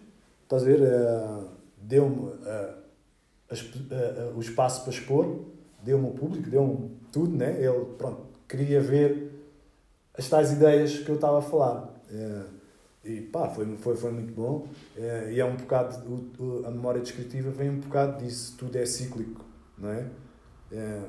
estás 0.45 0.63
a 0.63 0.67
ver? 0.67 0.81
Eh, 0.81 1.45
deu-me 1.83 2.33
eh, 2.47 2.75
eh, 3.51 4.33
o 4.35 4.41
espaço 4.41 4.83
para 4.83 4.93
expor, 4.93 5.45
deu-me 5.83 6.09
o 6.09 6.13
público, 6.13 6.49
deu-me 6.49 6.91
tudo, 7.13 7.37
né? 7.37 7.63
Ele, 7.63 7.85
pronto, 7.99 8.23
queria 8.49 8.81
ver 8.81 9.28
as 10.19 10.29
tais 10.29 10.53
ideias 10.53 10.99
que 10.99 11.09
eu 11.09 11.15
estava 11.15 11.39
a 11.39 11.43
falar. 11.43 11.89
E 13.05 13.21
pá, 13.23 13.49
foi, 13.49 13.77
foi, 13.79 13.97
foi 13.97 14.11
muito 14.13 14.35
bom. 14.35 14.67
Eh, 14.97 15.31
e 15.35 15.41
é 15.41 15.45
um 15.45 15.57
bocado, 15.57 15.97
o, 16.39 16.67
a 16.67 16.71
memória 16.71 17.01
descritiva 17.01 17.51
vem 17.51 17.71
um 17.71 17.79
bocado 17.79 18.23
disso, 18.23 18.57
tudo 18.59 18.77
é 18.77 18.85
cíclico, 18.85 19.45
não 19.79 19.89
é? 19.91 20.05
Eh, 20.73 21.03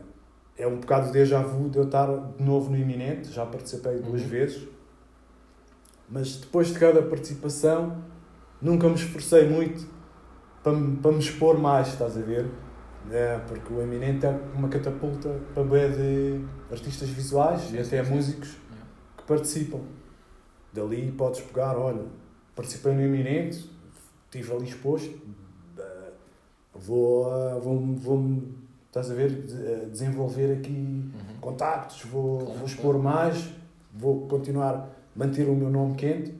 é 0.59 0.67
um 0.67 0.79
bocado 0.79 1.07
de 1.07 1.13
déjà 1.13 1.41
vu 1.41 1.69
de 1.69 1.77
eu 1.77 1.85
estar 1.85 2.07
de 2.37 2.43
novo 2.43 2.69
no 2.69 2.77
iminente, 2.77 3.29
já 3.31 3.45
participei 3.45 3.97
duas 3.99 4.21
Uhum. 4.21 4.27
vezes, 4.27 4.67
mas 6.07 6.35
depois 6.37 6.67
de 6.67 6.79
cada 6.79 7.01
participação 7.01 8.03
nunca 8.61 8.87
me 8.87 8.95
esforcei 8.95 9.47
muito 9.47 9.87
para, 10.63 10.73
me- 10.73 10.97
para 10.97 11.11
me 11.11 11.19
expor 11.19 11.57
mais, 11.57 11.87
estás 11.89 12.17
a 12.17 12.21
ver? 12.21 12.45
É, 13.11 13.39
porque 13.47 13.73
o 13.73 13.81
Eminente 13.81 14.25
é 14.25 14.29
uma 14.53 14.67
catapulta 14.67 15.39
para 15.53 15.63
bem 15.63 15.89
de 15.91 16.45
artistas 16.71 17.09
visuais 17.09 17.61
Sim, 17.61 17.77
e 17.77 17.79
até 17.79 18.03
sim. 18.03 18.11
músicos 18.13 18.57
participam. 19.29 19.81
Dali 20.73 21.11
podes 21.11 21.41
pegar, 21.41 21.77
olha, 21.77 22.03
participei 22.55 22.93
no 22.93 23.01
Eminente, 23.01 23.69
estive 24.25 24.51
ali 24.53 24.65
exposto, 24.67 25.19
eh, 25.77 26.11
vou, 26.73 27.31
eh, 27.31 27.59
vou, 27.59 27.79
vou, 27.95 28.43
estás 28.87 29.09
a 29.11 29.13
ver, 29.13 29.31
eh, 29.31 29.87
desenvolver 29.91 30.57
aqui 30.57 30.71
Uhum. 30.71 31.39
contactos, 31.39 32.01
vou, 32.05 32.39
Claro, 32.39 32.53
vou 32.59 32.67
expor 32.67 32.99
mais, 32.99 33.49
vou 33.93 34.27
continuar, 34.27 34.89
manter 35.15 35.47
o 35.47 35.55
meu 35.55 35.69
nome 35.69 35.95
quente. 35.95 36.33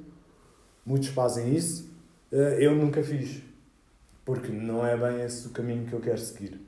Muitos 0.85 1.09
fazem 1.09 1.53
isso. 1.55 1.87
Eu 2.31 2.75
nunca 2.75 3.01
fiz, 3.03 3.41
porque 4.25 4.51
não 4.51 4.85
é 4.85 4.95
bem 4.95 5.21
esse 5.23 5.47
o 5.47 5.49
caminho 5.51 5.85
que 5.87 5.93
eu 5.93 5.99
quero 5.99 6.19
seguir. 6.19 6.59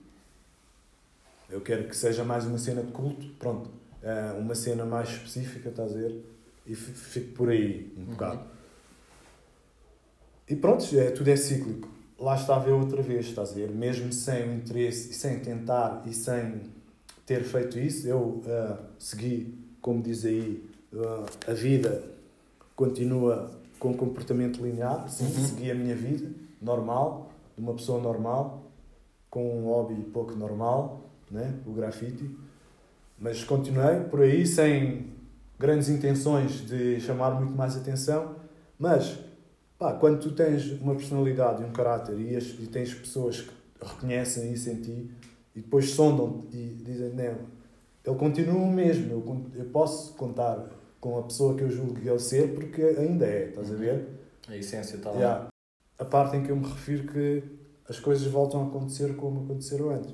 Eu 1.50 1.62
quero 1.62 1.88
que 1.88 1.96
seja 1.96 2.24
mais 2.24 2.46
uma 2.46 2.58
cena 2.58 2.82
de 2.84 2.92
culto, 2.92 3.28
pronto, 3.40 3.70
eh, 4.04 4.36
uma 4.40 4.56
cena 4.56 4.86
mais 4.86 5.10
específica, 5.10 5.70
estás 5.70 5.92
a 5.94 5.98
ver? 5.98 6.26
E 6.66 6.76
fi- 6.76 6.92
fico 6.94 7.34
por 7.34 7.50
aí, 7.50 7.92
um 7.98 8.02
Uhum. 8.02 8.06
bocado. 8.08 8.42
E 10.50 10.56
pronto, 10.56 10.84
é, 10.98 11.12
tudo 11.12 11.30
é 11.30 11.36
cíclico. 11.36 11.88
Lá 12.20 12.36
estava 12.36 12.70
eu 12.70 12.78
outra 12.78 13.02
vez, 13.02 13.26
estás 13.28 13.52
a 13.52 13.56
ver? 13.56 13.72
Mesmo 13.72 14.12
sem 14.12 14.50
o 14.50 14.54
interesse 14.56 15.12
e 15.12 15.14
sem 15.14 15.40
tentar 15.40 16.04
e 16.06 16.14
sem 16.14 16.62
ter 17.26 17.44
feito 17.44 17.80
isso, 17.80 18.08
eu 18.08 18.42
ah, 18.48 18.78
segui, 19.00 19.58
como 19.82 20.02
diz 20.04 20.26
aí, 20.26 20.64
ah, 20.94 21.26
a 21.48 21.54
vida 21.54 22.04
continua 22.76 23.52
com 23.80 23.94
comportamento 23.96 24.62
linear, 24.64 25.10
sim, 25.10 25.24
Uhum. 25.26 25.32
segui 25.32 25.72
a 25.72 25.76
minha 25.76 25.96
vida 25.96 26.30
normal, 26.62 27.32
de 27.56 27.62
uma 27.64 27.74
pessoa 27.74 28.00
normal, 28.02 28.72
com 29.30 29.60
um 29.60 29.64
hobby 29.66 29.96
pouco 30.12 30.36
normal, 30.36 31.10
né? 31.32 31.56
o 31.66 31.72
grafite, 31.72 32.30
mas 33.22 33.44
continuei 33.44 34.00
por 34.10 34.22
aí 34.22 34.46
sem 34.46 35.06
grandes 35.60 35.88
intenções 35.90 36.66
de 36.66 37.00
chamar 37.00 37.32
muito 37.40 37.54
mais 37.56 37.78
atenção, 37.78 38.36
mas 38.80 39.20
pá, 39.78 39.94
quando 39.94 40.20
tu 40.20 40.32
tens 40.32 40.72
uma 40.82 40.96
personalidade 40.96 41.62
e 41.62 41.66
um 41.66 41.72
caráter 41.72 42.20
e, 42.20 42.36
as- 42.36 42.56
e 42.60 42.66
tens 42.68 42.94
pessoas 42.94 43.42
que 43.42 43.52
reconhecem 43.86 44.52
isso 44.52 44.70
em 44.72 44.82
ti 44.82 45.12
e 45.56 45.62
depois 45.62 45.92
sondam 45.92 46.46
e 46.52 46.82
dizem, 46.84 47.10
não, 47.14 47.36
ele 48.04 48.16
continua 48.18 48.56
o 48.60 48.72
mesmo, 48.72 49.12
eu, 49.12 49.46
eu 49.56 49.66
posso 49.66 50.14
contar 50.16 50.68
com 51.00 51.18
a 51.20 51.24
pessoa 51.24 51.56
que 51.56 51.62
eu 51.64 51.70
julgo 51.70 52.00
ele 52.00 52.20
ser 52.20 52.54
porque 52.56 52.82
ainda 52.82 53.26
é, 53.26 53.50
estás 53.50 53.72
a 53.72 53.76
ver? 53.76 54.08
A 54.48 54.58
essência 54.58 54.96
está 54.96 55.12
lá. 55.12 55.18
Yeah. 55.18 55.48
A 56.00 56.06
parte 56.06 56.36
em 56.38 56.44
que 56.44 56.50
eu 56.52 56.56
me 56.56 56.66
refiro 56.68 57.04
que 57.08 57.44
as 57.88 58.00
coisas 58.00 58.26
voltam 58.28 58.64
a 58.64 58.68
acontecer 58.68 59.16
como 59.16 59.44
aconteceram 59.44 59.92
antes. 59.92 60.14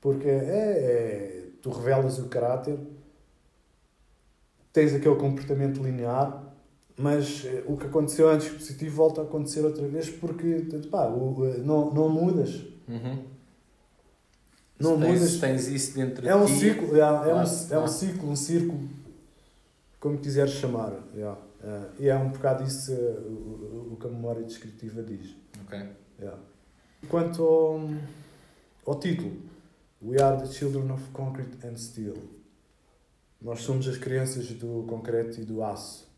Porque 0.00 0.28
é, 0.28 0.32
é- 0.34 1.49
tu 1.62 1.70
revelas 1.70 2.18
o 2.18 2.28
caráter, 2.28 2.78
tens 4.72 4.94
aquele 4.94 5.16
comportamento 5.16 5.82
linear, 5.82 6.44
mas 6.96 7.44
eh, 7.44 7.64
o 7.66 7.76
que 7.76 7.86
aconteceu 7.86 8.28
antes 8.28 8.48
positivo 8.48 8.96
volta 8.96 9.20
a 9.22 9.24
acontecer 9.24 9.60
outra 9.64 9.86
vez 9.88 10.08
porque 10.10 10.66
pá, 10.90 11.08
não, 11.08 11.92
não 11.92 12.08
mudas. 12.08 12.62
Uhum. 12.88 13.24
Não 14.78 14.94
se 14.94 15.00
tens, 15.00 15.12
mudas. 15.18 15.30
se 15.32 15.40
tens 15.40 15.68
isso 15.68 15.94
dentro 15.94 16.26
É 16.26 16.34
um 16.34 16.44
de 16.46 16.52
ti, 16.54 16.58
ciclo, 16.70 16.94
yeah, 16.96 17.18
é, 17.28 17.32
Claro, 17.32 17.48
um, 17.48 17.74
é 17.74 17.78
um 17.78 17.88
ciclo, 17.88 18.30
um 18.30 18.36
círculo, 18.36 18.88
como 19.98 20.18
quiseres 20.18 20.52
chamar. 20.52 20.92
yeah, 21.14 21.38
eh, 21.62 21.84
e 21.98 22.08
é 22.08 22.16
um 22.16 22.30
bocado 22.30 22.64
isso 22.64 22.92
o, 22.92 22.96
o- 22.96 23.92
o 23.92 23.96
que 24.00 24.06
a 24.06 24.10
memória 24.10 24.42
descritiva 24.42 25.02
diz. 25.02 25.36
Ok. 25.66 25.78
Yeah. 26.18 26.38
Quanto 27.08 27.42
ao, 27.42 27.80
ao 28.86 28.98
título, 29.00 29.32
We 30.02 30.20
are 30.20 30.36
the 30.36 30.46
children 30.52 30.90
of 30.90 31.02
concrete 31.12 31.58
and 31.66 31.76
steel. 31.76 32.16
Nós 33.40 33.60
somos 33.62 33.86
as 33.88 33.96
crianças 33.98 34.48
do 34.52 34.84
concreto 34.88 35.40
e 35.40 35.44
do 35.44 35.62
aço. 35.62 36.08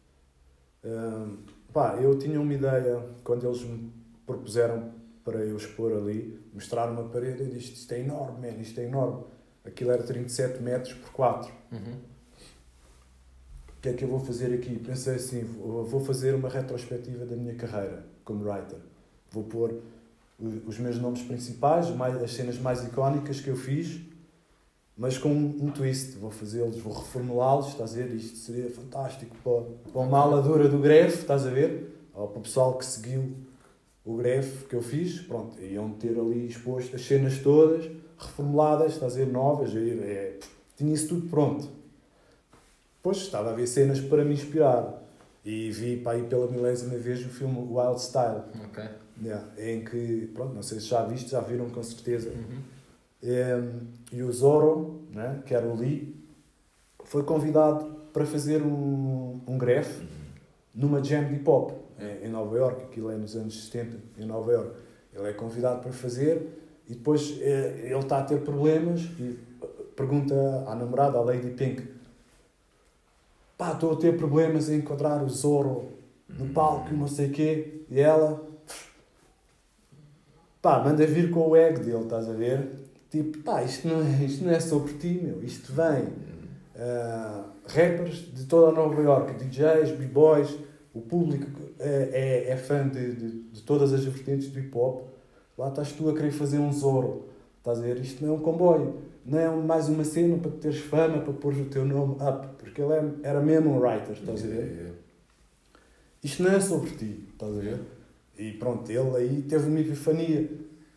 Um, 0.84 1.38
pá, 1.72 1.96
eu 2.00 2.18
tinha 2.18 2.40
uma 2.40 2.52
ideia 2.54 3.04
quando 3.24 3.46
eles 3.46 3.62
me 3.62 3.92
propuseram 4.26 4.92
para 5.24 5.38
eu 5.44 5.56
expor 5.56 5.92
ali, 5.92 6.40
mostrar 6.52 6.90
uma 6.90 7.04
parede, 7.08 7.42
eu 7.42 7.48
disse: 7.48 7.72
Isto 7.74 7.92
é 7.94 8.00
enorme, 8.00 8.40
man, 8.50 8.56
isto 8.60 8.80
é 8.80 8.84
enorme. 8.84 9.24
Aquilo 9.64 9.92
era 9.92 10.02
37 10.02 10.60
metros 10.60 10.94
por 10.94 11.12
4. 11.12 11.52
Uhum. 11.72 11.98
que 13.80 13.88
é 13.88 13.92
que 13.94 14.04
eu 14.04 14.08
vou 14.08 14.20
fazer 14.20 14.52
aqui? 14.54 14.78
Pensei 14.78 15.16
assim, 15.16 15.42
vou 15.42 16.00
fazer 16.04 16.34
uma 16.36 16.48
retrospectiva 16.48 17.24
da 17.26 17.34
minha 17.36 17.54
carreira 17.56 18.04
como 18.24 18.44
writer. 18.48 18.78
Vou 19.30 19.42
pôr 19.44 19.72
o- 19.72 19.82
os 20.66 20.78
meus 20.78 20.98
nomes 20.98 21.22
principais, 21.22 21.88
mais- 21.90 22.20
as 22.22 22.32
cenas 22.32 22.58
mais 22.58 22.82
icónicas 22.84 23.40
que 23.40 23.48
eu 23.48 23.56
fiz, 23.56 24.00
mas 24.96 25.16
com 25.18 25.30
um 25.30 25.70
twist. 25.70 26.16
Vou 26.18 26.30
fazê-los, 26.30 26.78
vou 26.78 26.92
reformulá-los, 26.92 27.68
estás 27.68 27.92
a 27.92 27.96
ver? 27.96 28.14
Isto 28.14 28.38
seria 28.38 28.70
fantástico 28.70 29.36
para, 29.42 29.90
para 29.92 30.00
uma 30.02 30.18
ala 30.18 30.42
dura 30.42 30.68
do 30.68 30.78
greve, 30.78 31.14
estás 31.14 31.46
a 31.46 31.50
ver? 31.50 32.08
Ou 32.14 32.28
para 32.28 32.38
o 32.40 32.42
pessoal 32.42 32.76
que 32.76 32.84
seguiu 32.84 33.34
o 34.04 34.16
greve 34.16 34.64
que 34.66 34.74
eu 34.74 34.82
fiz, 34.82 35.20
pronto, 35.20 35.60
iam 35.62 35.90
ter 35.92 36.18
ali 36.18 36.46
exposto 36.48 36.94
as 36.96 37.02
cenas 37.02 37.38
todas, 37.38 37.88
reformuladas, 38.18 38.94
estás 38.94 39.14
a 39.14 39.16
ver? 39.18 39.28
Novas, 39.28 39.74
é, 39.74 39.78
é, 39.80 40.38
tinha 40.76 40.92
isso 40.92 41.08
tudo 41.08 41.28
pronto. 41.28 41.68
Depois 42.96 43.16
estava 43.18 43.50
a 43.50 43.52
ver 43.54 43.66
cenas 43.66 44.00
para 44.00 44.24
me 44.24 44.34
inspirar. 44.34 45.00
E 45.44 45.72
vi 45.72 45.96
para 45.96 46.12
aí 46.18 46.22
pela 46.22 46.46
milésima 46.46 46.96
vez 46.98 47.24
o 47.26 47.28
filme 47.28 47.58
Wild 47.58 48.00
Style, 48.00 48.42
Ok. 48.64 48.84
Yeah, 49.28 49.48
em 49.58 49.84
que, 49.84 50.30
pronto, 50.34 50.54
não 50.54 50.62
sei 50.62 50.80
se 50.80 50.86
já 50.86 51.04
viste, 51.04 51.30
já 51.30 51.40
viram 51.40 51.68
com 51.70 51.82
certeza. 51.82 52.30
Uhum. 52.30 52.60
E 54.12 54.22
o 54.22 54.32
Zorro, 54.32 55.02
né, 55.10 55.42
que 55.46 55.54
era 55.54 55.66
o 55.66 55.76
Lee, 55.76 56.16
foi 57.04 57.22
convidado 57.22 57.84
para 58.12 58.26
fazer 58.26 58.62
um, 58.62 59.40
um 59.46 59.56
greve 59.56 60.06
numa 60.74 61.02
jam 61.02 61.24
de 61.24 61.34
hip 61.34 61.48
hop 61.48 61.72
em, 61.98 62.26
em 62.26 62.30
Nova 62.30 62.56
York, 62.56 62.84
aquilo 62.84 63.10
é 63.10 63.16
nos 63.16 63.36
anos 63.36 63.64
70, 63.64 63.98
em 64.18 64.26
Nova 64.26 64.52
York. 64.52 64.74
Ele 65.14 65.28
é 65.28 65.32
convidado 65.32 65.80
para 65.80 65.92
fazer 65.92 66.58
e 66.88 66.94
depois 66.94 67.38
é, 67.40 67.82
ele 67.84 67.98
está 67.98 68.18
a 68.18 68.24
ter 68.24 68.40
problemas 68.40 69.02
e 69.18 69.38
pergunta 69.94 70.34
à 70.66 70.74
namorada, 70.74 71.18
à 71.18 71.20
Lady 71.20 71.50
Pink, 71.50 71.86
pá, 73.56 73.72
estou 73.72 73.92
a 73.92 73.96
ter 73.96 74.16
problemas 74.16 74.68
em 74.68 74.78
enquadrar 74.78 75.22
o 75.22 75.28
Zorro 75.28 75.92
no 76.28 76.48
palco 76.48 76.92
e 76.92 76.96
não 76.96 77.06
sei 77.06 77.28
o 77.28 77.32
quê, 77.32 77.82
e 77.90 78.00
ela, 78.00 78.42
pá, 80.62 80.82
manda 80.82 81.04
vir 81.06 81.30
com 81.30 81.48
o 81.48 81.56
egg 81.56 81.80
dele, 81.80 82.04
estás 82.04 82.28
a 82.28 82.32
ver? 82.32 82.70
Tipo, 83.10 83.38
pá, 83.38 83.62
isto 83.62 83.88
não 83.88 84.00
é, 84.00 84.24
isto 84.24 84.44
não 84.44 84.52
é 84.52 84.60
sobre 84.60 84.94
ti, 84.94 85.20
meu, 85.22 85.42
isto 85.42 85.72
vem. 85.72 86.08
ah, 86.76 87.44
rappers 87.66 88.32
de 88.32 88.44
toda 88.46 88.68
a 88.68 88.72
Nova 88.72 89.00
York, 89.02 89.34
DJs, 89.44 89.90
b-boys, 89.98 90.56
o 90.94 91.00
público 91.00 91.46
é, 91.78 92.44
é, 92.48 92.52
é 92.52 92.56
fã 92.56 92.86
de, 92.88 93.12
de, 93.14 93.30
de 93.50 93.62
todas 93.62 93.92
as 93.92 94.04
vertentes 94.04 94.48
do 94.50 94.58
hip 94.58 94.76
hop. 94.76 95.08
Lá 95.58 95.68
estás 95.68 95.92
tu 95.92 96.08
a 96.08 96.14
querer 96.14 96.30
fazer 96.30 96.58
um 96.58 96.72
Zorro, 96.72 97.26
estás 97.58 97.78
a 97.78 97.82
ver? 97.82 97.98
Isto 98.00 98.24
não 98.24 98.34
é 98.34 98.36
um 98.36 98.40
comboio, 98.40 98.94
não 99.24 99.38
é 99.38 99.48
mais 99.50 99.88
uma 99.88 100.04
cena 100.04 100.38
para 100.38 100.50
teres 100.52 100.78
fama, 100.78 101.20
para 101.20 101.32
pôr 101.34 101.52
o 101.54 101.64
teu 101.66 101.84
nome 101.84 102.14
up, 102.14 102.46
porque 102.58 102.80
ele 102.80 102.92
é- 102.94 103.12
era 103.22 103.40
mesmo 103.40 103.70
um 103.70 103.78
writer, 103.78 104.12
estás 104.12 104.42
a 104.42 104.46
ver? 104.46 104.94
Isto 106.22 106.42
não 106.44 106.52
é 106.52 106.60
sobre 106.60 106.90
ti, 106.92 107.28
estás 107.32 107.56
a 107.56 107.60
ver? 107.60 107.78
E 108.38 108.52
pronto, 108.52 108.90
ele 108.90 109.16
aí 109.16 109.42
teve 109.42 109.68
uma 109.68 109.80
epifania. 109.80 110.50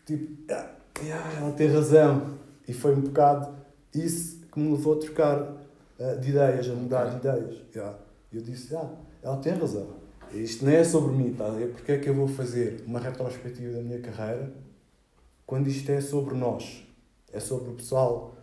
Tipo, 0.05 0.53
ah, 0.53 0.75
ah, 0.99 1.33
ela 1.37 1.51
tem 1.51 1.67
razão. 1.67 2.37
E 2.67 2.73
foi 2.73 2.95
um 2.95 3.01
bocado 3.01 3.55
isso 3.93 4.41
que 4.51 4.59
me 4.59 4.71
levou 4.71 4.93
a 4.93 4.99
trocar 4.99 5.57
ah, 5.99 6.13
de 6.15 6.29
ideias, 6.29 6.69
a 6.69 6.73
mudar 6.73 7.05
de 7.05 7.17
ideias. 7.17 7.61
Yeah. 7.73 7.97
Eu 8.33 8.41
disse, 8.41 8.75
ah, 8.75 8.89
ela 9.21 9.37
tem 9.37 9.53
razão. 9.53 9.87
Isto 10.33 10.65
não 10.65 10.71
é 10.71 10.83
sobre 10.83 11.15
mim, 11.15 11.31
ver? 11.31 11.71
Porque 11.71 11.91
é 11.91 11.97
que 11.97 12.09
eu 12.09 12.13
vou 12.13 12.27
fazer 12.27 12.83
uma 12.85 12.99
retrospectiva 12.99 13.73
da 13.73 13.81
minha 13.81 13.99
carreira 13.99 14.51
quando 15.45 15.67
isto 15.67 15.89
é 15.91 16.01
sobre 16.01 16.35
nós? 16.35 16.83
É 17.31 17.39
sobre 17.39 17.69
o 17.69 17.73
pessoal 17.73 18.35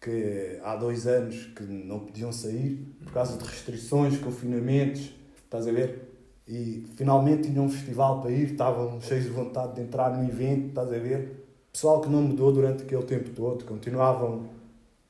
que 0.00 0.58
há 0.62 0.76
dois 0.76 1.06
anos 1.06 1.46
que 1.56 1.62
não 1.62 2.00
podiam 2.00 2.32
sair 2.32 2.84
por 3.04 3.12
causa 3.12 3.36
de 3.36 3.44
restrições, 3.44 4.18
confinamentos, 4.18 5.12
estás 5.44 5.66
a 5.66 5.72
ver? 5.72 6.07
E 6.48 6.86
finalmente 6.96 7.50
tinham 7.50 7.66
um 7.66 7.68
festival 7.68 8.22
para 8.22 8.30
ir, 8.30 8.52
estavam 8.52 8.98
cheios 9.02 9.24
de 9.24 9.30
vontade 9.30 9.74
de 9.74 9.82
entrar 9.82 10.16
no 10.16 10.26
evento, 10.26 10.68
estás 10.68 10.88
a 10.88 10.98
ver? 10.98 11.46
Pessoal 11.70 12.00
que 12.00 12.08
não 12.08 12.22
mudou 12.22 12.50
durante 12.50 12.84
aquele 12.84 13.02
tempo 13.02 13.28
todo, 13.30 13.66
continuavam 13.66 14.46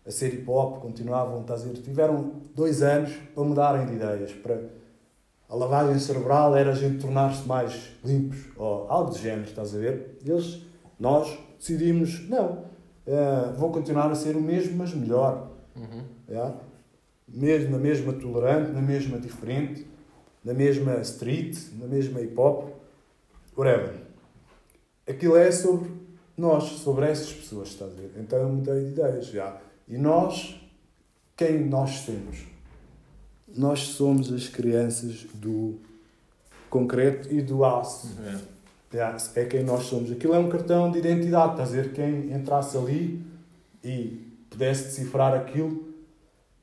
a 0.05 0.11
ser 0.11 0.35
hip 0.35 0.51
hop, 0.51 0.81
continuavam, 0.81 1.43
estás 1.43 1.63
a 1.63 1.67
ver? 1.67 1.75
Tiveram 1.75 2.33
dois 2.57 2.83
anos 2.83 3.13
para 3.35 3.45
mudarem 3.45 3.87
de 3.87 3.95
ideias, 3.95 4.33
para 4.33 4.61
a 5.49 5.55
lavagem 5.55 5.99
cerebral 6.01 6.57
era 6.57 6.73
a 6.73 6.75
gente 6.75 7.01
tornar-se 7.01 7.47
mais 7.47 7.93
limpos, 8.05 8.39
ou 8.57 8.87
algo 8.91 9.13
do 9.13 9.19
género, 9.19 9.45
estás 9.45 9.75
a 9.75 9.79
ver? 9.79 10.19
Eles, 10.27 10.63
nós, 10.99 11.39
decidimos, 11.57 12.29
não, 12.29 12.65
eh, 13.07 13.53
vou 13.57 13.71
continuar 13.71 14.11
a 14.11 14.15
ser 14.15 14.37
o 14.37 14.41
mesmo, 14.41 14.77
mas 14.77 14.93
melhor. 14.93 15.49
Uhum. 15.77 16.03
Yeah? 16.29 16.55
Mesmo, 17.27 17.71
na 17.71 17.79
mesma 17.79 18.13
tolerante, 18.13 18.73
na 18.73 18.83
mesma 18.83 19.19
diferente, 19.19 19.87
na 20.49 20.55
mesma 20.55 20.99
street, 21.03 21.59
na 21.79 21.87
mesma 21.87 22.23
hip 22.23 22.33
hop, 22.41 22.71
whatever. 23.55 23.93
Aquilo 25.07 25.37
é 25.37 25.53
sobre 25.53 25.91
nós, 26.39 26.65
sobre 26.65 27.07
essas 27.07 27.31
pessoas, 27.31 27.69
estás 27.69 27.93
a 27.93 27.95
ver? 27.95 28.13
Então 28.17 28.39
eu 28.39 28.49
mudei 28.49 28.85
de 28.85 28.91
ideias 28.93 29.27
já. 29.27 29.61
E 29.87 29.99
nós, 29.99 30.59
quem 31.37 31.67
nós 31.67 31.91
somos? 31.91 32.47
Nós 33.55 33.81
somos 33.81 34.33
as 34.33 34.49
crianças 34.49 35.27
do 35.35 35.79
concreto 36.71 37.31
e 37.31 37.43
do 37.43 37.63
aço. 37.63 38.09
É. 38.25 38.97
Yeah, 38.97 39.19
é 39.35 39.45
quem 39.45 39.63
nós 39.63 39.85
somos. 39.85 40.11
Aquilo 40.11 40.33
é 40.33 40.39
um 40.39 40.49
cartão 40.49 40.91
de 40.91 40.99
identidade, 40.99 41.53
estás 41.53 41.73
a 41.73 41.73
ver? 41.73 41.93
Quem 41.93 42.33
entrasse 42.33 42.75
ali 42.75 43.23
e 43.85 44.33
pudesse 44.49 44.85
decifrar 44.85 45.35
aquilo, 45.35 45.93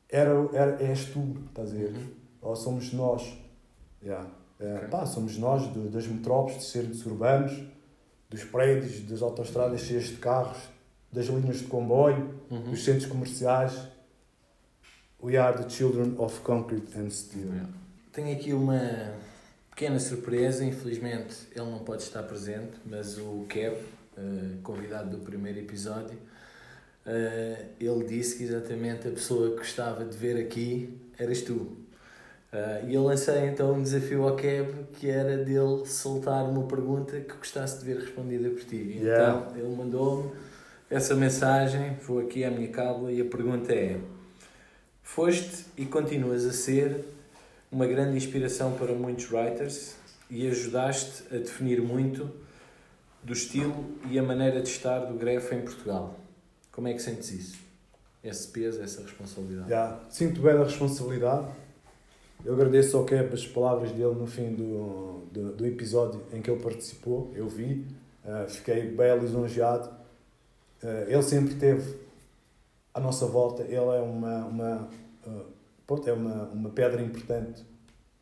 era, 0.10 0.32
era, 0.54 0.84
és 0.84 1.06
tu, 1.06 1.38
estás 1.50 1.70
a 1.70 1.76
ver? 1.76 1.92
Uhum. 1.92 2.08
Ou 2.42 2.56
somos 2.56 2.92
nós. 2.92 3.45
Yeah. 4.06 4.30
É, 4.60 4.76
Ok. 4.76 4.88
pá, 4.90 5.06
somos 5.06 5.38
nós 5.38 5.68
do- 5.68 5.90
das 5.90 6.08
metrópoles, 6.08 6.58
dos 6.58 6.72
centros 6.72 7.06
urbanos, 7.06 7.64
dos 8.30 8.44
prédios, 8.44 9.02
das 9.02 9.22
autostradas 9.22 9.82
cheias 9.82 10.06
de 10.06 10.16
carros, 10.18 10.58
das 11.12 11.26
linhas 11.26 11.58
de 11.60 11.66
comboio, 11.66 12.40
Uhum. 12.52 12.70
dos 12.72 12.84
centros 12.84 13.06
comerciais. 13.08 13.74
We 15.22 15.38
are 15.38 15.58
the 15.58 15.70
children 15.70 16.16
of 16.18 16.40
concrete 16.42 16.98
and 16.98 17.10
steel. 17.10 17.52
É. 17.54 17.66
Tenho 18.12 18.36
aqui 18.38 18.54
uma 18.54 18.80
pequena 19.72 20.00
surpresa, 20.00 20.64
infelizmente 20.64 21.36
ele 21.56 21.70
não 21.70 21.80
pode 21.80 22.04
estar 22.04 22.24
presente, 22.24 22.78
mas 22.86 23.18
o 23.18 23.46
Kev, 23.50 23.76
eh, 24.18 24.58
convidado 24.64 25.10
do 25.18 25.24
primeiro 25.24 25.60
episódio, 25.60 26.18
eh, 27.06 27.66
ele 27.80 28.04
disse 28.06 28.38
que 28.38 28.44
exatamente 28.44 29.08
a 29.08 29.12
pessoa 29.12 29.52
que 29.52 29.58
gostava 29.58 30.06
de 30.06 30.16
ver 30.16 30.38
aqui 30.38 30.98
eras 31.18 31.42
tu. 31.42 31.78
Eh, 32.56 32.86
e 32.88 32.96
eu 32.96 33.04
lancei 33.04 33.48
então 33.48 33.74
um 33.74 33.84
desafio 33.84 34.26
ao 34.26 34.36
Kev 34.38 34.86
que 34.94 35.10
era 35.10 35.36
dele 35.44 35.86
soltar 35.86 36.46
uma 36.46 36.64
pergunta 36.64 37.20
que 37.20 37.34
gostasse 37.36 37.80
de 37.80 37.86
ver 37.86 38.00
respondida 38.00 38.50
por 38.50 38.64
ti. 38.64 38.98
Yeah. 38.98 39.46
Então 39.50 39.58
ele 39.58 39.76
mandou-me 39.76 40.32
essa 40.90 41.14
mensagem, 41.16 41.98
vou 42.08 42.20
aqui 42.20 42.46
à 42.46 42.50
minha 42.50 42.70
cábula 42.70 43.12
e 43.12 43.20
a 43.20 43.26
pergunta 43.26 43.74
é: 43.74 44.00
Foste 45.04 45.66
e 45.78 45.86
continuas 45.86 46.46
a 46.46 46.54
ser 46.54 47.04
uma 47.70 47.86
grande 47.86 48.16
inspiração 48.16 48.74
para 48.76 48.94
muitos 48.94 49.30
writers 49.30 49.96
e 50.30 50.48
ajudaste 50.48 51.24
a 51.36 51.38
definir 51.38 51.82
muito 51.82 52.32
do 53.22 53.34
estilo 53.34 53.98
e 54.10 54.18
a 54.18 54.24
maneira 54.24 54.62
de 54.62 54.70
estar 54.70 55.00
do 55.00 55.16
Gref 55.16 55.54
em 55.54 55.62
Portugal. 55.62 56.18
Como 56.72 56.88
é 56.88 56.94
que 56.94 57.02
sentes 57.02 57.32
isso? 57.32 57.58
Esse 58.24 58.48
peso, 58.48 58.82
essa 58.82 59.02
responsabilidade? 59.02 59.70
Já, 59.70 60.00
sinto 60.10 60.42
bem 60.42 60.54
a 60.54 60.64
responsabilidade. 60.64 61.48
Eu 62.46 62.54
agradeço 62.54 62.96
ao 62.96 63.06
Cap 63.06 63.34
as 63.34 63.48
palavras 63.48 63.92
dele 63.92 64.14
no 64.14 64.28
fim 64.28 64.54
do, 64.54 65.24
do, 65.32 65.54
do 65.54 65.66
episódio 65.66 66.22
em 66.32 66.44
que 66.44 66.52
ele 66.52 66.62
participou. 66.62 67.32
Eu 67.34 67.50
vi, 67.50 67.84
eh, 68.24 68.46
fiquei 68.48 68.84
bem 68.84 69.18
lisonjeado. 69.18 69.90
Eh, 70.84 71.08
ele 71.10 71.24
sempre 71.24 71.56
teve 71.56 71.98
à 72.94 73.00
nossa 73.00 73.26
volta. 73.26 73.64
Ele 73.64 73.74
é 73.74 74.00
uma, 74.00 74.46
uma, 74.46 74.90
eh, 75.26 75.42
pronto, 75.88 76.08
é 76.08 76.14
uma, 76.14 76.44
uma 76.50 76.70
pedra 76.70 77.02
importante 77.02 77.66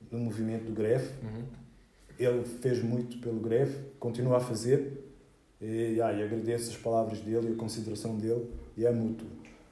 no 0.10 0.20
movimento 0.20 0.68
do 0.68 0.72
Greve. 0.72 1.10
Uhum. 1.22 1.44
Ele 2.18 2.46
fez 2.46 2.82
muito 2.82 3.18
pelo 3.18 3.42
Greve, 3.42 3.78
continua 4.00 4.38
a 4.38 4.40
fazer. 4.40 5.04
E, 5.60 6.00
ah, 6.02 6.14
e 6.14 6.24
agradeço 6.24 6.70
as 6.70 6.78
palavras 6.78 7.20
dele 7.20 7.50
e 7.50 7.54
a 7.54 7.56
consideração 7.58 8.18
dele, 8.18 8.50
e 8.78 8.86
é 8.86 8.92
mútuo. 8.92 9.28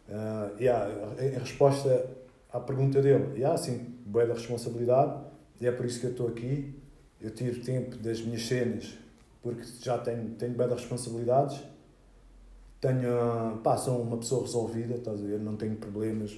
Ah, 0.09 0.51
e, 0.59 0.67
ah, 0.67 1.15
em 1.21 1.39
resposta 1.39 2.05
à 2.51 2.59
pergunta 2.59 3.01
dele, 3.01 3.39
e, 3.39 3.45
ah, 3.45 3.55
sim, 3.57 3.90
boa 4.05 4.25
da 4.25 4.33
responsabilidade, 4.33 5.23
e 5.59 5.67
é 5.67 5.71
por 5.71 5.85
isso 5.85 5.99
que 5.99 6.07
eu 6.07 6.11
estou 6.11 6.27
aqui. 6.27 6.75
Eu 7.19 7.29
tiro 7.31 7.61
tempo 7.61 7.95
das 7.97 8.21
minhas 8.21 8.45
cenas, 8.47 8.97
porque 9.41 9.63
já 9.81 9.97
tenho, 9.97 10.31
tenho 10.31 10.55
das 10.55 10.81
responsabilidades. 10.81 11.61
Tenho, 12.79 13.59
pá, 13.63 13.77
sou 13.77 14.01
uma 14.01 14.17
pessoa 14.17 14.41
resolvida, 14.41 14.95
estás 14.95 15.21
a 15.21 15.25
ver? 15.27 15.39
Não 15.39 15.55
tenho 15.55 15.75
problemas 15.75 16.35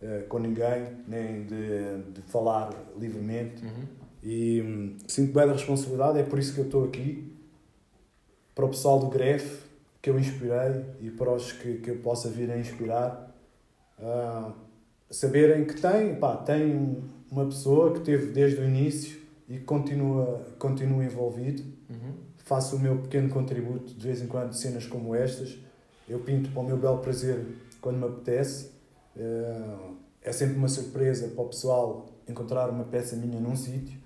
eh, 0.00 0.24
com 0.28 0.38
ninguém, 0.38 0.96
nem 1.06 1.44
de, 1.44 2.02
de 2.12 2.22
falar 2.22 2.72
livremente. 2.96 3.64
Uhum. 3.64 3.84
E 4.22 4.62
hum, 4.62 4.96
sinto 5.08 5.32
bem 5.32 5.46
da 5.46 5.52
responsabilidade, 5.52 6.18
é 6.18 6.22
por 6.22 6.38
isso 6.38 6.54
que 6.54 6.60
eu 6.60 6.64
estou 6.64 6.84
aqui. 6.84 7.32
Para 8.54 8.66
o 8.66 8.68
pessoal 8.68 9.00
do 9.00 9.06
Gref, 9.06 9.62
que 10.00 10.10
eu 10.10 10.18
inspirei, 10.18 10.84
e 11.00 11.10
para 11.10 11.32
os 11.32 11.52
que, 11.52 11.78
que 11.78 11.90
eu 11.90 11.98
possa 11.98 12.28
vir 12.28 12.50
a 12.50 12.58
inspirar, 12.58 13.32
ah, 14.00 14.52
saberem 15.12 15.64
que 15.64 15.80
têm, 15.80 16.16
pá, 16.16 16.44
um, 16.50 17.02
uma 17.30 17.44
pessoa 17.46 17.92
que 17.92 18.00
teve 18.00 18.32
desde 18.32 18.60
o 18.60 18.64
início 18.64 19.20
e 19.48 19.58
continua, 19.58 20.44
continua 20.58 21.04
envolvido. 21.04 21.62
Uhum. 21.88 22.14
Faço 22.38 22.76
o 22.76 22.80
meu 22.80 22.98
pequeno 22.98 23.28
contributo 23.28 23.94
de 23.94 24.04
vez 24.04 24.20
em 24.20 24.26
quando, 24.26 24.52
cenas 24.54 24.86
como 24.86 25.14
estas. 25.14 25.56
Eu 26.08 26.18
pinto 26.20 26.50
para 26.50 26.60
o 26.60 26.64
meu 26.64 26.76
belo 26.76 26.98
prazer 26.98 27.44
quando 27.80 27.98
me 27.98 28.06
apetece. 28.06 28.70
Eh, 29.16 29.76
É 30.24 30.30
sempre 30.32 30.56
uma 30.56 30.68
surpresa 30.68 31.28
para 31.28 31.42
o 31.42 31.48
pessoal 31.48 32.06
encontrar 32.28 32.70
uma 32.70 32.84
peça 32.84 33.16
minha 33.16 33.40
num 33.40 33.56
sítio. 33.56 33.98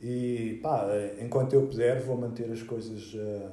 E 0.00 0.60
pá, 0.62 0.86
enquanto 1.20 1.54
eu 1.54 1.66
puder, 1.66 2.00
vou 2.02 2.16
manter 2.16 2.50
as 2.52 2.62
coisas 2.62 3.14
eh, 3.14 3.48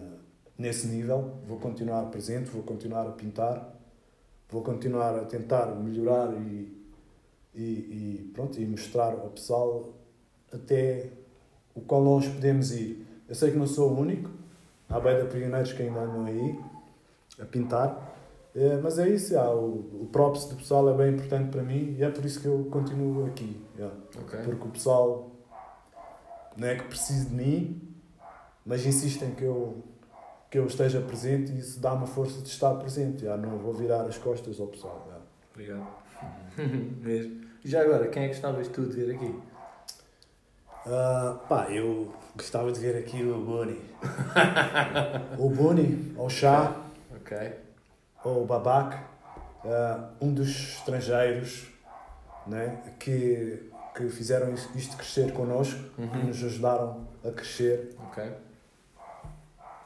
nesse 0.58 0.88
nível. 0.88 1.32
Vou 1.48 1.58
continuar 1.60 2.04
presente, 2.12 2.50
vou 2.50 2.64
continuar 2.64 3.08
a 3.08 3.12
pintar, 3.12 3.77
vou 4.50 4.62
continuar 4.62 5.16
a 5.16 5.26
tentar 5.26 5.68
melhorar 5.76 6.34
e, 6.34 6.78
e, 7.54 7.62
e 7.62 8.32
pronto, 8.34 8.60
e 8.60 8.66
mostrar 8.66 9.14
ao 9.14 9.30
pessoal 9.30 9.94
até 10.52 11.10
o 11.76 11.82
quão 11.82 12.02
longe 12.02 12.30
podemos 12.30 12.72
ir. 12.72 13.06
Eu 13.28 13.36
sei 13.36 13.52
que 13.52 13.58
não 13.58 13.68
sou 13.68 13.92
o 13.92 14.00
único, 14.00 14.30
há 14.90 15.00
bem 15.00 15.22
de 15.22 15.30
pioneiros 15.30 15.74
que 15.74 15.84
ainda 15.84 16.00
andam 16.00 16.26
aí 16.26 16.60
a 17.40 17.46
pintar, 17.46 18.16
eh, 18.56 18.80
mas 18.82 18.98
é 18.98 19.08
isso, 19.10 19.38
o, 19.38 20.04
o 20.04 20.10
props 20.12 20.46
do 20.46 20.56
pessoal 20.56 20.90
é 20.90 20.94
bem 20.94 21.14
importante 21.14 21.52
para 21.52 21.62
mim 21.62 21.96
e 21.98 22.04
é 22.04 22.10
por 22.10 22.26
isso 22.26 22.40
que 22.42 22.48
eu 22.48 22.68
continuo 22.72 23.26
aqui. 23.28 23.62
já. 23.78 23.92
Ok. 24.20 24.40
Porque 24.46 24.68
o 24.68 24.72
pessoal 24.72 25.32
não 26.56 26.68
é 26.68 26.76
que 26.76 26.86
precise 26.86 27.28
de 27.28 27.36
mim, 27.36 27.82
mas 28.66 28.86
insistem 28.86 29.36
que 29.36 29.44
eu, 29.44 29.84
que 30.50 30.58
eu 30.58 30.66
esteja 30.66 31.02
presente 31.02 31.52
e 31.52 31.60
isso 31.60 31.80
dá-me 31.80 32.04
a 32.04 32.08
força 32.08 32.42
de 32.42 32.48
estar 32.50 32.74
presente. 32.76 33.24
Já 33.26 33.36
não 33.38 33.58
vou 33.58 33.74
virar 33.74 34.02
as 34.04 34.18
costas 34.18 34.60
ao 34.60 34.68
pessoal. 34.68 35.06
já. 35.10 35.18
Obrigado. 35.54 35.88
Mesmo. 37.02 37.42
E 37.64 37.70
já 37.70 37.82
agora, 37.82 38.08
quem 38.08 38.24
é 38.24 38.28
que 38.28 38.34
gostavas 38.34 38.68
tu 38.70 38.86
de 38.86 38.96
ver 39.06 39.16
aqui? 39.16 39.36
Ah, 40.86 41.38
pá, 41.50 41.68
eu 41.70 42.14
gostava 42.36 42.72
de 42.72 42.80
ver 42.80 42.96
aqui 42.98 43.22
o 43.24 43.38
Bunny. 43.44 43.82
o 45.38 45.50
Bunny, 45.50 46.14
ou 46.18 46.30
Chá, 46.30 46.76
Ok. 47.16 47.38
ou 48.24 48.44
o 48.44 48.46
Babac, 48.46 48.98
ah, 49.66 50.10
um 50.22 50.34
dos 50.34 50.48
estrangeiros 50.50 51.68
né, 52.46 52.82
que, 53.00 53.70
que 53.94 54.08
fizeram 54.10 54.54
is- 54.54 54.70
isto 54.76 54.96
crescer 54.96 55.34
connosco, 55.34 55.78
que 55.96 56.02
Uhum. 56.02 56.28
nos 56.28 56.42
ajudaram 56.44 57.06
a 57.26 57.32
crescer. 57.32 57.94
Ok. 58.08 58.24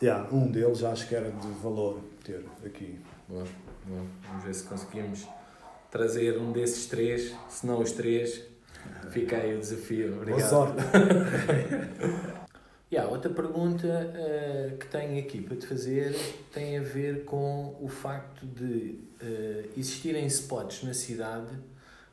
Yeah, 0.01 0.27
um 0.31 0.49
deles 0.49 0.83
acho 0.83 1.07
que 1.07 1.15
era 1.15 1.29
de 1.31 1.47
valor 1.61 2.01
ter 2.23 2.43
aqui. 2.65 2.99
Boa, 3.27 3.45
boa. 3.85 4.05
Vamos 4.27 4.43
ver 4.43 4.55
se 4.55 4.63
conseguimos 4.63 5.27
trazer 5.91 6.39
um 6.39 6.51
desses 6.51 6.87
três, 6.87 7.35
se 7.49 7.67
não 7.67 7.79
os 7.81 7.91
três. 7.91 8.43
Fica 9.11 9.37
aí 9.37 9.55
o 9.55 9.59
desafio. 9.59 10.09
Boa 10.09 10.21
Obrigado. 10.21 10.49
sorte. 10.49 10.81
E 12.91 12.97
há 12.97 13.07
outra 13.07 13.31
pergunta 13.31 13.87
eh, 13.87 14.75
que 14.77 14.85
tenho 14.87 15.17
aqui 15.17 15.39
para 15.39 15.55
te 15.55 15.65
fazer 15.65 16.13
tem 16.53 16.77
a 16.77 16.81
ver 16.81 17.23
com 17.23 17.77
o 17.79 17.87
facto 17.87 18.45
de 18.45 18.99
eh, 19.21 19.69
existirem 19.77 20.25
spots 20.25 20.83
na 20.83 20.93
cidade, 20.93 21.57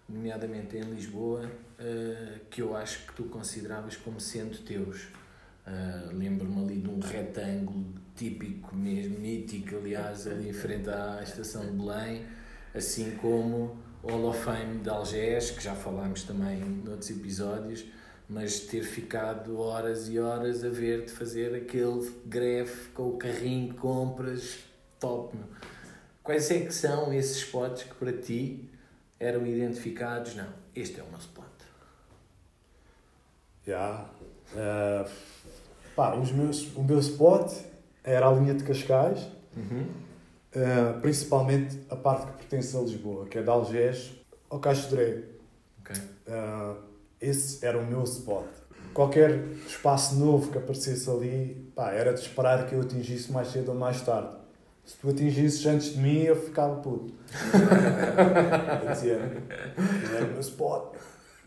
nomeadamente 0.09 0.77
em 0.77 0.83
Lisboa, 0.83 1.51
eh, 1.81 2.43
que 2.49 2.63
eu 2.63 2.77
acho 2.77 3.09
que 3.09 3.13
tu 3.15 3.25
consideravas 3.25 3.97
como 3.97 4.21
sendo 4.21 4.57
teus. 4.59 5.09
Eh, 5.69 6.09
Lembro-me 6.15 6.63
ali 6.65 6.81
de 6.81 6.89
um 6.89 6.99
retângulo 6.99 7.85
típico 8.17 8.75
mesmo, 8.75 9.19
mítico, 9.19 9.77
aliás, 9.77 10.27
ali 10.27 10.49
em 10.49 10.53
frente 10.53 10.89
à 10.89 11.21
estação 11.23 11.65
de 11.65 11.73
Belém, 11.73 12.25
assim 12.75 13.13
como 13.21 13.77
o 14.03 14.11
Hall 14.11 14.31
of 14.31 14.43
Fame 14.43 14.79
de 14.79 14.89
Algés, 14.89 15.51
que 15.51 15.63
já 15.63 15.75
falámos 15.75 16.23
também 16.23 16.59
noutros 16.61 17.11
episódios, 17.11 17.85
mas 18.29 18.61
ter 18.61 18.83
ficado 18.83 19.59
horas 19.59 20.09
e 20.09 20.19
horas 20.19 20.65
a 20.65 20.69
ver-te 20.69 21.11
fazer 21.11 21.55
aquele 21.55 22.11
greve 22.27 22.89
com 22.95 23.11
o 23.11 23.17
carrinho 23.17 23.69
de 23.69 23.75
compras, 23.75 24.59
top. 24.99 25.37
Quais 26.23 26.51
é 26.51 26.61
que 26.61 26.73
são 26.73 27.13
esses 27.13 27.39
spots 27.39 27.85
que 27.85 27.95
para 27.95 28.13
ti 28.13 28.69
eram 29.21 29.47
identificados? 29.47 30.35
Não, 30.35 30.49
este 30.75 30.99
é 31.01 31.03
o 31.03 31.09
meu 31.09 31.19
spot. 31.19 31.47
Yeah. 33.67 34.09
Ah, 34.57 35.07
pá, 35.95 36.15
os 36.15 36.33
meus, 36.33 36.75
o 36.75 36.83
meu 36.83 36.99
spot 36.99 37.53
era 38.05 38.29
a 38.29 38.33
linha 38.33 38.55
de 38.55 38.65
Cascais, 38.65 39.29
ah, 40.57 40.99
principalmente 41.01 41.79
a 41.91 41.97
parte 41.97 42.27
que 42.27 42.33
pertence 42.39 42.77
a 42.77 42.81
Lisboa, 42.81 43.27
que 43.27 43.39
é 43.39 43.43
de 43.43 43.51
Algés 43.51 44.13
ao 44.49 44.59
Caixo 44.59 44.89
de 44.89 44.97
Dré. 44.97 45.23
Ok. 45.81 45.97
Ah, 46.29 46.75
esse 47.21 47.65
era 47.65 47.79
o 47.79 47.87
meu 47.87 48.03
spot. 48.05 48.47
Qualquer 48.95 49.45
espaço 49.67 50.17
novo 50.17 50.51
que 50.51 50.59
aparecesse 50.59 51.09
ali, 51.11 51.71
pá, 51.75 51.91
era 51.93 52.13
de 52.13 52.21
esperar 52.21 52.67
que 52.67 52.75
eu 52.75 52.81
atingisse 52.81 53.31
mais 53.31 53.49
cedo 53.49 53.71
ou 53.71 53.75
mais 53.75 54.01
tarde. 54.01 54.37
Se 54.85 54.97
tu 54.97 55.11
atingisses 55.11 55.65
antes 55.67 55.93
de 55.93 55.99
mim, 55.99 56.23
eu 56.23 56.35
ficava 56.35 56.77
puto. 56.77 57.13
eu 58.83 58.91
dizia, 58.91 59.21
era 60.17 60.25
o 60.25 60.29
meu 60.31 60.41
spot. 60.41 60.95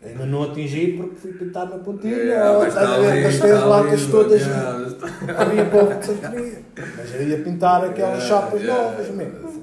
Ainda 0.04 0.26
não 0.26 0.42
atingi 0.44 0.96
porque 0.96 1.14
fui 1.14 1.32
pintar 1.32 1.68
na 1.68 1.78
pontilha. 1.78 2.16
Yeah, 2.16 2.58
mas 2.58 2.68
estás 2.68 2.90
a 2.90 2.98
ver? 2.98 3.26
as 3.26 3.34
está 3.34 3.64
latas 3.66 4.06
todas 4.06 4.40
yeah, 4.42 4.78
mas 4.78 4.92
está- 4.92 5.06
ali 5.42 5.60
a 5.60 5.64
pouco 5.66 5.94
de 5.94 6.04
santoria. 6.06 6.62
Mas 6.96 7.14
eu 7.14 7.28
ia 7.28 7.42
pintar 7.44 7.84
aquelas 7.84 8.24
Yeah, 8.24 8.28
chapas 8.42 8.62
yeah. 8.62 8.82
novas 8.90 9.08
mesmo. 9.10 9.62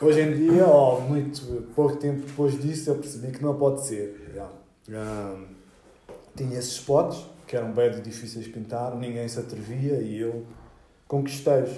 Hoje 0.00 0.20
em 0.20 0.34
dia, 0.34 0.66
ó, 0.66 1.00
muito 1.00 1.40
pouco 1.74 1.96
tempo 1.96 2.26
depois 2.26 2.60
disso, 2.60 2.90
eu 2.90 2.96
percebi 2.96 3.32
que 3.32 3.42
não 3.42 3.54
pode 3.56 3.86
ser. 3.86 4.32
Já. 4.34 4.48
Ah, 4.94 5.34
tinha 6.36 6.58
esses 6.58 6.72
spots, 6.72 7.24
que 7.46 7.56
eram 7.56 7.72
bem 7.72 7.90
difíceis 8.02 8.44
de 8.44 8.50
pintar, 8.50 8.94
ninguém 8.96 9.26
se 9.26 9.38
atrevia 9.38 9.94
e 10.02 10.20
eu 10.20 10.44
conquistei-os. 11.08 11.70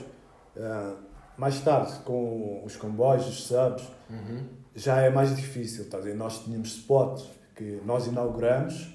Ah, 0.58 0.94
mais 1.36 1.60
tarde, 1.60 1.92
com 2.04 2.62
os 2.64 2.74
comboios, 2.74 3.28
os 3.28 3.44
subs, 3.44 3.84
Uhum. 4.10 4.40
Já 4.78 5.00
é 5.02 5.10
mais 5.10 5.34
difícil. 5.34 5.88
Tá? 5.88 5.98
Nós 6.14 6.44
tínhamos 6.44 6.68
spots 6.68 7.26
que 7.54 7.80
nós 7.84 8.06
inauguramos 8.06 8.94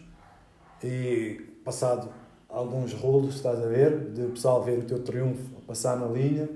e 0.83 1.41
passado 1.63 2.09
alguns 2.49 2.93
rolos, 2.93 3.35
estás 3.35 3.59
a 3.59 3.67
ver, 3.67 4.11
de 4.11 4.27
pessoal 4.27 4.63
ver 4.63 4.79
o 4.79 4.83
teu 4.83 5.03
triunfo 5.03 5.57
a 5.57 5.67
passar 5.67 5.97
na 5.97 6.05
linha, 6.05 6.47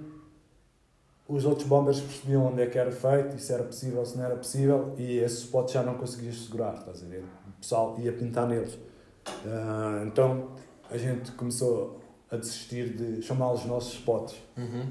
os 1.27 1.43
outros 1.43 1.67
bombers 1.67 1.99
percebiam 1.99 2.45
onde 2.45 2.61
é 2.61 2.67
que 2.67 2.77
era 2.77 2.91
feito 2.91 3.35
e 3.35 3.39
se 3.39 3.51
era 3.51 3.63
possível, 3.63 4.05
se 4.05 4.17
não 4.17 4.23
era 4.23 4.35
possível, 4.35 4.93
e 4.97 5.17
esses 5.17 5.39
spots 5.39 5.73
já 5.73 5.83
não 5.83 5.95
conseguias 5.95 6.37
segurar, 6.37 6.75
estás 6.75 7.03
a 7.03 7.07
ver? 7.07 7.23
O 7.47 7.59
pessoal 7.59 7.97
ia 7.99 8.13
pintar 8.13 8.47
neles. 8.47 8.77
Ah, 9.45 10.03
então 10.05 10.51
a 10.89 10.97
gente 10.97 11.31
começou 11.31 11.99
a 12.31 12.37
desistir 12.37 12.95
de 12.95 13.21
chamá-los 13.21 13.65
nossos 13.65 13.93
spots. 13.95 14.35
Uhum. 14.55 14.85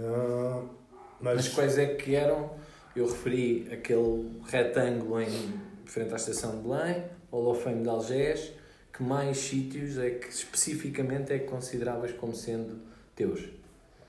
Ah, 0.00 0.62
mas, 1.20 1.36
Mas 1.36 1.48
quais 1.50 1.78
é 1.78 1.94
que 1.94 2.14
eram? 2.14 2.50
Eu 2.96 3.06
referi 3.06 3.68
aquele 3.70 4.40
retângulo 4.46 5.20
em 5.20 5.60
frente 5.84 6.12
à 6.14 6.16
estação 6.16 6.56
de 6.56 6.62
Belém, 6.66 7.04
Hall 7.30 7.50
of 7.50 7.62
Fame 7.62 7.82
de 7.82 7.88
Algés. 7.88 8.52
Que 8.92 9.02
mais 9.02 9.36
sítios 9.36 9.98
é 9.98 10.10
que 10.10 10.28
especificamente 10.28 11.30
é 11.30 11.38
que 11.38 11.44
consideravas 11.44 12.12
como 12.12 12.34
sendo 12.34 12.80
teus? 13.14 13.44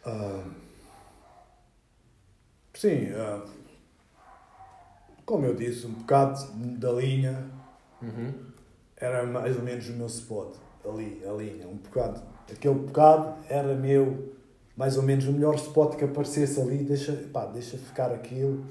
Ah, 0.05 0.45
sim, 2.73 3.09
ah, 3.13 3.45
como 5.25 5.45
eu 5.45 5.53
disse, 5.53 5.85
um 5.85 5.91
bocado 5.91 6.39
da 6.77 6.93
linha 6.93 7.45
Uhum. 8.01 8.31
era 8.95 9.25
mais 9.25 9.57
ou 9.57 9.63
menos 9.63 9.89
o 9.89 9.93
meu 9.93 10.05
spot. 10.07 10.55
Ali, 10.85 11.21
a 11.27 11.33
linha, 11.33 11.67
um 11.67 11.75
bocado. 11.75 12.21
Aquele 12.49 12.75
bocado 12.75 13.35
era 13.49 13.75
meu, 13.75 14.33
mais 14.77 14.95
ou 14.95 15.03
menos 15.03 15.25
o 15.27 15.33
melhor 15.33 15.55
spot 15.55 15.95
que 15.97 16.05
aparecesse 16.05 16.61
ali. 16.61 16.77
Deixa, 16.83 17.11
pá, 17.33 17.45
deixa 17.47 17.77
ficar 17.77 18.11
aquilo 18.11 18.63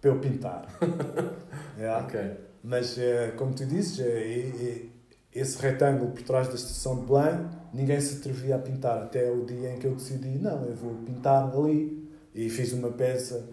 para 0.00 0.10
eu 0.10 0.18
pintar. 0.18 0.66
Yeah. 1.78 2.04
Ok. 2.06 2.18
Mas, 2.64 2.96
eh, 2.96 3.32
como 3.36 3.52
tu 3.52 3.66
dizes, 3.66 4.00
eh, 4.00 4.86
esse 5.34 5.60
retângulo 5.60 6.10
por 6.12 6.22
trás 6.22 6.48
da 6.48 6.54
estação 6.54 7.00
de 7.00 7.06
Belém, 7.06 7.46
ninguém 7.74 8.00
se 8.00 8.16
atrevia 8.16 8.56
a 8.56 8.58
pintar. 8.58 9.02
Até 9.02 9.30
o 9.30 9.44
dia 9.44 9.74
em 9.74 9.78
que 9.78 9.86
eu 9.86 9.94
decidi, 9.94 10.38
não, 10.38 10.64
eu 10.64 10.74
vou 10.74 10.94
pintar 11.04 11.54
ali. 11.54 12.10
E 12.34 12.48
fiz 12.48 12.72
uma 12.72 12.88
peça 12.90 13.44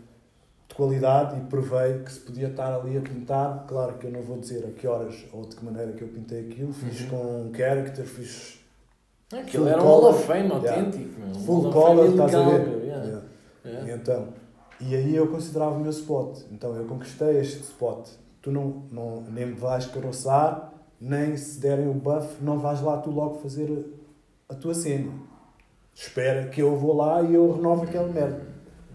de 0.70 0.74
qualidade 0.76 1.38
e 1.38 1.42
provei 1.48 2.00
que 2.00 2.14
se 2.14 2.20
podia 2.22 2.48
estar 2.48 2.74
ali 2.74 2.98
a 2.98 3.02
pintar. 3.02 3.66
Claro 3.68 3.98
que 3.98 4.08
eu 4.08 4.12
não 4.12 4.22
vou 4.22 4.40
dizer 4.40 4.66
a 4.66 4.72
que 4.72 4.88
horas 4.88 5.26
ou 5.34 5.46
de 5.46 5.58
que 5.58 5.66
maneira 5.66 5.92
que 5.92 6.02
eu 6.02 6.08
pintei 6.08 6.48
aquilo. 6.50 6.72
Fiz 6.72 7.02
Uhum. 7.02 7.10
com 7.10 7.42
um 7.50 7.54
character, 7.54 8.06
fiz 8.06 8.63
Aquilo 9.32 9.68
era 9.68 9.82
um. 9.82 9.86
Hall 9.86 10.10
of 10.10 10.24
Fame 10.26 10.50
Yeah. 10.50 10.56
autêntico. 10.70 11.20
meu. 11.20 11.30
Um 11.30 11.34
full 11.36 11.72
Fame 11.72 12.10
estás 12.12 12.36
a 12.36 12.44
ver? 12.44 12.84
yeah. 12.84 13.06
Yeah. 13.06 13.22
Yeah. 13.66 13.88
E 13.92 13.96
então, 13.96 14.28
e 14.80 14.96
aí 14.96 15.16
eu 15.16 15.28
considerava 15.28 15.76
o 15.76 15.80
meu 15.80 15.92
spot. 15.92 16.40
Então 16.52 16.76
eu 16.76 16.86
conquistei 16.86 17.40
este 17.40 17.62
spot. 17.62 18.08
Tu 18.42 18.52
não, 18.52 18.84
não, 18.92 19.22
nem 19.22 19.46
me 19.48 19.54
vais 19.54 19.86
carroçar, 19.86 20.74
nem 21.00 21.38
se 21.38 21.60
derem 21.60 21.88
o 21.88 21.94
buff, 21.94 22.42
não 22.42 22.60
vais 22.60 22.82
lá 22.82 22.98
tu 22.98 23.10
logo 23.10 23.36
fazer 23.36 23.94
a 24.50 24.54
tua 24.54 24.74
cena. 24.74 25.12
Espera 25.96 26.48
que 26.50 26.62
eu 26.62 26.76
vou 26.76 26.96
lá 26.96 27.22
e 27.22 27.34
eu 27.36 27.54
renovo 27.56 27.84
aquela 27.84 28.08
merda. 28.10 28.42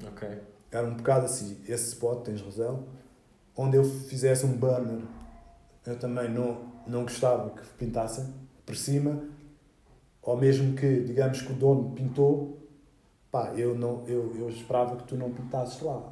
Ok. 0.07 0.29
Era 0.71 0.87
um 0.87 0.95
bocado 0.95 1.25
assim, 1.25 1.57
esse 1.67 1.89
spot, 1.89 2.25
tens 2.25 2.43
razão, 2.43 2.85
onde 3.57 3.77
eu 3.79 3.85
fizesse 3.85 4.45
um 4.45 4.53
banner 4.53 5.01
eu 5.89 5.99
também 5.99 6.29
não, 6.29 6.59
não 6.87 7.03
gostava 7.03 7.49
que 7.51 7.67
pintassem 7.79 8.27
por 8.67 8.77
cima, 8.77 9.23
ou 10.29 10.37
mesmo 10.37 10.75
que, 10.75 11.01
digamos 11.05 11.41
que 11.41 11.51
o 11.51 11.55
dono 11.55 11.93
pintou, 11.93 12.59
pá, 13.31 13.55
eu, 13.57 13.75
não, 13.75 14.05
eu, 14.07 14.37
eu 14.37 14.51
esperava 14.51 14.95
que 14.97 15.05
tu 15.05 15.17
não 15.17 15.33
pintasses 15.33 15.81
lá. 15.81 16.03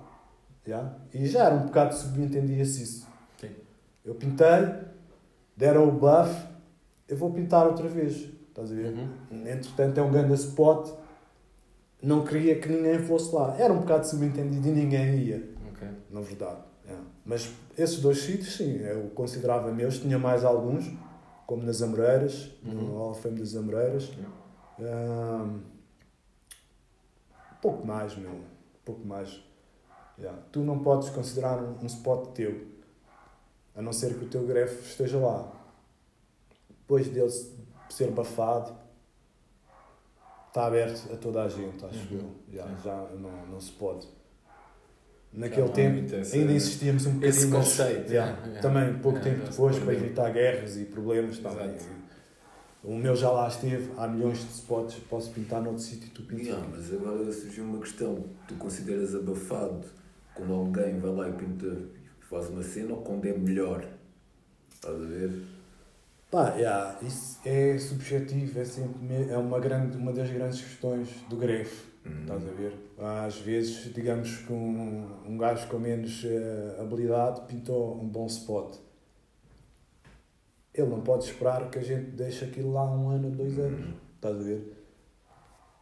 Já? 0.67 0.95
E 1.13 1.27
já 1.27 1.45
era 1.45 1.55
um 1.55 1.67
bocado 1.67 1.95
subentendia-se 1.95 2.83
isso. 2.83 3.07
Sim. 3.39 3.51
Eu 4.03 4.15
pintei, 4.15 4.73
deram 5.55 5.87
o 5.87 5.93
buff, 5.93 6.35
eu 7.07 7.15
vou 7.15 7.31
pintar 7.31 7.67
outra 7.67 7.87
vez. 7.89 8.31
Estás 8.49 8.73
a 8.73 8.75
ver? 8.75 8.95
Uhum. 8.95 9.47
Entretanto, 9.47 10.01
é 10.01 10.03
um 10.03 10.11
grande 10.11 10.33
spot. 10.33 10.89
Não 12.03 12.25
queria 12.25 12.59
que 12.59 12.71
ninguém 12.71 12.99
fosse 13.01 13.35
lá. 13.35 13.55
Era 13.59 13.71
um 13.71 13.81
bocado 13.81 14.07
subentendido 14.07 14.67
e 14.67 14.73
ninguém 14.73 15.15
ia, 15.19 15.47
Ok. 15.69 15.87
na 16.11 16.23
verdade. 16.23 16.61
É. 16.89 16.95
Mas 17.23 17.51
esses 17.77 18.01
dois 18.01 18.23
sítios, 18.23 18.57
sim, 18.57 18.79
eu 18.79 19.11
considerava 19.15 19.71
meus. 19.71 19.99
Tinha 19.99 20.19
mais 20.19 20.43
alguns, 20.43 20.91
como 21.47 21.63
nas 21.63 21.81
Amoreiras, 21.83 22.51
Uhum. 22.65 22.73
no 22.75 22.99
Hall 22.99 23.15
Fame 23.15 23.39
das 23.39 23.55
Amoreiras. 23.55 24.11
Um 24.79 25.61
pouco 27.61 27.87
mais, 27.87 28.17
meu. 28.17 28.41
Pouco 28.85 29.05
mais. 29.07 29.43
Yeah. 30.19 30.41
Tu 30.53 30.61
não 30.61 30.79
podes 30.83 31.11
considerar 31.11 31.59
um, 31.63 31.79
um 31.83 31.87
spot 31.87 32.29
teu, 32.33 32.67
a 33.75 33.83
não 33.83 33.93
ser 33.93 34.19
que 34.19 34.25
o 34.25 34.29
teu 34.29 34.47
grefo 34.47 34.83
esteja 34.83 35.19
lá. 35.19 35.53
Depois 36.69 37.09
dele 37.09 37.31
ser 37.91 38.11
bafado, 38.13 38.75
está 40.49 40.67
aberto 40.67 41.13
a 41.13 41.17
toda 41.17 41.43
a 41.43 41.49
gente, 41.49 41.85
acho 41.85 42.15
Uhum. 42.15 42.21
eu. 42.49 42.55
Yeah, 42.55 42.75
já 42.83 42.97
não, 43.15 43.47
não 43.47 43.61
se 43.61 43.73
pode. 43.73 44.09
Naquele 45.37 45.69
tempo 45.69 46.15
essa- 46.17 46.37
ainda 46.37 46.53
insistíamos 46.53 47.07
um 47.07 47.13
bocadinho. 47.15 47.29
esse 47.31 47.49
conceito, 47.51 48.11
yeah, 48.13 48.33
yeah, 48.33 48.47
yeah. 48.47 48.61
Também 48.61 48.95
pouco 49.01 49.19
Yeah, 49.19 49.39
tempo 49.39 49.51
depois 49.51 49.79
para 49.79 49.93
evitar 49.95 50.31
guerras 50.33 50.77
e 50.79 50.85
problemas. 50.87 51.39
tá. 51.39 51.51
O 52.83 52.95
meu 52.97 53.17
já 53.17 53.31
lá 53.31 53.49
esteve, 53.49 53.91
há 53.97 54.07
milhões 54.07 54.39
de 54.39 54.53
spots, 54.53 54.97
posso 55.11 55.31
pintar 55.33 55.61
noutro 55.61 55.83
sítio 55.83 56.07
e 56.07 56.11
tu 56.11 56.23
pintas. 56.23 56.47
Yeah, 56.47 56.67
mas 56.71 56.93
agora 56.93 57.33
surgiu 57.33 57.65
uma 57.65 57.81
questão. 57.81 58.25
Tu 58.47 58.55
consideras 58.55 59.15
abafado 59.15 59.85
quando 60.35 60.53
alguém 60.53 60.99
vai 60.99 61.11
lá 61.11 61.29
e 61.29 61.33
pinta 61.33 61.67
e 61.67 62.25
faz 62.29 62.49
uma 62.49 62.63
cena 62.63 62.95
ou 62.95 63.03
quando 63.03 63.27
é 63.27 63.33
melhor? 63.37 63.85
Estás 64.73 64.95
a 64.95 65.05
ver? 65.05 65.43
Pá, 66.31 66.55
yeah, 66.57 66.97
isso 67.03 67.39
é 67.45 67.77
subjetivo, 67.79 68.59
é 68.61 68.65
sempre 68.65 69.31
é 69.31 69.37
uma, 69.37 69.59
grande, 69.59 69.97
uma 69.97 70.13
das 70.13 70.31
grandes 70.31 70.61
questões 70.61 71.09
do 71.29 71.37
grefo, 71.37 71.87
Hum. 72.07 72.21
estás 72.21 72.47
a 72.47 72.53
ver? 72.53 72.73
Às 72.99 73.39
vezes, 73.39 73.93
digamos 73.93 74.39
que 74.39 74.53
um, 74.53 75.07
um 75.27 75.37
gajo 75.37 75.67
com 75.69 75.79
menos 75.79 76.25
eh, 76.25 76.77
habilidade 76.81 77.43
pintou 77.43 78.01
um 78.01 78.09
bom 78.09 78.27
spot. 78.27 78.77
Ele 80.73 80.89
não 80.89 81.01
pode 81.01 81.25
esperar 81.25 81.71
que 81.71 81.79
a 81.79 81.83
gente 81.83 82.11
deixe 82.11 82.45
aquilo 82.45 82.73
lá 82.73 82.85
um 82.85 83.09
ano, 83.09 83.31
dois 83.31 83.59
anos, 83.59 83.95
estás 84.15 84.37
a 84.37 84.43
ver? 84.43 84.77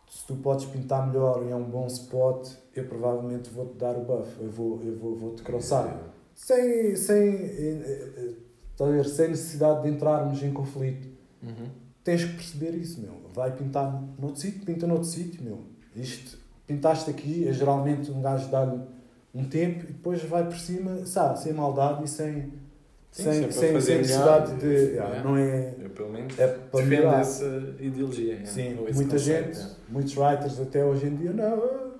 Se 0.09 0.27
tu 0.27 0.37
podes 0.37 0.67
pintar 0.67 1.07
melhor 1.09 1.45
e 1.45 1.51
é 1.51 1.57
um 1.57 1.65
bom 1.65 1.87
spot, 1.89 2.49
eu 2.75 2.85
provavelmente 2.87 3.51
vou-te 3.51 3.77
dar 3.77 3.97
o 3.97 4.05
buff, 4.05 4.41
eu 4.41 4.51
vou, 4.51 4.81
eu 4.83 4.97
vou, 4.97 5.17
vou-te 5.17 5.43
crossar. 5.43 6.15
Sem, 6.35 6.95
sem, 6.95 7.35
eh, 7.35 8.35
estás 8.71 8.91
a 8.91 8.93
ver? 8.93 9.05
sem 9.07 9.29
necessidade 9.29 9.83
de 9.83 9.89
entrarmos 9.89 10.43
em 10.43 10.53
conflito. 10.53 11.09
Uhum. 11.43 11.69
Tens 12.05 12.25
que 12.25 12.35
perceber 12.35 12.75
isso, 12.75 13.01
meu. 13.01 13.15
Vai 13.33 13.57
pintar 13.57 13.91
noutro 14.19 14.41
sítio, 14.41 14.65
pinta 14.65 14.87
noutro 14.87 15.09
sítio, 15.09 15.43
meu. 15.43 15.74
Isto, 15.97 16.39
pintaste 16.67 17.11
aqui, 17.11 17.47
é 17.49 17.53
geralmente 17.53 18.11
um 18.11 18.21
gajo 18.21 18.49
dá-lhe 18.49 18.81
um 19.35 19.45
tempo 19.45 19.85
e 19.85 19.87
depois 19.89 20.23
vai 20.23 20.45
por 20.45 20.57
cima, 20.59 21.05
sabe, 21.07 21.41
sem 21.41 21.53
maldade 21.53 22.05
e 22.05 22.09
sem, 22.09 22.53
Sim, 23.11 23.23
sem, 23.25 23.51
sem, 23.53 23.73
melhor. 23.73 23.81
necessidade 23.99 24.55
de. 24.57 24.67
yeah, 24.67 25.17
É. 25.17 25.23
Não 25.23 25.37
é. 25.37 25.75
Eu, 25.81 25.91
pelo 25.91 26.11
menos, 26.11 26.39
É 26.39 26.47
defendo 26.73 27.07
essa 27.09 27.75
ideologia. 27.79 28.41
é, 28.43 28.45
Sim, 28.45 28.75
muita 28.75 28.93
conceito, 28.93 29.19
gente, 29.19 29.59
é. 29.61 29.71
muitos 29.89 30.17
writers 30.17 30.61
até 30.61 30.85
hoje 30.85 31.07
em 31.07 31.17
dia, 31.17 31.33
não. 31.33 31.55
ah, 31.63 31.91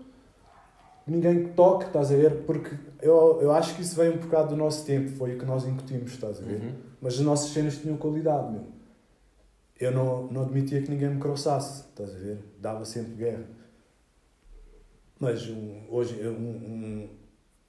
Ninguém 1.07 1.45
que 1.45 1.51
toque, 1.53 1.85
estás 1.87 2.11
a 2.11 2.17
ver? 2.17 2.45
Porque 2.47 2.75
eu, 3.03 3.39
eu 3.43 3.53
acho 3.53 3.75
que 3.77 3.83
isso 3.83 3.95
veio 3.95 4.15
um 4.15 4.17
bocado 4.17 4.49
do 4.51 4.57
nosso 4.57 4.87
tempo, 4.87 5.11
foi 5.17 5.35
o 5.35 5.39
que 5.39 5.45
nós 5.45 5.67
incutimos, 5.67 6.13
estás 6.13 6.39
a 6.41 6.43
ver? 6.43 6.55
Uhum. 6.63 6.73
Mas 7.01 7.15
as 7.15 7.21
nossas 7.21 7.51
cenas 7.51 7.77
tinham 7.77 7.97
qualidade, 7.99 8.51
meu. 8.51 8.63
Eu 9.79 9.91
não, 9.91 10.29
não 10.29 10.43
admitia 10.43 10.81
que 10.81 10.91
ninguém 10.91 11.11
me 11.11 11.21
crossasse, 11.21 11.83
estás 11.91 12.15
a 12.15 12.19
ver? 12.19 12.39
Dava 12.59 12.85
sempre 12.87 13.13
guerra. 13.17 13.43
Mas 15.25 15.49
um, 15.49 15.81
hoje, 15.89 16.21
um, 16.29 16.33
um- 16.33 17.09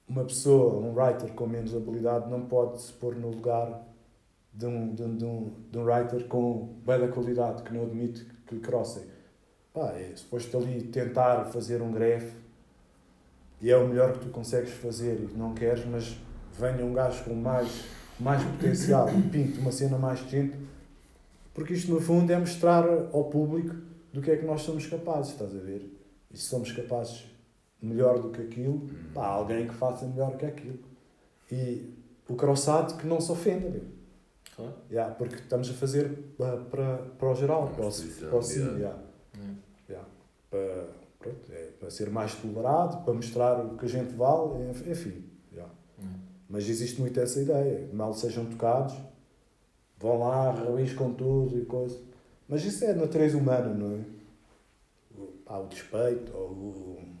uma 0.06 0.24
pessoa, 0.24 0.74
um 0.74 0.92
writer 0.94 1.32
com 1.32 1.46
menos 1.46 1.74
habilidade, 1.74 2.30
não 2.30 2.42
pode 2.42 2.82
se 2.82 2.92
pôr 2.92 3.16
no 3.16 3.30
lugar 3.30 3.82
de 4.52 4.66
um, 4.66 4.94
de 4.94 5.02
um, 5.02 5.16
de 5.16 5.24
um, 5.24 5.52
de 5.72 5.78
um 5.78 5.82
writer 5.84 6.26
com 6.28 6.74
bem 6.86 7.00
da 7.00 7.08
qualidade, 7.08 7.62
que 7.62 7.72
não 7.72 7.84
admite 7.84 8.26
que 8.46 8.56
lhe 8.56 8.60
crossem. 8.60 9.04
Pá, 9.72 9.90
é, 9.92 10.12
se 10.14 10.24
foste 10.24 10.54
ali 10.54 10.82
tentar 10.82 11.46
fazer 11.46 11.80
um 11.80 11.90
greve 11.90 12.30
e 13.62 13.70
é 13.70 13.76
o 13.78 13.88
melhor 13.88 14.12
que 14.12 14.18
tu 14.26 14.28
consegues 14.28 14.72
fazer 14.74 15.18
e 15.18 15.34
não 15.34 15.54
queres, 15.54 15.82
mas 15.86 16.14
venha 16.58 16.84
um 16.84 16.92
gajo 16.92 17.24
com 17.24 17.34
mais, 17.34 17.86
mais 18.20 18.42
potencial 18.44 19.08
e 19.08 19.22
pinte 19.30 19.58
uma 19.60 19.72
cena 19.72 19.96
mais 19.96 20.20
decente, 20.20 20.58
porque 21.54 21.72
isto 21.72 21.90
no 21.90 22.02
fundo 22.02 22.30
é 22.30 22.38
mostrar 22.38 22.84
ao 22.86 23.24
público 23.24 23.74
do 24.12 24.20
que 24.20 24.30
é 24.30 24.36
que 24.36 24.44
nós 24.44 24.60
somos 24.60 24.86
capazes, 24.86 25.32
estás 25.32 25.56
a 25.56 25.58
ver? 25.58 25.90
E 26.30 26.36
se 26.36 26.44
somos 26.44 26.70
capazes 26.70 27.34
melhor 27.86 28.18
do 28.20 28.30
que 28.30 28.42
aquilo, 28.42 28.88
pá, 29.14 29.26
alguém 29.26 29.66
que 29.66 29.74
faça 29.74 30.06
melhor 30.06 30.36
que 30.36 30.44
aquilo. 30.46 30.78
E 31.50 31.92
o 32.28 32.34
crossado 32.34 32.94
que 32.96 33.06
não 33.06 33.20
se 33.20 33.30
ofenda, 33.30 33.68
meu. 33.68 33.82
Claro. 34.54 34.74
Yeah, 34.90 35.14
porque 35.14 35.34
estamos 35.36 35.68
a 35.70 35.74
fazer 35.74 36.08
para, 36.36 36.56
para, 36.56 36.96
para 37.18 37.30
o 37.30 37.34
geral, 37.34 37.68
para 37.68 37.86
o, 37.86 37.90
sim, 37.90 38.58
yeah. 38.60 38.78
yeah. 38.78 38.98
Yeah. 39.88 40.08
Para, 40.50 40.88
pronto, 41.18 41.52
é, 41.52 41.64
para 41.78 41.90
ser 41.90 42.08
mais 42.10 42.34
tolerado, 42.34 43.04
para 43.04 43.12
mostrar 43.14 43.64
o 43.64 43.76
que 43.76 43.84
a 43.84 43.88
gente 43.88 44.14
vale, 44.14 44.70
enf- 44.70 44.86
enfim. 44.88 45.24
yeah. 45.52 45.70
Hum. 46.02 46.06
Mas 46.48 46.68
existe 46.68 47.00
muito 47.00 47.20
essa 47.20 47.40
ideia, 47.40 47.88
mal 47.92 48.14
sejam 48.14 48.46
tocados, 48.46 48.94
vão 49.98 50.18
lá, 50.20 50.50
rabiscam 50.52 51.12
tudo 51.12 51.58
e 51.58 51.64
coisa. 51.66 51.98
Mas 52.48 52.64
isso 52.64 52.84
é 52.84 52.94
natureza 52.94 53.36
humana, 53.36 53.74
não 53.74 53.96
é? 53.96 54.00
O, 55.18 55.26
pá, 55.44 55.58
o 55.58 55.66
despeito, 55.66 56.32
ou 56.34 56.50
o. 56.50 57.15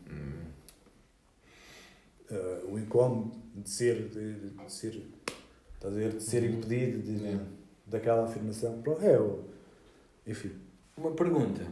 eh, 2.30 2.62
o 2.68 2.78
incómodo 2.78 3.32
de 3.54 3.68
ser, 3.70 4.08
de, 4.08 4.50
de 4.50 4.72
ser, 4.72 5.02
estás 5.74 5.92
a 5.94 5.96
ver, 5.96 6.12
de 6.14 6.22
ser 6.22 6.44
impedido 6.44 7.02
de, 7.02 7.24
É. 7.26 7.40
daquela 7.86 8.24
afirmação. 8.24 8.80
Pronto, 8.82 9.02
É, 9.02 9.18
o, 9.18 9.44
enfim. 10.26 10.52
Uma 10.96 11.12
pergunta. 11.12 11.62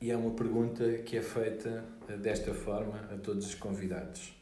E 0.00 0.10
é 0.10 0.16
uma 0.16 0.30
pergunta 0.32 0.98
que 0.98 1.16
é 1.16 1.22
feita 1.22 1.84
eh, 2.08 2.16
desta 2.16 2.54
forma 2.54 2.98
a 3.12 3.16
todos 3.18 3.46
os 3.46 3.54
convidados. 3.54 4.34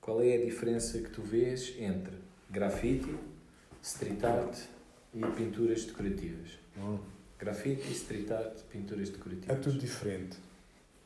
Qual 0.00 0.22
é 0.22 0.34
a 0.34 0.44
diferença 0.44 0.98
que 1.00 1.10
tu 1.10 1.20
vês 1.22 1.74
entre 1.78 2.14
grafite, 2.48 3.14
street 3.82 4.22
art 4.24 4.56
e 5.12 5.20
pinturas 5.36 5.84
decorativas? 5.84 6.58
Grafite, 7.38 7.90
street 7.92 8.30
art, 8.30 8.60
pinturas 8.70 9.08
É 9.08 9.12
decorativas. 9.12 9.60
tudo 9.60 9.78
diferente. 9.78 10.38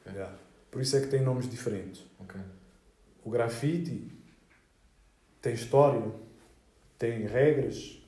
Ok. 0.03 0.13
Yeah. 0.13 0.37
Por 0.71 0.83
isso 0.83 0.97
é 0.97 1.01
que 1.01 1.07
tem 1.09 1.23
nomes 1.23 1.49
diferentes. 1.49 2.05
Ok. 2.21 2.41
O 3.25 3.31
grafite 3.31 4.07
tem 5.41 5.55
história, 5.55 6.13
tem 6.99 7.27
regras, 7.27 8.03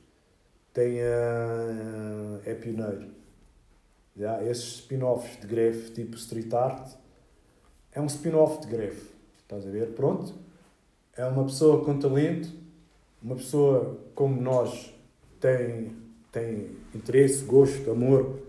tem, 0.72 1.00
ah, 1.00 2.40
é 2.44 2.54
pioneiro. 2.54 3.10
Já, 4.14 4.42
esses 4.44 4.80
spin-offs 4.80 5.40
de 5.40 5.46
greve 5.46 5.90
tipo 5.90 6.16
street 6.16 6.52
art 6.52 6.94
é 7.92 8.00
um 8.00 8.06
spin-off 8.06 8.60
de 8.60 8.66
greve. 8.68 9.02
Estás 9.42 9.66
a 9.66 9.70
ver? 9.70 9.94
Pronto. 9.94 10.34
É 11.16 11.24
uma 11.24 11.44
pessoa 11.44 11.82
com 11.82 11.98
talento, 11.98 12.50
uma 13.22 13.36
pessoa 13.36 13.98
como 14.14 14.40
nós 14.40 14.94
tem, 15.40 15.96
tem 16.30 16.76
interesse, 16.94 17.44
gosto, 17.44 17.90
amor 17.90 18.42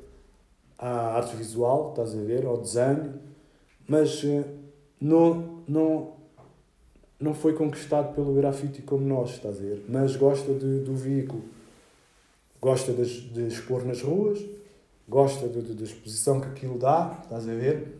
à 0.77 1.15
arte 1.17 1.35
visual, 1.35 1.91
estás 1.91 2.13
a 2.13 2.21
ver? 2.21 2.45
Ao 2.45 2.57
desenho, 2.57 3.19
mas 3.87 4.21
eh, 4.23 4.43
não, 4.99 5.63
não, 5.67 6.16
não 7.19 7.33
foi 7.33 7.53
conquistado 7.53 8.13
pelo 8.13 8.33
grafite 8.33 8.81
como 8.81 9.05
nós, 9.05 9.31
estás 9.31 9.57
a 9.57 9.61
ver? 9.61 9.85
Mas 9.89 10.15
gosta 10.15 10.53
de, 10.53 10.79
do 10.81 10.95
veículo, 10.95 11.43
gosta 12.61 12.93
de, 12.93 13.21
de 13.29 13.47
expor 13.47 13.83
nas 13.85 14.01
ruas, 14.01 14.39
gosta 15.07 15.47
de, 15.47 15.61
de- 15.61 15.73
da 15.73 15.83
exposição 15.83 16.39
que 16.39 16.47
aquilo 16.47 16.77
dá, 16.77 17.19
estás 17.23 17.47
a 17.49 17.53
ver? 17.53 17.99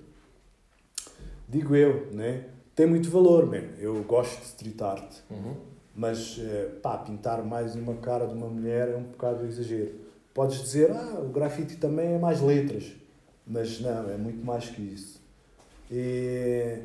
Digo 1.48 1.76
eu, 1.76 2.08
né? 2.12 2.46
Tem 2.76 2.86
muito 2.86 3.10
valor, 3.10 3.46
man. 3.48 3.64
Eu 3.80 4.04
gosto 4.04 4.40
de 4.40 4.46
street 4.48 4.82
art, 4.82 5.16
Uhum. 5.32 5.56
mas 5.96 6.38
eh, 6.40 6.70
pá, 6.82 6.98
pintar 7.00 7.44
mais 7.44 7.76
uma 7.76 7.96
cara 7.96 8.28
de 8.28 8.34
uma 8.34 8.48
mulher 8.48 8.90
é 8.90 8.96
um 8.96 9.04
bocado 9.04 9.46
exagero. 9.46 9.96
Podes 10.34 10.62
dizer, 10.62 10.92
ah, 10.92 11.20
o 11.22 11.30
grafite 11.30 11.78
também 11.78 12.14
é 12.14 12.20
mais 12.20 12.40
letras, 12.42 12.92
mas 13.48 13.80
não, 13.80 14.10
é 14.12 14.18
muito 14.18 14.46
mais 14.46 14.70
que 14.70 14.82
isso. 14.82 15.20
E 15.90 16.80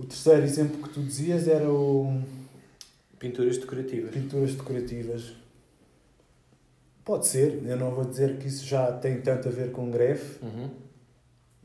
o 0.00 0.06
terceiro 0.06 0.42
exemplo 0.42 0.82
que 0.82 0.94
tu 0.94 1.02
dizias 1.02 1.46
era 1.48 1.70
o. 1.70 2.22
Pinturas 3.18 3.58
decorativas. 3.58 4.10
Pinturas 4.12 4.54
decorativas. 4.54 5.32
Pode 7.04 7.26
ser, 7.26 7.62
eu 7.66 7.76
não 7.76 7.90
vou 7.90 8.04
dizer 8.04 8.38
que 8.38 8.46
isso 8.46 8.64
já 8.64 8.92
tem 8.92 9.20
tanto 9.20 9.48
a 9.48 9.50
ver 9.50 9.72
com 9.72 9.90
grefe, 9.90 10.42
Uhum. 10.44 10.70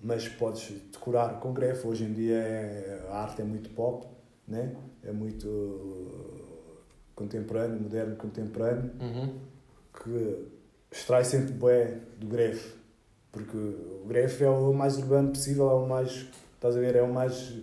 mas 0.01 0.27
podes 0.27 0.69
decorar 0.91 1.39
com 1.39 1.53
grefe. 1.53 1.85
Hoje 1.87 2.03
em 2.03 2.13
dia 2.13 2.35
é- 2.37 3.05
a 3.09 3.17
arte 3.23 3.41
é 3.41 3.45
muito 3.45 3.69
pop, 3.69 4.07
né? 4.47 4.75
é 5.03 5.11
muito 5.11 6.09
contemporâneo, 7.15 7.79
moderno, 7.79 8.15
contemporâneo, 8.15 8.91
Uhum. 8.99 9.35
que 10.03 10.47
extrai 10.91 11.23
sempre 11.23 11.53
bué 11.53 11.99
do 12.19 12.25
grefe. 12.27 12.73
Porque 13.31 13.55
o 13.57 14.05
grefe 14.07 14.43
é 14.43 14.49
o 14.49 14.73
mais 14.73 14.97
urbano 14.97 15.29
possível, 15.29 15.69
é 15.69 15.73
o 15.75 15.87
mais, 15.87 16.25
estás 16.55 16.75
a 16.75 16.79
ver, 16.79 16.95
é 16.95 17.03
o 17.03 17.13
mais 17.13 17.53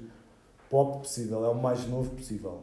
pop 0.72 1.00
possível, 1.00 1.44
é 1.44 1.48
o 1.50 1.54
mais 1.54 1.86
novo 1.86 2.08
possível. 2.16 2.62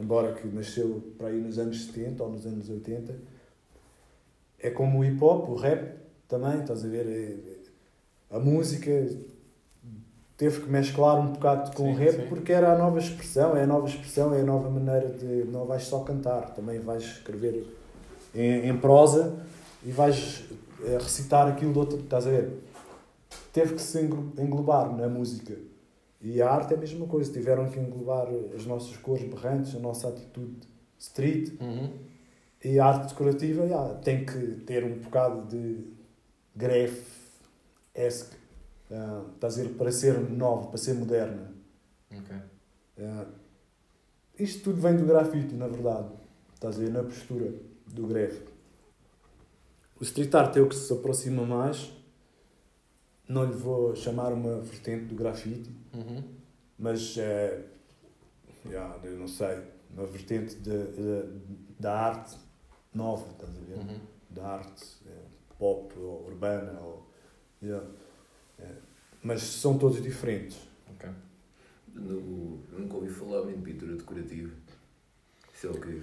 Embora 0.00 0.32
que 0.32 0.48
nasceu 0.48 1.02
para 1.18 1.28
aí 1.28 1.38
nos 1.38 1.58
anos 1.58 1.84
70 1.84 2.22
ou 2.24 2.30
nos 2.32 2.46
anos 2.46 2.66
80. 2.70 3.14
É 4.58 4.70
como 4.70 5.00
o 5.00 5.04
hip 5.04 5.22
hop, 5.22 5.50
o 5.50 5.54
rap 5.54 5.98
também, 6.26 6.60
estás 6.60 6.82
a 6.82 6.88
ver? 6.88 7.06
é- 7.06 7.52
a 8.34 8.38
música 8.38 8.90
teve 10.38 10.62
que 10.62 10.70
mesclar 10.70 11.20
um 11.20 11.32
bocado 11.32 11.76
com 11.76 11.84
Sim, 11.84 11.92
o 11.92 11.94
rap 11.96 12.22
sim. 12.22 12.26
porque 12.28 12.52
era 12.52 12.72
a 12.72 12.78
nova 12.78 12.98
expressão, 12.98 13.54
é 13.54 13.64
a 13.64 13.66
nova 13.66 13.86
expressão, 13.86 14.32
é 14.32 14.40
a 14.40 14.44
nova 14.44 14.70
maneira 14.70 15.10
de. 15.10 15.44
Não 15.44 15.66
vais 15.66 15.82
só 15.84 16.00
cantar, 16.00 16.54
também 16.54 16.78
vais 16.80 17.02
escrever 17.02 17.66
em, 18.34 18.68
em 18.70 18.76
prosa 18.78 19.36
e 19.84 19.90
vais 19.92 20.44
eh, 20.84 20.96
recitar 20.98 21.46
aquilo 21.48 21.72
de 21.74 21.78
outro. 21.78 21.98
Estás 21.98 22.26
a 22.26 22.30
ver? 22.30 22.50
Teve 23.52 23.74
que 23.74 23.82
se 23.82 24.00
englo- 24.00 24.32
englobar 24.38 24.90
na 24.96 25.06
música. 25.08 25.54
E 26.22 26.40
a 26.40 26.48
arte 26.48 26.72
é 26.72 26.76
a 26.76 26.80
mesma 26.80 27.06
coisa, 27.06 27.32
tiveram 27.32 27.68
que 27.68 27.80
englobar 27.80 28.28
as 28.54 28.64
nossas 28.64 28.96
cores 28.96 29.24
berrantes, 29.24 29.74
a 29.74 29.80
nossa 29.80 30.08
atitude 30.08 30.68
street. 30.96 31.60
Uhum. 31.60 31.92
E 32.64 32.78
a 32.78 32.86
arte 32.86 33.08
decorativa 33.08 33.66
já, 33.66 33.94
tem 33.96 34.24
que 34.24 34.38
ter 34.64 34.84
um 34.84 35.00
bocado 35.00 35.48
de 35.48 35.84
gref-esque. 36.54 38.36
ah, 38.92 39.24
estás 39.34 39.58
a 39.58 39.62
ver? 39.64 39.70
Para 39.70 39.90
ser 39.90 40.20
nova, 40.30 40.68
para 40.68 40.78
ser 40.78 40.94
moderna. 40.94 41.52
Ok. 42.16 42.36
Ah, 43.00 43.26
isto 44.38 44.62
tudo 44.62 44.80
vem 44.80 44.96
do 44.96 45.04
grafite, 45.04 45.54
na 45.54 45.66
verdade. 45.66 46.08
Estás 46.54 46.76
a 46.76 46.78
ver? 46.78 46.90
Na 46.90 47.02
postura 47.02 47.52
do 47.88 48.06
gref. 48.06 48.40
O 50.00 50.04
street 50.04 50.32
art 50.34 50.56
é 50.56 50.60
o 50.60 50.68
que 50.68 50.76
se 50.76 50.92
aproxima 50.92 51.44
mais. 51.44 51.92
Não 53.32 53.44
lhe 53.46 53.52
vou 53.54 53.96
chamar 53.96 54.30
uma 54.34 54.60
vertente 54.60 55.06
do 55.06 55.14
grafite, 55.14 55.70
Uhum. 55.94 56.22
mas 56.78 57.16
é. 57.16 57.64
já, 58.70 58.98
eu 59.02 59.16
não 59.18 59.26
sei. 59.26 59.58
Uma 59.90 60.06
vertente 60.06 60.56
de, 60.56 60.86
de- 60.88 61.40
da 61.80 61.98
arte 61.98 62.36
nova, 62.94 63.26
estás 63.32 63.50
a 63.56 63.60
ver? 63.60 63.78
Uhum. 63.78 64.00
da 64.30 64.46
arte 64.48 64.84
eh, 65.06 65.24
pop 65.58 65.94
ou 65.98 66.26
urbana. 66.26 66.78
Ou, 66.80 67.06
yeah. 67.62 67.86
Eh, 68.58 68.74
mas 69.22 69.40
são 69.42 69.78
todos 69.78 70.02
diferentes. 70.02 70.58
Ok. 70.90 71.08
No- 71.94 72.58
nunca 72.78 72.96
ouvi 72.96 73.08
falar 73.10 73.50
em 73.50 73.60
pintura 73.62 73.96
decorativa. 73.96 74.52
Isso 75.62 75.68
é 75.68 75.70
o 75.70 75.80
quê? 75.80 76.00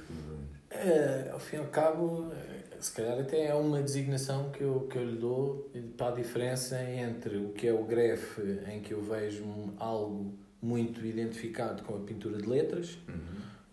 Eh, 0.71 1.29
ao 1.33 1.39
fim 1.39 1.57
e 1.57 1.59
ao 1.59 1.65
cabo, 1.65 2.31
eh, 2.31 2.77
se 2.79 2.93
calhar 2.93 3.19
até 3.19 3.47
é 3.47 3.53
uma 3.53 3.81
designação 3.81 4.49
que 4.51 4.61
eu, 4.61 4.87
que 4.89 4.97
eu 4.97 5.03
lhe 5.03 5.17
dou 5.17 5.69
para 5.97 6.13
a 6.13 6.15
diferença 6.15 6.81
entre 6.81 7.35
o 7.35 7.49
que 7.49 7.67
é 7.67 7.73
o 7.73 7.83
grefe, 7.83 8.41
em 8.71 8.79
que 8.79 8.93
eu 8.93 9.01
vejo 9.01 9.43
algo 9.77 10.33
muito 10.61 11.05
identificado 11.05 11.83
com 11.83 11.95
a 11.95 11.99
pintura 11.99 12.37
de 12.37 12.47
letras, 12.47 12.97
Uhum. 13.09 13.15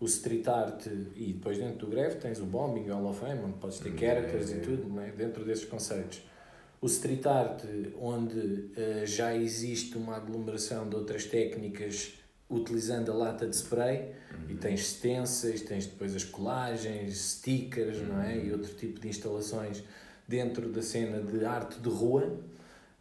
o 0.01 0.05
street 0.05 0.45
art 0.49 0.87
e 1.15 1.31
depois 1.31 1.57
dentro 1.57 1.85
do 1.85 1.87
greve 1.87 2.15
tens 2.17 2.41
o 2.41 2.45
bombing, 2.45 2.89
o 2.89 2.93
Hall 2.93 3.09
of 3.11 3.19
Fame, 3.21 3.39
onde 3.45 3.57
podes 3.57 3.79
ter 3.79 3.91
Hum, 3.93 3.97
characters 3.97 4.51
é, 4.51 4.55
e 4.55 4.57
é. 4.57 4.61
tudo, 4.61 4.89
não 4.89 5.01
é? 5.01 5.09
dentro 5.11 5.45
desses 5.45 5.63
conceitos. 5.63 6.21
O 6.81 6.87
street 6.87 7.25
art, 7.25 7.63
onde 7.97 8.71
eh, 8.75 9.03
já 9.05 9.33
existe 9.33 9.95
uma 9.97 10.17
aglomeração 10.17 10.89
de 10.89 10.97
outras 10.97 11.23
técnicas 11.25 12.16
utilizando 12.49 13.11
a 13.11 13.15
lata 13.15 13.45
de 13.45 13.55
spray, 13.55 14.13
e 14.47 14.55
tens 14.55 14.87
stencils, 14.87 15.61
tens 15.61 15.85
depois 15.85 16.15
as 16.15 16.23
colagens, 16.23 17.17
stickers, 17.17 18.01
não 18.01 18.21
é? 18.21 18.37
E 18.37 18.51
outro 18.51 18.73
tipo 18.73 18.99
de 18.99 19.09
instalações 19.09 19.83
dentro 20.27 20.69
da 20.69 20.81
cena 20.81 21.21
de 21.21 21.43
arte 21.45 21.79
de 21.79 21.89
rua. 21.89 22.23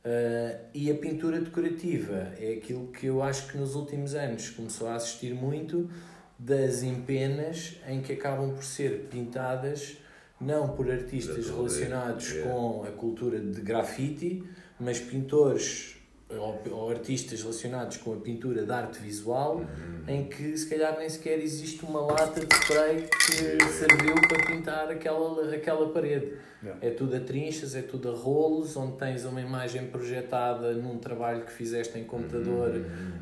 Uh, 0.04 0.58
e 0.72 0.90
a 0.90 0.94
pintura 0.94 1.40
decorativa 1.40 2.32
é 2.38 2.54
aquilo 2.54 2.86
que 2.88 3.06
eu 3.06 3.22
acho 3.22 3.48
que 3.48 3.58
nos 3.58 3.74
últimos 3.74 4.14
anos 4.14 4.50
começou 4.50 4.86
a 4.88 4.94
assistir 4.94 5.34
muito 5.34 5.90
das 6.38 6.82
empenas 6.82 7.76
em 7.88 8.00
que 8.00 8.12
acabam 8.12 8.54
por 8.54 8.62
ser 8.62 9.08
pintadas 9.10 9.96
não 10.40 10.68
por 10.68 10.90
artistas 10.90 11.48
relacionados 11.48 12.32
é. 12.32 12.42
com 12.42 12.84
a 12.84 12.92
cultura 12.92 13.40
de 13.40 13.60
grafite, 13.60 14.44
mas 14.78 15.00
pintores 15.00 15.95
ou, 16.28 16.60
ou 16.72 16.90
artistas 16.90 17.40
relacionados 17.40 17.98
com 17.98 18.12
a 18.12 18.16
pintura 18.16 18.64
de 18.64 18.72
arte 18.72 19.00
visual, 19.00 19.64
em 20.08 20.24
que 20.24 20.56
se 20.56 20.68
calhar 20.68 20.98
nem 20.98 21.08
sequer 21.08 21.38
existe 21.38 21.84
uma 21.84 22.00
lata 22.00 22.44
de 22.44 22.54
spray 22.54 23.08
que 23.08 23.64
serviu 23.72 24.14
para 24.28 24.46
pintar 24.46 24.90
aquela, 24.90 25.54
aquela 25.54 25.88
parede. 25.90 26.32
Yeah. 26.62 26.86
É 26.86 26.90
tudo 26.90 27.14
a 27.14 27.20
trinchas, 27.20 27.74
é 27.76 27.82
tudo 27.82 28.10
a 28.10 28.14
rolos, 28.14 28.76
onde 28.76 28.96
tens 28.96 29.24
uma 29.24 29.40
imagem 29.40 29.86
projetada 29.86 30.72
num 30.72 30.98
trabalho 30.98 31.44
que 31.44 31.52
fizeste 31.52 31.98
em 31.98 32.04
computador, 32.04 32.72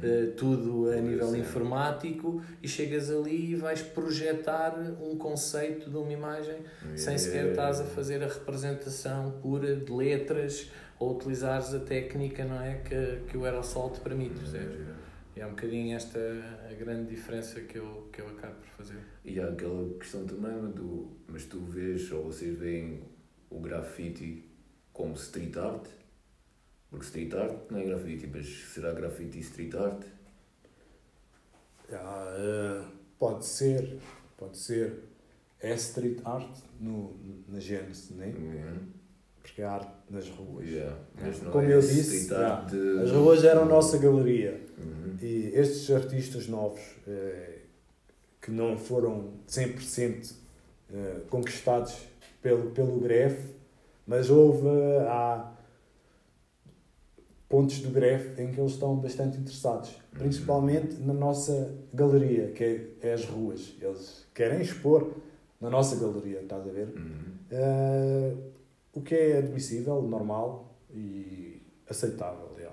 eh, 0.02 0.30
tudo 0.36 0.88
a 0.90 0.96
nível 0.96 1.32
Sim. 1.32 1.40
informático, 1.40 2.40
e 2.62 2.68
chegas 2.68 3.10
ali 3.10 3.50
e 3.50 3.56
vais 3.56 3.82
projetar 3.82 4.78
um 5.02 5.16
conceito 5.18 5.90
de 5.90 5.96
uma 5.96 6.12
imagem 6.12 6.56
sem 6.96 7.18
sequer 7.18 7.48
estás 7.48 7.80
a 7.80 7.84
fazer 7.84 8.22
a 8.22 8.28
representação 8.28 9.32
pura 9.42 9.74
de 9.74 9.92
letras 9.92 10.70
ou 10.98 11.16
utilizares 11.16 11.74
a 11.74 11.80
técnica 11.80 12.44
não 12.44 12.60
é, 12.60 12.78
que, 12.78 13.30
que 13.30 13.36
o 13.36 13.44
aerosol 13.44 13.90
te 13.90 14.00
permite, 14.00 14.34
percebes? 14.34 14.94
E 15.36 15.40
é 15.40 15.46
um 15.46 15.50
bocadinho 15.50 15.96
esta 15.96 16.18
a 16.70 16.74
grande 16.74 17.10
diferença 17.10 17.60
que 17.60 17.76
eu, 17.76 18.08
que 18.12 18.20
eu 18.20 18.28
acabo 18.28 18.54
por 18.54 18.68
fazer. 18.68 18.98
E 19.24 19.40
há 19.40 19.48
aquela 19.48 19.92
questão 19.98 20.24
também, 20.26 20.70
do, 20.70 21.10
mas 21.26 21.44
tu 21.44 21.60
vês, 21.60 22.10
ou 22.12 22.24
vocês 22.24 22.56
veem 22.56 23.02
o 23.50 23.58
grafite 23.58 24.48
como 24.92 25.14
street 25.14 25.56
art? 25.56 25.88
Porque 26.88 27.04
street 27.04 27.34
art 27.34 27.70
não 27.70 27.80
é 27.80 27.84
grafite, 27.84 28.28
mas 28.28 28.46
será 28.46 28.92
grafite 28.92 29.38
e 29.38 29.40
street 29.40 29.74
art? 29.74 30.04
Ah, 31.92 32.34
eh, 32.38 32.84
pode 33.18 33.44
ser, 33.44 33.98
pode 34.36 34.56
ser. 34.56 35.02
É 35.60 35.74
street 35.74 36.20
art 36.24 36.58
no, 36.78 37.18
na 37.48 37.58
gênese, 37.58 38.14
né? 38.14 38.26
Uhum. 38.26 39.03
Porque 39.44 39.60
é 39.60 39.66
arte 39.66 39.92
nas 40.08 40.26
ruas. 40.30 40.66
Yeah. 40.66 40.96
Mas 41.20 41.42
não 41.42 41.52
Como 41.52 41.64
é 41.66 41.74
eu 41.74 41.80
disse, 41.80 42.28
de- 42.28 42.34
as 43.02 43.10
ruas 43.10 43.44
eram 43.44 43.62
a 43.62 43.66
nossa 43.66 43.98
galeria. 43.98 44.58
Uhum. 44.78 45.16
E 45.20 45.50
estes 45.54 45.90
artistas 45.90 46.48
novos, 46.48 46.80
eh, 47.06 47.58
que 48.40 48.50
não 48.50 48.78
foram 48.78 49.34
100% 49.46 50.34
eh, 50.92 51.20
conquistados 51.28 51.94
pelo, 52.40 52.70
pelo 52.70 52.98
grefe, 53.00 53.50
mas 54.06 54.30
houve, 54.30 54.66
há 55.08 55.52
pontos 57.46 57.80
do 57.80 57.90
grefe 57.90 58.40
em 58.40 58.50
que 58.50 58.58
eles 58.58 58.72
estão 58.72 58.96
bastante 58.96 59.36
interessados, 59.38 59.90
principalmente 60.12 60.94
na 61.02 61.12
nossa 61.12 61.74
galeria, 61.92 62.48
que 62.52 62.64
é, 62.64 63.08
é 63.10 63.12
as 63.12 63.26
ruas. 63.26 63.74
Eles 63.80 64.26
querem 64.34 64.62
expor 64.62 65.12
na 65.60 65.68
nossa 65.68 65.96
galeria, 65.96 66.40
estás 66.40 66.66
a 66.66 66.70
ver? 66.72 66.88
Uhum. 66.96 67.34
Eh, 67.50 68.32
o 68.94 69.00
que 69.02 69.14
é 69.14 69.38
admissível, 69.38 70.00
normal 70.02 70.78
e 70.90 71.60
aceitável, 71.88 72.54
já. 72.58 72.70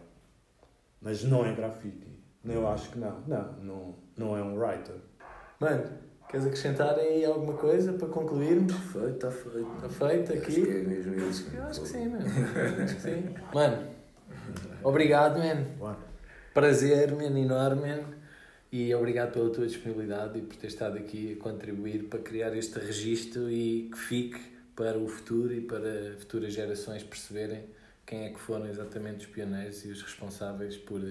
mas 1.02 1.24
não 1.24 1.46
é 1.46 1.54
grafite. 1.54 2.08
Eu 2.46 2.68
acho 2.68 2.90
que 2.92 3.00
não. 3.00 3.22
Não, 3.28 3.54
não, 3.62 3.96
não 4.18 4.38
é 4.38 4.42
um 4.42 4.58
writer. 4.58 4.96
Mano, 5.60 5.84
queres 6.30 6.46
acrescentar 6.46 6.98
aí 6.98 7.24
alguma 7.24 7.54
coisa 7.54 7.94
para 7.94 8.08
concluirmos? 8.08 8.72
Está 8.74 8.82
feito, 9.00 9.14
está 9.14 9.32
feito. 9.32 9.72
Está 9.76 9.90
feito 9.90 10.34
Acho 10.34 10.42
aqui? 10.42 10.62
que 10.66 10.72
é 10.72 10.82
mesmo 10.84 11.16
isso. 11.30 11.48
Eu 11.56 11.64
acho 11.64 11.82
que 11.82 11.88
sim, 11.88 12.08
mano. 12.10 12.26
Acho 12.84 12.96
que 12.96 13.02
sim. 13.02 13.36
Mano, 13.54 13.88
obrigado, 14.84 15.38
man. 15.38 15.66
Claro. 15.78 15.98
Prazer, 16.54 17.12
man, 17.16 17.38
enorme, 17.40 17.82
man. 17.88 18.04
E 18.72 18.94
obrigado 18.96 19.34
pela 19.34 19.50
tua 19.50 19.68
disponibilidade 19.68 20.40
e 20.40 20.42
por 20.42 20.56
ter 20.56 20.68
estado 20.68 20.98
aqui 20.98 21.38
a 21.40 21.44
contribuir 21.44 22.06
para 22.06 22.20
criar 22.20 22.56
este 22.56 22.80
registro 22.80 23.52
e 23.52 23.90
que 23.92 23.98
fique 24.00 24.40
para 24.76 24.98
o 24.98 25.08
futuro 25.08 25.54
e 25.54 25.62
para 25.62 26.16
futuras 26.20 26.54
gerações 26.54 27.04
perceberem 27.04 27.66
quem 28.06 28.26
é 28.26 28.30
que 28.30 28.40
foram 28.40 28.68
exatamente 28.68 29.26
os 29.26 29.32
pioneiros 29.32 29.86
e 29.86 29.90
os 29.90 30.02
responsáveis 30.02 30.78
por 30.78 31.02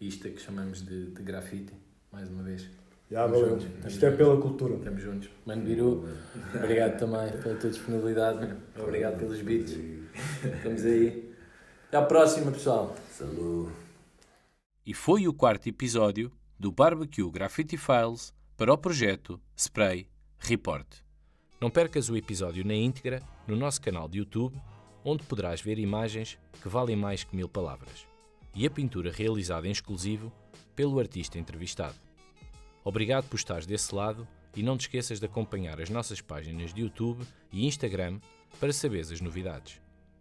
isto 0.00 0.28
que 0.30 0.40
chamamos 0.40 0.82
de, 0.84 1.06
de 1.10 1.22
grafite. 1.22 1.72
Mais 2.12 2.28
uma 2.28 2.42
vez. 2.42 2.62
Já 3.10 3.26
Estamos 3.26 3.40
valeu. 3.40 3.48
juntos, 3.60 3.64
estamos 3.66 3.92
Isto 3.94 4.04
é 4.06 4.10
juntos. 4.10 4.26
pela 4.26 4.40
cultura. 4.40 4.74
Estamos 4.76 5.02
juntos. 5.02 5.30
Mano 5.46 5.62
Biru, 5.64 6.08
obrigado 6.54 6.98
também 6.98 7.32
pela 7.42 7.54
tua 7.56 7.70
disponibilidade. 7.70 8.54
Obrigado 8.78 9.18
pelos 9.18 9.40
beats. 9.40 9.72
Estamos 10.44 10.84
aí. 10.84 11.34
Até 11.88 11.96
à 11.96 12.02
próxima, 12.02 12.52
pessoal. 12.52 12.94
Salud. 13.10 13.72
E 14.84 14.92
foi 14.94 15.26
o 15.26 15.32
quarto 15.34 15.68
episódio 15.68 16.30
do 16.58 16.70
Barbecue 16.70 17.30
Graffiti 17.30 17.76
Files 17.78 18.32
para 18.56 18.72
o 18.72 18.78
projeto 18.78 19.40
Spray 19.56 20.06
Report. 20.38 21.07
Não 21.60 21.70
percas 21.70 22.08
o 22.08 22.16
episódio 22.16 22.64
na 22.64 22.74
íntegra 22.74 23.22
no 23.46 23.56
nosso 23.56 23.80
canal 23.80 24.08
de 24.08 24.18
YouTube, 24.18 24.56
onde 25.04 25.24
poderás 25.24 25.60
ver 25.60 25.78
imagens 25.78 26.38
que 26.62 26.68
valem 26.68 26.96
mais 26.96 27.24
que 27.24 27.34
mil 27.34 27.48
palavras 27.48 28.06
e 28.54 28.66
a 28.66 28.70
pintura 28.70 29.12
realizada 29.12 29.68
em 29.68 29.70
exclusivo 29.70 30.32
pelo 30.74 30.98
artista 30.98 31.38
entrevistado. 31.38 31.96
Obrigado 32.84 33.28
por 33.28 33.36
estares 33.36 33.66
desse 33.66 33.94
lado 33.94 34.26
e 34.56 34.62
não 34.62 34.76
te 34.76 34.82
esqueças 34.82 35.20
de 35.20 35.26
acompanhar 35.26 35.80
as 35.80 35.90
nossas 35.90 36.20
páginas 36.20 36.72
de 36.72 36.82
YouTube 36.82 37.24
e 37.52 37.66
Instagram 37.66 38.18
para 38.58 38.72
saberes 38.72 39.12
as 39.12 39.20
novidades. 39.20 39.80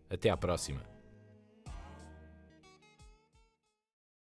Até 0.10 0.30
à 0.30 0.38
próxima! 0.38 0.97